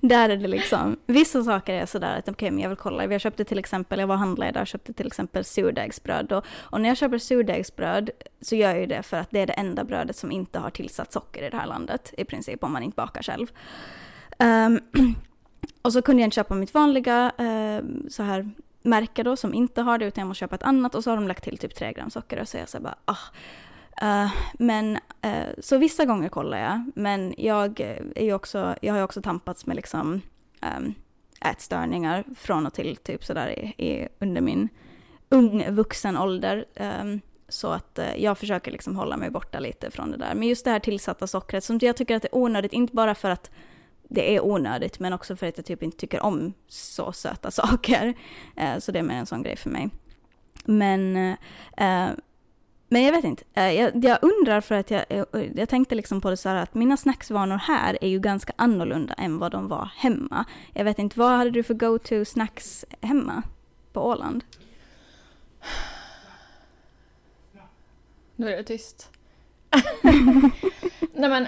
där 0.01 0.29
är 0.29 0.38
det 0.38 0.47
liksom, 0.47 0.97
vissa 1.05 1.43
saker 1.43 1.73
är 1.73 1.86
sådär 1.86 2.17
att 2.17 2.29
okej, 2.29 2.51
men 2.51 2.60
jag 2.60 2.69
vill 2.69 2.77
kolla. 2.77 3.05
Jag 3.05 3.21
köpte 3.21 3.45
till 3.45 3.60
exempel, 3.60 3.99
jag 3.99 4.08
var 4.08 4.15
och 4.15 4.19
handlade 4.19 4.49
idag 4.49 4.62
och 4.62 4.67
köpte 4.67 4.93
till 4.93 5.08
exempel 5.08 5.45
surdegsbröd. 5.45 6.32
Och, 6.32 6.45
och 6.49 6.82
när 6.82 6.89
jag 6.89 6.97
köper 6.97 7.17
surdegsbröd 7.17 8.10
så 8.41 8.55
gör 8.55 8.69
jag 8.69 8.79
ju 8.79 8.86
det 8.86 9.03
för 9.03 9.17
att 9.17 9.32
det 9.32 9.39
är 9.39 9.47
det 9.47 9.53
enda 9.53 9.84
brödet 9.84 10.15
som 10.15 10.32
inte 10.32 10.60
har 10.60 10.69
tillsatt 10.69 11.13
socker 11.13 11.43
i 11.47 11.49
det 11.49 11.58
här 11.58 11.67
landet, 11.67 12.13
i 12.17 12.25
princip, 12.25 12.63
om 12.63 12.71
man 12.73 12.84
inte 12.84 12.95
bakar 12.95 13.21
själv. 13.21 13.47
Ehm, 14.39 14.79
och 15.82 15.93
så 15.93 16.02
kunde 16.02 16.22
jag 16.22 16.28
inte 16.28 16.36
köpa 16.36 16.56
mitt 16.56 16.74
vanliga 16.74 17.32
eh, 17.38 17.84
så 18.10 18.24
här 18.24 18.50
märke 18.82 19.24
då 19.24 19.36
som 19.36 19.54
inte 19.54 19.82
har 19.82 19.98
det 19.98 20.06
utan 20.06 20.22
jag 20.22 20.28
måste 20.28 20.39
köpa 20.39 20.56
ett 20.56 20.63
annat 20.63 20.95
och 20.95 21.04
så 21.04 21.10
har 21.10 21.17
de 21.17 21.28
lagt 21.28 21.43
till 21.43 21.58
typ 21.58 21.76
3 21.76 21.93
gram 21.93 22.10
socker 22.10 22.39
och 22.39 22.48
så 22.48 22.58
är 22.58 22.62
jag 22.62 22.69
så 22.69 22.80
bara 22.80 22.95
ah. 23.06 23.17
Uh, 24.04 24.34
men 24.54 24.95
uh, 25.26 25.50
så 25.60 25.78
vissa 25.78 26.06
gånger 26.06 26.30
kollar 26.30 26.58
jag 26.58 26.91
men 26.95 27.34
jag 27.38 27.82
eh, 27.82 27.98
är 28.15 28.26
ju 28.26 28.34
också, 28.34 28.76
jag 28.82 28.93
har 28.93 28.98
ju 28.98 29.04
också 29.04 29.22
tampats 29.22 29.65
med 29.65 29.76
liksom 29.76 30.22
um, 30.78 30.93
ätstörningar 31.41 32.24
från 32.36 32.65
och 32.65 32.74
till 32.74 32.98
typ 32.98 33.26
sådär 33.26 33.50
i, 33.50 33.86
i, 33.86 34.08
under 34.19 34.41
min 34.41 34.69
ung 35.30 35.72
vuxen 35.72 36.17
ålder. 36.17 36.65
Um, 37.02 37.22
så 37.50 37.67
att 37.67 38.00
uh, 38.00 38.24
jag 38.24 38.38
försöker 38.38 38.72
liksom 38.72 38.95
hålla 38.95 39.17
mig 39.17 39.30
borta 39.30 39.60
lite 39.60 39.91
från 39.91 40.12
det 40.12 40.17
där. 40.17 40.36
Men 40.36 40.48
just 40.48 40.65
det 40.65 40.72
här 40.72 40.80
tillsatta 40.80 41.28
sockret 41.28 41.63
som 41.63 41.80
jag 41.82 41.98
tycker 41.98 42.15
att 42.15 42.22
det 42.22 42.28
är 42.28 42.36
onödigt, 42.36 42.74
inte 42.74 42.95
bara 42.95 43.15
för 43.15 43.30
att 43.30 43.52
det 44.10 44.36
är 44.36 44.45
onödigt 44.45 45.00
men 45.00 45.13
också 45.13 45.36
för 45.36 45.48
att 45.48 45.58
jag 45.58 45.65
typ 45.65 45.84
inte 45.84 45.98
tycker 45.98 46.24
om 46.24 46.54
så 46.67 47.12
söta 47.12 47.52
saker. 47.62 48.13
Eh, 48.56 48.80
så 48.80 48.91
det 48.91 49.00
är 49.00 49.04
mer 49.04 49.15
en 49.15 49.26
sån 49.26 49.43
grej 49.43 49.56
för 49.56 49.69
mig. 49.69 49.89
Men, 50.65 51.15
eh, 51.78 52.10
men 52.88 53.04
jag 53.04 53.12
vet 53.12 53.24
inte. 53.24 53.43
Eh, 53.54 53.72
jag, 53.72 54.06
jag 54.06 54.19
undrar 54.22 54.62
för 54.62 54.76
att 54.76 54.91
jag, 54.91 55.06
eh, 55.10 55.24
jag 55.56 55.69
tänkte 55.69 55.95
liksom 55.95 56.22
på 56.22 56.30
det 56.30 56.38
så 56.38 56.50
här 56.50 56.56
att 56.56 56.74
mina 56.74 56.98
snacksvanor 56.98 57.58
här 57.58 57.98
är 58.02 58.08
ju 58.08 58.19
ganska 58.19 58.54
annorlunda 58.56 59.13
än 59.13 59.38
vad 59.38 59.52
de 59.52 59.67
var 59.67 59.91
hemma. 59.95 60.45
Jag 60.74 60.86
vet 60.86 61.00
inte, 61.00 61.19
vad 61.19 61.38
hade 61.38 61.52
du 61.52 61.63
för 61.63 61.74
go-to 61.74 62.26
snacks 62.26 62.86
hemma 63.02 63.43
på 63.93 64.02
Åland? 64.02 64.43
Nu 68.36 68.54
är 68.54 68.58
det 68.58 68.63
tyst. 68.63 69.12
Nej 71.13 71.30
men, 71.30 71.48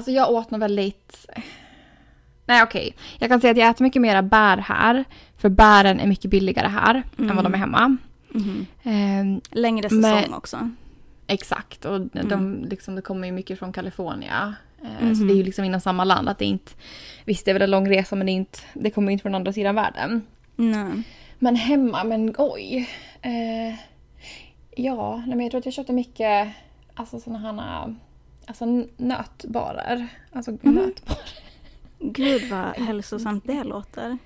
alltså 0.00 0.10
jag 0.10 0.30
åt 0.30 0.50
nog 0.50 0.60
väldigt... 0.60 1.26
Nej 2.46 2.62
okej, 2.62 2.94
jag 3.18 3.28
kan 3.30 3.40
säga 3.40 3.50
att 3.50 3.56
jag 3.56 3.68
äter 3.70 3.82
mycket 3.84 4.02
mera 4.02 4.22
bär 4.22 4.56
här. 4.56 5.04
För 5.36 5.48
bären 5.48 6.00
är 6.00 6.06
mycket 6.06 6.30
billigare 6.30 6.68
här 6.68 7.02
än 7.18 7.36
vad 7.36 7.44
de 7.44 7.54
är 7.54 7.58
hemma. 7.58 7.96
Mhm. 8.28 8.66
Ehm, 8.82 9.40
Längre 9.50 9.88
säsong 9.88 10.00
Men- 10.00 10.34
också. 10.34 10.70
exakt, 11.26 11.84
och 11.84 12.00
de, 12.00 12.18
Mm. 12.32 12.64
liksom, 12.70 12.94
det 12.96 13.02
kommer 13.02 13.26
ju 13.26 13.32
mycket 13.32 13.58
från 13.58 13.72
Kalifornien. 13.72 14.54
Eh, 14.82 15.04
Mhm. 15.04 15.14
Så 15.14 15.24
det 15.24 15.32
är 15.32 15.36
ju 15.36 15.42
liksom 15.42 15.64
inom 15.64 15.80
samma 15.80 16.04
land. 16.04 16.28
Att 16.28 16.38
det 16.38 16.44
inte, 16.44 16.72
visst 17.24 17.44
det 17.44 17.50
är 17.50 17.52
väl 17.52 17.62
en 17.62 17.70
lång 17.70 17.88
resa 17.90 18.16
men 18.16 18.26
det, 18.26 18.32
inte, 18.32 18.58
det 18.74 18.90
kommer 18.90 19.12
inte 19.12 19.22
från 19.22 19.34
andra 19.34 19.52
sidan 19.52 19.74
världen. 19.74 20.22
Nej. 20.56 21.02
Men 21.38 21.56
hemma, 21.56 22.04
men 22.04 22.34
oj. 22.38 22.88
Eh, 23.22 23.74
ja, 24.76 25.22
men 25.26 25.40
jag 25.40 25.50
tror 25.50 25.58
att 25.58 25.64
jag 25.64 25.74
köpte 25.74 25.92
mycket 25.92 26.48
alltså 26.94 27.20
såna 27.20 27.38
här 27.38 27.52
alltså 28.50 28.84
nötbarer. 28.96 30.08
Alltså 30.32 30.50
Mhm. 30.50 30.74
nötbarer. 30.74 31.28
Gud 31.98 32.42
vad 32.50 32.68
hälsosamt 32.86 33.44
det 33.46 33.64
låter. 33.64 34.18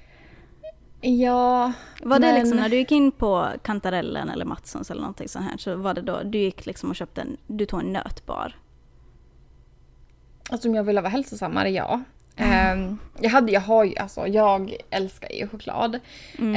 Ja, 1.00 1.72
Var 2.02 2.18
det 2.18 2.26
men- 2.26 2.34
liksom 2.40 2.56
när 2.58 2.68
du 2.68 2.76
gick 2.76 2.92
in 2.92 3.12
på 3.12 3.48
Kantarellen 3.62 4.28
eller 4.28 4.44
Matssons 4.44 4.90
eller 4.90 5.00
någonting 5.00 5.28
sånt 5.28 5.50
här 5.50 5.56
så 5.56 5.76
var 5.76 5.94
det 5.94 6.00
då 6.00 6.22
du 6.22 6.38
gick 6.38 6.66
liksom 6.66 6.90
och 6.90 6.96
köpte 6.96 7.20
en, 7.20 7.36
du 7.46 7.66
tog 7.66 7.80
en 7.80 7.92
nötbar? 7.92 8.56
alltså 10.50 10.68
om 10.68 10.74
jag 10.74 10.84
ville 10.84 11.00
vara 11.00 11.10
hälsosammare, 11.10 11.70
ja. 11.70 12.00
Eh, 12.36 12.92
jag, 13.20 13.30
hade, 13.30 13.52
jag 13.52 13.60
har 13.60 13.84
ju, 13.84 13.96
alltså 13.96 14.26
jag 14.26 14.76
älskar 14.90 15.28
ju 15.32 15.48
choklad. 15.48 15.98
Mm. 16.38 16.54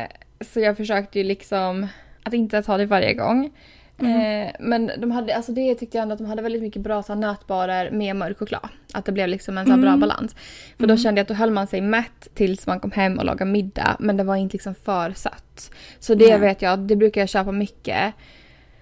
Eh, 0.00 0.06
så 0.46 0.60
jag 0.60 0.76
försökte 0.76 1.18
ju 1.18 1.24
liksom 1.24 1.86
att 2.22 2.34
inte 2.34 2.62
ta 2.62 2.76
det 2.76 2.86
varje 2.86 3.14
gång. 3.14 3.50
Eh, 3.98 4.50
men 4.60 4.90
de 4.98 5.10
hade, 5.10 5.36
alltså 5.36 5.52
det 5.52 5.74
tyckte 5.74 5.98
jag 5.98 6.02
ändå 6.02 6.12
att 6.12 6.18
de 6.18 6.26
hade 6.26 6.42
väldigt 6.42 6.62
mycket 6.62 6.82
bra 6.82 7.02
så 7.02 7.12
här, 7.12 7.20
nötbarer 7.20 7.90
med 7.90 8.16
mörk 8.16 8.38
choklad. 8.38 8.68
Att 8.92 9.04
det 9.04 9.12
blev 9.12 9.28
liksom 9.28 9.58
en 9.58 9.66
så 9.66 9.72
här, 9.72 9.78
bra 9.78 9.88
Mm. 9.88 10.00
balans. 10.00 10.36
För 10.78 10.86
då 10.86 10.96
kände 10.96 11.18
jag 11.18 11.22
att 11.24 11.28
då 11.28 11.34
höll 11.34 11.50
man 11.50 11.66
sig 11.66 11.80
mätt 11.80 12.28
tills 12.34 12.66
man 12.66 12.80
kom 12.80 12.90
hem 12.90 13.18
och 13.18 13.24
lagade 13.24 13.50
middag. 13.50 13.96
Men 14.00 14.16
det 14.16 14.24
var 14.24 14.36
inte 14.36 14.52
liksom 14.54 14.74
för 14.74 15.12
sött. 15.12 15.70
Så 15.98 16.14
det 16.14 16.28
Nej. 16.28 16.38
vet 16.38 16.62
jag, 16.62 16.78
det 16.78 16.96
brukar 16.96 17.20
jag 17.20 17.28
köpa 17.28 17.52
mycket. 17.52 18.14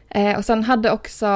Eh, 0.09 0.39
och 0.39 0.45
sen 0.45 0.65
hade 0.65 0.91
också 0.91 1.27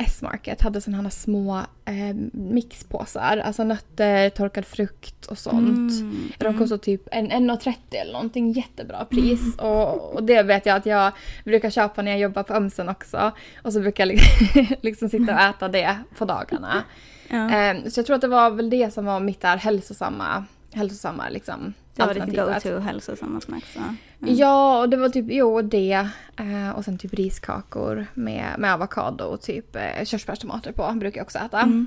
S-Market 0.00 0.60
hade 0.60 0.80
sådana 0.80 1.02
här 1.02 1.10
små 1.10 1.58
eh, 1.84 2.14
mixpåsar. 2.32 3.36
Alltså 3.44 3.64
nötter, 3.64 4.30
torkad 4.30 4.66
frukt 4.66 5.26
och 5.26 5.38
sånt. 5.38 5.90
Mm. 6.00 6.28
De 6.38 6.58
kostar 6.58 6.76
typ 6.78 7.02
en- 7.12 7.30
1,30 7.30 7.74
eller 7.90 8.12
någonting. 8.12 8.52
Jättebra 8.52 9.04
pris. 9.04 9.56
Och, 9.58 10.14
och 10.14 10.22
det 10.22 10.42
vet 10.42 10.66
jag 10.66 10.76
att 10.76 10.86
jag 10.86 11.12
brukar 11.44 11.70
köpa 11.70 12.02
när 12.02 12.10
jag 12.10 12.20
jobbar 12.20 12.42
på 12.42 12.54
Ömsen 12.54 12.88
också. 12.88 13.32
Och 13.62 13.72
så 13.72 13.80
brukar 13.80 14.06
jag 14.06 14.08
liksom, 14.08 14.66
liksom 14.80 15.08
sitta 15.08 15.34
och 15.34 15.40
äta 15.40 15.68
det 15.68 15.96
på 16.18 16.24
dagarna. 16.24 16.82
Ja. 17.28 17.50
Ehm, 17.50 17.90
så 17.90 17.98
jag 18.00 18.06
tror 18.06 18.14
att 18.16 18.20
det 18.22 18.28
var 18.28 18.50
väl 18.50 18.70
det 18.70 18.94
som 18.94 19.04
var 19.04 19.20
mitt 19.20 19.40
där 19.40 19.56
hälsosamma, 19.56 20.44
hälsosamma 20.72 21.28
liksom, 21.28 21.74
Det 21.96 22.02
var 22.02 22.14
ditt 22.14 22.36
go-to 22.36 22.78
hälsosamma 22.78 23.40
snacks? 23.40 23.76
Mm. 24.22 24.34
Ja, 24.34 24.80
och 24.80 24.88
det 24.88 24.96
var 24.96 25.08
typ, 25.08 25.26
jo 25.28 25.62
det. 25.62 26.08
Eh, 26.36 26.70
och 26.76 26.84
sen 26.84 26.98
typ 26.98 27.14
riskakor 27.14 28.06
med, 28.14 28.54
med 28.58 28.74
avokado 28.74 29.24
och 29.24 29.40
typ 29.40 29.76
eh, 29.76 30.04
körsbärstomater 30.04 30.72
på 30.72 30.92
brukar 30.96 31.18
jag 31.18 31.24
också 31.24 31.38
äta. 31.38 31.60
Mm. 31.60 31.86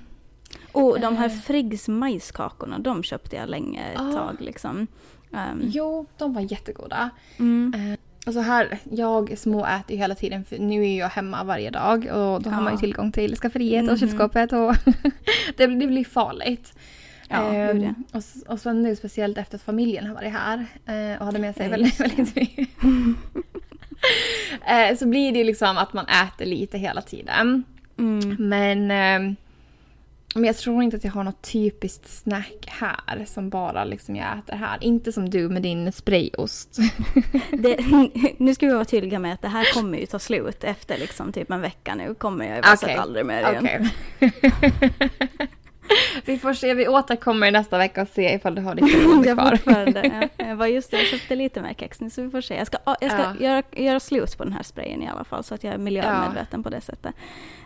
Och 0.72 1.00
de 1.00 1.18
här 1.18 1.26
Eh. 1.30 1.32
Friggs 1.36 1.88
majskakorna, 1.88 2.80
de 2.80 3.04
köpte 3.04 3.36
jag 3.36 3.50
länge 3.50 3.82
ett 3.94 4.00
Ah. 4.00 4.12
tag 4.12 4.36
liksom. 4.40 4.88
Um, 5.32 5.62
Jo, 5.64 6.06
de 6.18 6.34
var 6.34 6.42
jättegoda. 6.52 7.10
mm. 7.40 7.98
Alltså 8.26 8.40
här, 8.42 8.78
jag 8.92 9.38
småäter 9.38 9.94
ju 9.94 9.98
hela 10.00 10.16
tiden 10.16 10.44
för 10.46 10.58
nu 10.60 10.86
är 10.88 11.00
jag 11.00 11.10
hemma 11.10 11.44
varje 11.44 11.70
dag 11.70 11.98
och 12.06 12.42
då 12.44 12.50
har 12.50 12.62
man 12.62 12.72
ju 12.74 12.78
Ja. 12.78 12.80
tillgång 12.80 13.12
till 13.12 13.36
skafferiet 13.36 13.92
och 13.92 13.98
kylskåpet 14.00 14.54
och 14.54 14.76
det, 15.58 15.68
det 15.68 15.88
blir 15.88 16.06
farligt. 16.06 16.74
Ja, 17.34 17.74
gud, 17.74 17.94
och, 18.12 18.24
och 18.48 18.60
sen 18.60 18.82
nu 18.82 18.96
speciellt 18.96 19.38
efter 19.38 19.56
att 19.56 19.62
familjen 19.62 20.08
har 20.08 20.16
varit 20.16 20.32
här 20.32 20.66
eh, 20.86 21.20
och 21.20 21.26
hade 21.26 21.40
med 21.40 21.56
sig 21.56 21.70
väldigt, 21.70 22.00
mycket. 22.00 22.70
eh, 24.68 24.98
så 24.98 25.08
blir 25.08 25.32
det 25.32 25.38
ju 25.38 25.44
liksom 25.44 25.78
att 25.78 25.94
man 25.94 26.06
äter 26.06 26.46
lite 26.46 26.78
hela 26.78 27.02
tiden. 27.02 27.64
Mm. 27.98 28.36
Men, 28.40 28.92
ehm, 28.92 29.36
men 30.36 30.44
jag 30.44 30.58
tror 30.58 30.84
inte 30.84 30.98
att 30.98 31.04
jag 31.04 31.12
har 31.12 31.24
något 31.24 31.42
typiskt 31.42 32.10
snack 32.10 32.66
här 32.68 33.26
som 33.26 33.50
bara 33.50 33.84
liksom 33.84 34.16
jag 34.16 34.38
äter 34.38 34.56
här. 34.56 34.78
Inte 34.82 35.12
som 35.12 35.30
du 35.30 35.50
med 35.50 35.62
din 35.62 35.92
sprayost. 35.92 36.78
Det, 37.52 37.78
nu 38.38 38.56
ska 38.56 38.68
vi 38.68 38.74
vara 38.74 38.86
tydliga 38.86 39.20
med 39.20 39.34
att 39.34 39.42
det 39.42 39.48
här 39.48 39.74
kommer 39.74 39.98
ju 39.98 40.06
ta 40.06 40.20
slut 40.20 40.64
efter 40.64 40.98
liksom 40.98 41.32
typ 41.32 41.52
en 41.52 41.62
vecka 41.62 41.96
nu. 41.96 42.16
Kommer 42.16 42.46
jag 42.46 42.56
ju 42.56 42.62
Okej. 42.62 42.78
sett 42.78 43.00
aldrig 43.00 43.26
mer 43.26 43.40
igen. 43.40 43.90
Okej. 44.22 45.50
vi 46.26 46.40
får 46.40 46.54
se, 46.54 46.74
vi 46.74 46.88
återkommer 46.88 47.52
nästa 47.52 47.78
vecka 47.78 48.02
och 48.02 48.08
se 48.08 48.34
ifall 48.34 48.56
du 48.56 48.62
har 48.62 48.76
ditt 48.76 48.92
Jag 49.26 49.38
kvar. 49.38 49.50
fortfarande, 49.52 50.30
ja, 50.38 50.46
jag 50.48 50.56
var 50.56 50.68
just 50.68 50.92
det, 50.92 50.98
jag 50.98 51.08
köpte 51.08 51.36
lite 51.36 51.62
mer 51.62 51.74
kex 51.74 52.00
nu 52.02 52.10
så 52.10 52.22
vi 52.22 52.30
får 52.30 52.42
se. 52.42 52.56
Jag 52.56 52.68
ska, 52.68 52.78
jag 52.86 53.12
ska 53.12 53.22
Ja. 53.22 53.36
göra, 53.40 53.64
göra 53.72 54.00
slut 54.00 54.38
på 54.38 54.44
den 54.44 54.54
här 54.54 54.64
sprayen 54.64 55.02
i 55.04 55.08
alla 55.08 55.24
fall 55.24 55.44
så 55.44 55.56
att 55.56 55.64
jag 55.64 55.74
är 55.74 55.78
miljömedveten 55.78 56.64
på 56.64 56.70
det 56.70 56.82
sättet. 56.82 57.16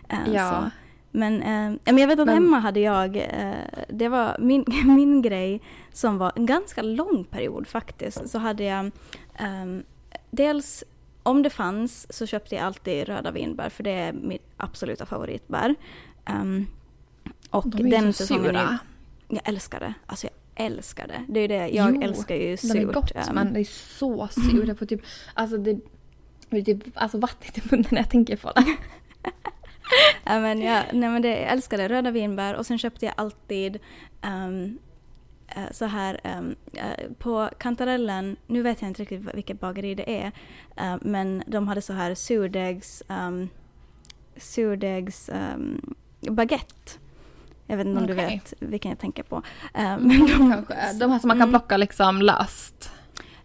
Eh, 0.08 0.18
Ja. 0.34 0.50
Så. 0.64 0.70
Men, 1.10 1.42
eh, 1.42 1.78
ja, 1.84 1.92
men 1.92 1.98
jag 1.98 2.08
vet 2.08 2.18
att 2.20 2.26
Men- 2.26 2.34
hemma 2.34 2.58
hade 2.58 2.80
jag, 2.80 3.16
eh, 3.16 3.52
det 3.88 4.08
var 4.08 4.36
min, 4.38 4.64
min 4.84 5.22
grej 5.22 5.60
som 5.92 6.18
var 6.18 6.32
en 6.36 6.46
ganska 6.46 6.82
lång 6.82 7.24
period 7.24 7.66
faktiskt, 7.68 8.28
så 8.30 8.38
hade 8.38 8.64
jag 8.64 8.90
ehm, 9.38 9.82
dels 10.30 10.84
om 11.22 11.42
det 11.42 11.50
fanns 11.50 12.12
så 12.12 12.26
köpte 12.26 12.54
jag 12.54 12.64
alltid 12.64 13.06
röda 13.08 13.30
vinbär 13.30 13.68
för 13.68 13.82
det 13.82 13.90
är 13.90 14.12
mitt 14.12 14.42
absoluta 14.56 15.06
favoritbär. 15.06 15.74
Ehm, 16.24 16.66
och 17.50 17.68
De 17.68 17.78
är 17.78 17.84
ju 17.84 17.90
den 17.90 18.12
så 18.12 18.22
säsongen 18.22 18.56
är 18.56 18.60
ju 18.60 18.66
sura. 18.66 18.78
jag 19.28 19.48
älskar 19.48 19.80
det. 19.80 19.94
Alltså 20.06 20.26
jag 20.26 20.66
älskar 20.66 21.06
det. 21.06 21.24
Det 21.28 21.40
är 21.40 21.42
ju 21.42 21.48
det. 21.48 21.68
Jag 21.68 21.94
Jo, 21.94 22.02
älskar 22.02 22.34
ju 22.34 22.56
surt. 22.56 22.72
De 22.72 22.78
är 22.78 22.84
gott 22.84 23.12
ehm, 23.14 23.34
men 23.34 23.52
det 23.52 23.60
är 23.60 23.64
så 23.98 24.28
surt. 24.28 24.68
Jag 24.68 24.78
får 24.78 24.86
typ, 24.86 25.00
alltså 25.34 25.56
det, 25.56 25.80
det 26.50 26.58
är 26.58 26.62
typ 26.62 26.82
alltså 26.94 27.18
vattnet 27.18 27.58
i 27.58 27.62
munnen 27.70 27.86
när 27.90 27.98
jag 27.98 28.10
tänker 28.10 28.36
på 28.36 28.52
det. 28.52 28.64
ja, 30.24 30.40
men 30.40 30.62
jag, 30.62 30.84
nej 30.92 31.10
men 31.10 31.22
det, 31.22 31.28
jag 31.28 31.52
älskar 31.52 31.78
det. 31.78 31.88
Röda 31.88 32.10
vinbär 32.10 32.54
och 32.54 32.66
sen 32.66 32.78
köpte 32.78 33.06
jag 33.06 33.14
alltid 33.16 33.78
ehm, 34.22 34.78
eh, 35.48 35.72
så 35.72 35.84
här 35.84 36.20
ehm, 36.24 36.56
eh, 36.72 37.10
på 37.18 37.50
kantarellen, 37.58 38.36
nu 38.46 38.62
vet 38.62 38.82
jag 38.82 38.90
inte 38.90 39.02
riktigt 39.02 39.34
vilket 39.34 39.60
bageri 39.60 39.94
det 39.94 40.20
är, 40.22 40.32
eh, 40.76 40.96
men 41.02 41.42
de 41.46 41.68
hade 41.68 41.82
så 41.82 41.92
här 41.92 42.14
surdegs, 42.14 43.02
um, 43.08 43.48
surdegs 44.36 45.30
um, 45.32 45.94
baguette. 46.20 46.98
Jag 47.70 47.76
vet 47.76 47.86
inte 47.86 48.00
om 48.00 48.06
du 48.06 48.12
Okej. 48.12 48.26
vet 48.26 48.54
vilken 48.58 48.88
jag 48.90 48.98
tänker 48.98 49.22
på. 49.22 49.42
Eh, 49.74 49.98
men 49.98 50.08
de, 50.08 50.50
Kanske. 50.52 50.92
De 50.92 51.10
här 51.10 51.18
som 51.18 51.28
man 51.28 51.38
kan 51.38 51.48
Mm. 51.48 51.60
plocka 51.60 51.76
liksom 51.76 52.22
löst. 52.22 52.90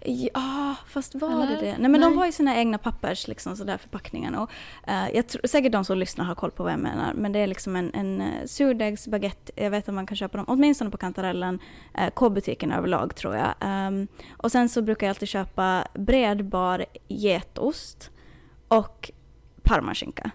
Ja, 0.05 0.76
fast 0.88 1.15
var 1.15 1.32
Eller? 1.32 1.47
det 1.47 1.55
det? 1.55 1.78
Nej 1.80 1.89
men 1.91 2.01
de 2.01 2.07
Nej. 2.07 2.17
var 2.17 2.26
ju 2.26 2.32
sina 2.32 2.57
egna 2.57 2.78
pappers 2.78 3.28
liksom 3.28 3.55
sådär 3.57 3.78
förpackningar 3.78 4.41
och 4.41 4.51
eh, 4.89 5.09
jag 5.15 5.28
tror 5.28 5.47
säkert 5.47 5.71
de 5.71 5.86
som 5.86 5.97
lyssnar 5.97 6.26
har 6.26 6.36
koll 6.36 6.51
på 6.51 6.63
vad 6.63 6.71
jag 6.71 6.80
menar 6.80 7.13
men 7.13 7.32
det 7.32 7.39
är 7.39 7.47
liksom 7.47 7.76
en, 7.76 7.93
en 7.93 8.21
uh, 8.21 8.28
surdegsbaguette, 8.45 9.51
jag 9.55 9.71
vet 9.71 9.89
att 9.89 9.95
man 9.95 10.05
kan 10.05 10.17
köpa 10.17 10.38
dem 10.38 10.45
åtminstone 10.49 10.89
på 10.89 10.97
Kantarellen, 10.97 11.59
uh, 11.99 12.09
K-butiken 12.09 12.71
överlag 12.71 13.15
tror 13.15 13.36
jag. 13.36 13.53
Ehm, 13.59 14.07
och 14.38 14.51
sen 14.51 14.69
så 14.69 14.82
brukar 14.82 15.07
jag 15.07 15.09
alltid 15.11 15.28
köpa 15.28 15.88
bredbar 15.93 16.86
getost 17.07 18.11
och 18.67 19.11
parmaskinka. 19.63 20.32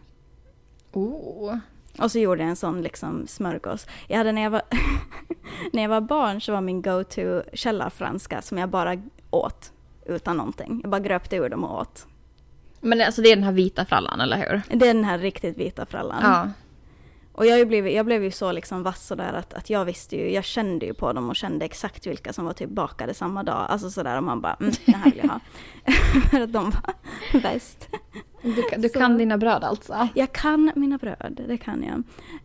Oh. 0.93 1.57
Och 1.99 2.13
så 2.13 2.19
gjorde 2.19 2.43
jag 2.43 2.51
en 2.51 2.57
sån 2.57 2.83
liksom 2.83 3.27
smörgås. 3.27 3.87
Jag 4.07 4.19
hade 4.19 4.33
när 4.33 4.43
jag 4.43 4.51
var, 4.51 4.63
när 5.73 5.83
jag 5.83 5.89
var 5.89 6.01
barn 6.01 6.41
så 6.41 6.53
var 6.53 6.61
min 6.61 6.83
go-to 6.83 7.43
källarfranska 7.53 8.43
som 8.43 8.59
jag 8.59 8.69
bara 8.69 9.03
åt 9.31 9.73
utan 10.07 10.37
någonting. 10.37 10.81
Jag 10.83 10.91
bara 10.91 11.01
gröpte 11.01 11.37
ur 11.37 11.49
dem 11.49 11.65
och 11.65 11.81
åt. 11.81 12.07
Men 12.81 13.01
alltså 13.01 13.23
det 13.23 13.29
är 13.33 13.37
den 13.37 13.45
här 13.45 13.53
vita 13.53 13.85
frallan, 13.85 14.21
eller 14.21 14.37
hur? 14.37 14.79
Det 14.79 14.89
är 14.89 14.95
den 14.95 15.05
här 15.05 15.19
riktigt 15.19 15.59
vita 15.59 15.87
frallan. 15.87 16.19
Ja. 16.23 16.49
Och 17.39 17.47
jag, 17.47 17.69
blivit, 17.69 17.95
jag 17.95 18.07
blev 18.07 18.25
ju 18.25 18.31
så 18.31 18.53
liksom 18.53 18.83
vass 18.83 19.07
sådär 19.07 19.33
att, 19.33 19.55
att 19.55 19.71
jag 19.71 19.85
visste 19.85 20.17
ju, 20.17 20.31
jag 20.33 20.45
kände 20.45 20.87
ju 20.87 20.95
på 20.95 21.13
dem 21.13 21.29
och 21.29 21.37
kände 21.37 21.65
exakt 21.65 22.07
vilka 22.07 22.33
som 22.33 22.45
var 22.45 22.53
typ 22.53 22.71
bakade 22.71 23.15
samma 23.15 23.43
dag. 23.43 23.67
Alltså 23.69 23.91
sådär 23.91 24.17
och 24.17 24.25
man 24.25 24.41
bara, 24.41 24.57
mm, 24.61 24.73
det 24.87 24.93
här 24.97 25.05
vill 25.05 25.19
jag 25.23 25.29
ha. 25.29 25.41
För 26.31 26.41
att 26.41 26.53
de 26.53 26.71
var 26.71 26.95
bäst. 27.43 27.89
Du, 28.43 28.63
kan- 28.63 28.81
du 28.81 28.89
Så- 28.89 28.99
kan 28.99 29.19
dina 29.19 29.39
bröd 29.39 29.65
alltså? 29.65 30.09
Jag 30.15 30.33
kan 30.33 30.73
mina 30.77 30.99
bröd, 30.99 31.41
det 31.49 31.57
kan 31.57 31.85
jag. 31.85 32.03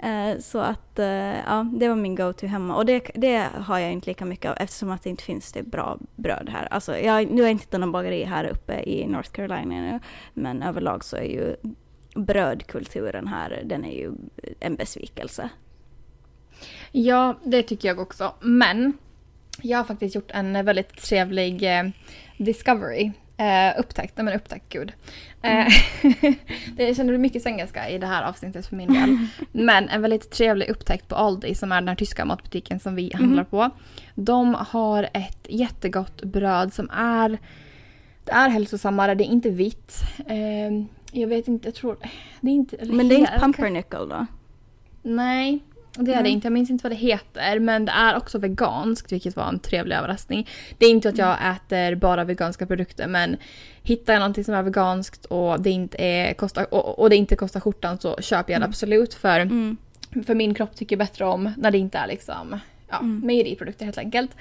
Eh, 0.09 0.39
så 0.39 0.59
att, 0.59 0.99
eh, 0.99 1.05
ja, 1.45 1.65
det 1.73 1.87
var 1.87 1.95
min 1.95 2.15
go-to 2.15 2.47
hemma. 2.47 2.75
Och 2.75 2.85
det, 2.85 3.11
det 3.15 3.47
har 3.57 3.79
jag 3.79 3.91
inte 3.91 4.09
lika 4.09 4.25
mycket 4.25 4.51
av 4.51 4.57
eftersom 4.59 4.91
att 4.91 5.03
det 5.03 5.09
inte 5.09 5.23
finns 5.23 5.51
det 5.51 5.63
bra 5.63 5.97
bröd 6.15 6.49
här. 6.53 6.67
Alltså, 6.71 6.97
jag, 6.97 7.31
nu 7.31 7.35
har 7.41 7.47
jag 7.47 7.51
inte 7.51 7.77
någon 7.77 7.91
bageri 7.91 8.23
här 8.23 8.45
uppe 8.45 8.81
i 8.83 9.07
North 9.07 9.29
Carolina 9.31 9.65
nu, 9.81 9.99
men 10.33 10.63
överlag 10.63 11.03
så 11.03 11.15
är 11.17 11.23
ju 11.23 11.55
brödkulturen 12.15 13.27
här, 13.27 13.61
den 13.65 13.85
är 13.85 13.93
ju 13.93 14.11
en 14.59 14.75
besvikelse. 14.75 15.49
Ja, 16.91 17.39
det 17.43 17.63
tycker 17.63 17.87
jag 17.87 17.99
också. 17.99 18.33
Men 18.41 18.97
jag 19.61 19.77
har 19.77 19.85
faktiskt 19.85 20.15
gjort 20.15 20.31
en 20.31 20.65
väldigt 20.65 21.01
trevlig 21.01 21.77
eh, 21.79 21.83
discovery. 22.37 23.11
Eh, 23.37 23.79
upptäckt, 23.79 24.17
nej 24.17 24.25
men 24.25 24.33
upptäckt 24.33 24.69
gud. 24.69 24.93
Eh, 25.41 25.67
det 26.75 26.83
jag 26.83 26.95
känner 26.95 27.17
mycket 27.17 27.41
svengelska 27.41 27.89
i 27.89 27.97
det 27.97 28.07
här 28.07 28.23
avsnittet 28.23 28.65
för 28.65 28.75
min 28.75 28.93
del. 28.93 29.17
Men 29.51 29.89
en 29.89 30.01
väldigt 30.01 30.31
trevlig 30.31 30.69
upptäckt 30.69 31.07
på 31.07 31.15
Aldi 31.15 31.55
som 31.55 31.71
är 31.71 31.75
den 31.75 31.87
här 31.87 31.95
tyska 31.95 32.25
matbutiken 32.25 32.79
som 32.79 32.95
vi 32.95 33.11
handlar 33.13 33.43
på. 33.43 33.69
De 34.15 34.55
har 34.55 35.09
ett 35.13 35.47
jättegott 35.49 36.23
bröd 36.23 36.73
som 36.73 36.89
är 36.89 37.37
det 38.23 38.31
är 38.31 38.49
hälsosammare, 38.49 39.15
det 39.15 39.23
är 39.23 39.31
inte 39.31 39.49
vitt. 39.49 40.01
Eh, 40.27 40.85
jag 41.13 41.27
vet 41.27 41.47
inte, 41.47 41.67
jag 41.67 41.75
tror... 41.75 41.97
Det 42.41 42.49
är 42.49 42.53
inte... 42.53 42.77
Men 42.85 43.09
det 43.09 43.15
är 43.15 43.19
inte 43.19 43.39
pumpernickel 43.39 44.09
då? 44.09 44.25
Nej, 45.01 45.59
det 45.95 46.11
är 46.11 46.15
det 46.15 46.23
Nej. 46.23 46.31
inte. 46.31 46.45
Jag 46.45 46.53
minns 46.53 46.69
inte 46.69 46.83
vad 46.83 46.91
det 46.91 46.95
heter. 46.95 47.59
Men 47.59 47.85
det 47.85 47.91
är 47.91 48.17
också 48.17 48.37
veganskt, 48.39 49.11
vilket 49.11 49.35
var 49.35 49.47
en 49.49 49.59
trevlig 49.59 49.95
överraskning. 49.95 50.47
Det 50.77 50.85
är 50.85 50.89
inte 50.89 51.09
att 51.09 51.17
jag 51.17 51.37
äter 51.55 51.95
bara 51.95 52.23
veganska 52.23 52.65
produkter, 52.65 53.07
men 53.07 53.37
hittar 53.83 54.13
jag 54.13 54.19
någonting 54.19 54.43
som 54.43 54.53
är 54.53 54.63
veganskt 54.63 55.25
och 55.25 55.61
det 55.61 55.69
inte, 55.69 55.97
är, 55.97 56.33
kostar, 56.33 56.73
och, 56.73 56.99
och 56.99 57.09
det 57.09 57.15
inte 57.15 57.35
kostar 57.35 57.59
skjortan 57.59 57.99
så 57.99 58.17
köper 58.21 58.53
jag 58.53 58.61
det 58.61 58.65
absolut. 58.65 59.13
För, 59.13 59.39
Mm. 59.39 59.77
för 60.25 60.35
min 60.35 60.53
kropp 60.53 60.75
tycker 60.75 60.97
bättre 60.97 61.25
om 61.25 61.51
när 61.57 61.71
det 61.71 61.77
inte 61.77 61.97
är 61.97 62.07
liksom 62.07 62.59
ja, 62.93 62.99
Mm. 62.99 63.21
mejeriprodukter 63.25 63.85
helt 63.85 63.97
enkelt. 63.97 64.31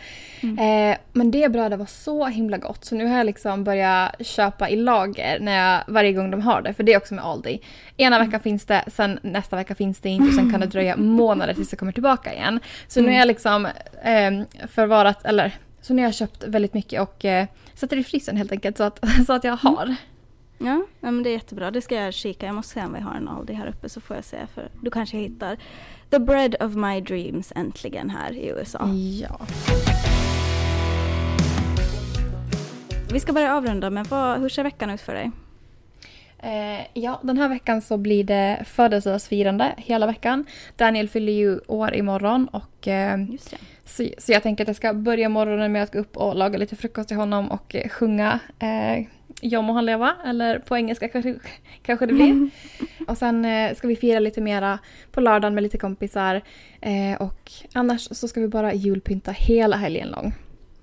Eh, 0.43 0.97
men 1.13 1.31
det 1.31 1.53
brödet 1.53 1.79
var 1.79 1.87
så 1.87 2.27
himla 2.27 2.57
gott 2.59 2.85
så 2.85 2.95
nu 2.95 3.07
har 3.07 3.17
jag 3.17 3.27
liksom 3.27 3.65
börjat 3.65 4.27
köpa 4.27 4.69
i 4.69 4.77
lager 4.77 5.39
när 5.41 5.53
jag, 5.53 5.83
varje 5.89 6.13
gång 6.13 6.31
de 6.31 6.41
har 6.41 6.63
det. 6.63 6.75
För 6.75 6.83
det 6.83 6.93
är 6.93 6.97
också 6.97 7.15
med 7.15 7.25
Aldi. 7.25 7.61
Ena 7.97 8.19
veckan 8.19 8.41
finns 8.41 8.65
det, 8.65 8.85
sen 8.87 9.19
nästa 9.23 9.57
vecka 9.57 9.75
finns 9.75 10.01
det 10.01 10.09
inte 10.09 10.29
och 10.29 10.35
sen 10.35 10.51
kan 10.51 10.61
det 10.61 10.67
dröja 10.67 10.97
månader 11.23 11.55
tills 11.55 11.69
det 11.71 11.77
kommer 11.77 11.93
tillbaka 11.93 12.35
igen. 12.35 12.61
Så 12.89 13.01
nu 13.01 13.07
har 13.09 13.15
jag 13.19 13.27
liksom 13.27 13.67
eh, 14.05 14.67
förvarat, 14.69 15.25
eller 15.25 15.53
så 15.81 15.95
nu 15.95 16.03
har 16.03 16.07
jag 16.07 16.15
köpt 16.15 16.45
väldigt 16.45 16.75
mycket 16.75 17.01
och 17.01 17.25
eh, 17.25 17.47
sätter 17.75 17.97
i 17.97 18.05
frysen 18.05 18.37
helt 18.37 18.53
enkelt 18.53 18.77
så 18.77 18.85
att, 18.85 19.01
så 19.27 19.33
att 19.33 19.45
jag 19.45 19.57
har. 19.57 19.95
Ja, 20.65 20.87
men 21.01 21.23
det 21.23 21.31
är 21.31 21.33
jättebra. 21.33 21.71
Det 21.71 21.81
ska 21.81 21.95
jag 21.95 22.15
kika. 22.15 22.47
Jag 22.47 22.55
måste 22.55 22.73
se 22.73 22.85
om 22.85 22.93
vi 22.93 23.01
har 23.01 23.15
en 23.15 23.29
Aldi 23.29 23.53
här 23.53 23.67
uppe 23.67 23.89
så 23.89 24.01
får 24.01 24.17
jag 24.17 24.25
se. 24.25 24.47
För 24.55 24.69
då 24.81 24.91
kanske 24.91 25.17
hittar 25.17 25.57
the 26.11 26.19
bread 26.19 26.57
of 26.61 26.75
my 26.75 27.01
dreams 27.01 27.53
äntligen 27.57 28.11
här 28.11 28.33
i 28.33 28.49
USA. 28.49 28.89
Ja. 29.21 29.41
Vi 33.13 33.21
ska 33.21 33.33
börja 33.33 33.57
avrunda, 33.57 33.91
men 33.91 34.05
vad, 34.05 34.41
hur 34.41 34.49
ser 34.49 34.63
veckan 34.63 34.91
ut 34.91 35.01
för 35.01 35.15
dig? 35.15 35.31
Eh, 36.39 36.87
ja, 36.95 37.21
den 37.23 37.39
här 37.39 37.49
veckan 37.49 37.83
så 37.83 37.97
blir 37.97 38.25
det 38.25 38.63
födelsedagsfirande 38.67 39.75
hela 39.77 40.07
veckan. 40.07 40.45
Daniel 40.77 41.09
fyller 41.09 41.33
ju 41.33 41.61
år 41.67 41.95
imorgon 41.95 42.49
och 42.49 42.89
eh, 42.89 43.19
så, 43.85 44.05
så 44.19 44.33
jag 44.33 44.43
tänker 44.43 44.65
att 44.65 44.69
jag 44.69 44.77
ska 44.77 44.95
börja 44.95 45.29
morgonen 45.29 45.73
med 45.73 45.83
att 45.83 45.93
gå 45.93 45.99
upp 45.99 46.17
och 46.17 46.37
laga 46.37 46.59
lite 46.59 46.77
frukost 46.77 47.09
till 47.09 47.17
honom 47.17 47.51
och 47.51 47.75
eh, 47.75 47.89
sjunga 47.89 48.39
eh, 48.59 49.07
Jag 49.45 49.65
må 49.65 49.73
han 49.73 49.87
leva, 49.87 50.17
eller 50.25 50.59
på 50.59 50.77
engelska 50.77 51.09
kanske, 51.09 51.35
kanske 51.83 52.07
det 52.07 52.13
blir. 52.13 52.51
och 53.07 53.19
sen 53.19 53.45
eh, 53.45 53.75
ska 53.75 53.89
vi 53.89 53.97
fira 53.97 54.19
lite 54.19 54.41
mera 54.41 54.79
på 55.13 55.21
lördagen 55.21 55.55
med 55.55 55.63
lite 55.63 55.79
kompisar. 55.79 56.43
Eh, 56.81 57.23
och 57.23 57.53
annars 57.73 58.09
så 58.11 58.29
ska 58.29 58.41
vi 58.41 58.49
bara 58.49 58.75
julpynta 58.75 59.31
hela 59.31 59.77
helgen 59.77 60.09
lång. 60.09 60.35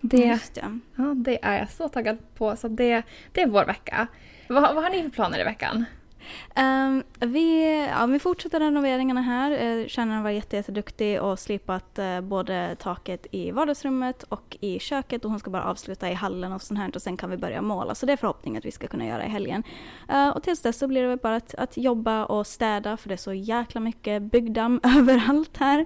Det, 0.01 0.18
Just 0.18 0.55
det. 0.55 0.80
ja, 0.95 1.03
det 1.03 1.39
är 1.41 1.60
jag 1.60 1.70
så 1.70 1.89
taggad 1.89 2.18
på. 2.36 2.55
Så 2.55 2.68
det, 2.68 3.01
det 3.32 3.41
är 3.41 3.47
vår 3.47 3.66
vecka. 3.66 4.07
Vad, 4.47 4.76
vad 4.76 4.84
har 4.84 4.89
ni 4.89 5.03
för 5.03 5.10
planer 5.10 5.39
i 5.39 5.43
veckan? 5.43 5.86
Um, 6.55 7.03
vi, 7.20 7.78
ja, 7.88 8.05
vi 8.05 8.20
fortsätter 8.20 8.59
renoveringarna 8.59 9.22
här. 9.22 9.51
Eh, 9.51 9.78
uh, 9.78 9.88
Shannon 9.88 10.24
var 10.24 10.30
jätte, 10.30 10.55
jätteduktig 10.55 11.22
och 11.22 11.39
slipat 11.39 11.99
eh, 11.99 12.22
både 12.22 12.76
taket 12.80 13.28
i 13.32 13.51
vardagsrummet 13.51 14.24
och 14.24 14.57
i 14.59 14.80
köket 14.80 15.26
och 15.26 15.32
hon 15.32 15.39
ska 15.39 15.49
bara 15.49 15.63
avsluta 15.63 16.09
i 16.09 16.13
hallen 16.13 16.51
och 16.51 16.61
sånt 16.61 16.80
här 16.80 16.91
och 16.95 17.01
sen 17.01 17.17
kan 17.17 17.30
vi 17.30 17.38
börja 17.38 17.61
måla. 17.61 17.95
Så 17.95 18.05
det 18.05 18.13
är 18.13 18.17
förhoppningen 18.17 18.59
att 18.59 18.65
vi 18.65 18.72
ska 18.72 18.88
kunna 18.88 19.05
göra 19.05 19.26
i 19.26 19.30
helgen. 19.30 19.63
Uh, 20.11 20.30
och 20.30 20.43
tills 20.43 20.61
dess 20.61 20.78
så 20.78 20.88
blir 20.88 21.01
det 21.01 21.07
väl 21.07 21.17
bara 21.17 21.36
att, 21.36 21.55
att 21.55 21.78
jobba 21.78 22.26
och 22.26 22.47
städa 22.47 22.97
för 22.97 23.09
det 23.09 23.15
är 23.15 23.17
så 23.17 23.34
jäkla 23.34 23.82
mycket 23.82 24.22
byggdamm 24.22 24.80
överallt 24.97 25.57
här. 25.57 25.86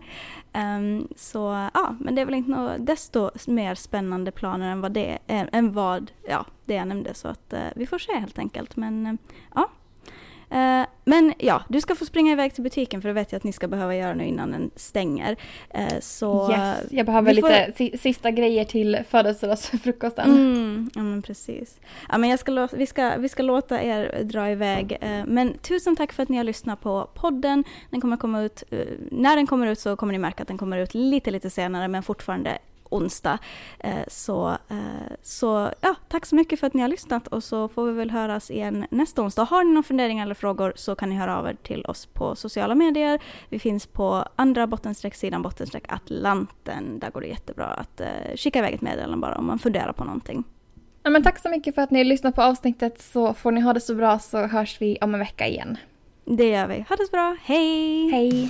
Um, 0.53 1.07
så 1.15 1.69
ja, 1.73 1.95
men 1.99 2.15
det 2.15 2.21
är 2.21 2.25
väl 2.25 2.35
inte 2.35 2.51
något 2.51 2.85
desto 2.85 3.31
mer 3.47 3.75
spännande 3.75 4.31
planer 4.31 4.71
än 4.71 4.81
vad 4.81 4.91
det 4.91 5.19
är, 5.27 5.49
än 5.51 5.73
vad, 5.73 6.11
ja, 6.27 6.45
det 6.65 6.73
jag 6.73 6.87
nämnde. 6.87 7.13
Så 7.13 7.27
att 7.27 7.53
uh, 7.53 7.59
vi 7.75 7.85
får 7.85 7.99
se 7.99 8.13
helt 8.13 8.39
enkelt. 8.39 8.75
Men 8.75 9.07
uh, 9.07 9.13
ja, 9.55 9.69
Eh, 10.53 10.85
men 11.05 11.33
ja, 11.37 11.63
du 11.69 11.81
ska 11.81 11.95
få 11.95 12.05
springa 12.05 12.31
iväg 12.31 12.53
till 12.53 12.63
butiken 12.63 13.01
för 13.01 13.09
det 13.09 13.13
vet 13.13 13.31
jag 13.31 13.37
att 13.37 13.43
ni 13.43 13.53
ska 13.53 13.67
behöva 13.67 13.95
göra 13.95 14.13
nu 14.13 14.25
innan 14.25 14.51
den 14.51 14.71
stänger. 14.75 15.35
Eh, 15.69 15.99
så, 15.99 16.51
Yes, 16.51 16.79
jag 16.91 17.05
behöver 17.05 17.33
får- 17.41 17.49
lite 17.49 17.73
si- 17.75 17.97
sista 17.97 18.31
grejer 18.31 18.65
till 18.65 18.99
födelsedagsfrukosten. 19.09 20.25
Mm, 20.31 20.89
ja 20.95 21.01
men 21.01 21.21
precis. 21.21 21.79
Ja, 22.09 22.17
men 22.17 22.29
jag 22.29 22.39
ska 22.39 22.67
vi, 22.73 22.85
ska, 22.85 23.17
vi 23.17 23.29
ska 23.29 23.43
låta 23.43 23.81
er 23.81 24.23
dra 24.23 24.49
iväg. 24.51 24.97
eh, 25.01 25.25
Men 25.25 25.57
tusen 25.57 25.95
tack 25.95 26.13
för 26.13 26.23
att 26.23 26.29
ni 26.29 26.37
har 26.37 26.43
lyssnat 26.43 26.81
på 26.81 27.09
podden. 27.13 27.63
Den 27.89 28.01
kommer 28.01 28.17
komma 28.17 28.41
ut, 28.41 28.63
när 29.11 29.35
den 29.35 29.47
kommer 29.47 29.67
ut 29.67 29.79
så 29.79 29.95
kommer 29.95 30.13
ni 30.13 30.19
märka 30.19 30.41
att 30.41 30.47
den 30.47 30.57
kommer 30.57 30.77
ut 30.77 30.93
lite 30.93 31.31
lite 31.31 31.49
senare 31.49 31.87
men 31.87 32.03
fortfarande 32.03 32.57
onsdag. 32.95 33.37
Eh, 33.79 33.93
Så, 34.07 34.49
eh, 34.49 35.13
så 35.21 35.69
ja, 35.81 35.95
tack 36.09 36.25
så 36.25 36.35
mycket 36.35 36.59
för 36.59 36.67
att 36.67 36.73
ni 36.73 36.81
har 36.81 36.89
lyssnat 36.89 37.27
och 37.27 37.43
så 37.43 37.67
får 37.67 37.85
vi 37.85 37.91
väl 37.93 38.11
höras 38.11 38.51
igen 38.51 38.85
nästa 38.91 39.21
onsdag. 39.21 39.43
Har 39.43 39.63
ni 39.63 39.69
några 39.69 39.83
funderingar 39.83 40.25
eller 40.25 40.35
frågor 40.35 40.73
så 40.75 40.95
kan 40.95 41.09
ni 41.09 41.15
höra 41.15 41.37
av 41.37 41.47
er 41.47 41.57
till 41.63 41.85
oss 41.85 42.05
på 42.05 42.35
sociala 42.35 42.75
medier. 42.75 43.19
Vi 43.49 43.59
finns 43.59 43.87
på 43.87 44.25
andra 44.35 44.67
bottenstreck 44.67 45.15
sidan 45.15 45.41
bottenstreck 45.41 45.83
Atlanten. 45.87 46.99
Där 46.99 47.11
går 47.11 47.21
det 47.21 47.27
jättebra 47.27 47.65
att 47.65 48.01
eh, 48.01 48.07
skicka 48.35 48.59
iväg 48.59 48.73
ett 48.73 48.81
meddelande 48.81 49.17
bara 49.17 49.35
om 49.35 49.45
man 49.45 49.59
funderar 49.59 49.93
på 49.93 50.03
någonting. 50.03 50.43
Ja, 51.03 51.09
men 51.09 51.23
tack 51.23 51.39
så 51.39 51.49
mycket 51.49 51.75
för 51.75 51.81
att 51.81 51.91
ni 51.91 51.99
har 51.99 52.05
lyssnat 52.05 52.35
på 52.35 52.41
avsnittet 52.41 53.01
så 53.01 53.33
får 53.33 53.51
ni 53.51 53.61
ha 53.61 53.73
det 53.73 53.81
så 53.81 53.95
bra 53.95 54.19
så 54.19 54.47
hörs 54.47 54.81
vi 54.81 54.97
om 55.01 55.13
en 55.13 55.19
vecka 55.19 55.47
igen. 55.47 55.77
Det 56.25 56.49
gör 56.49 56.67
vi. 56.67 56.85
Ha 56.89 56.95
det 56.95 57.05
så 57.05 57.11
bra. 57.11 57.37
Hej! 57.43 58.09
Hej! 58.11 58.49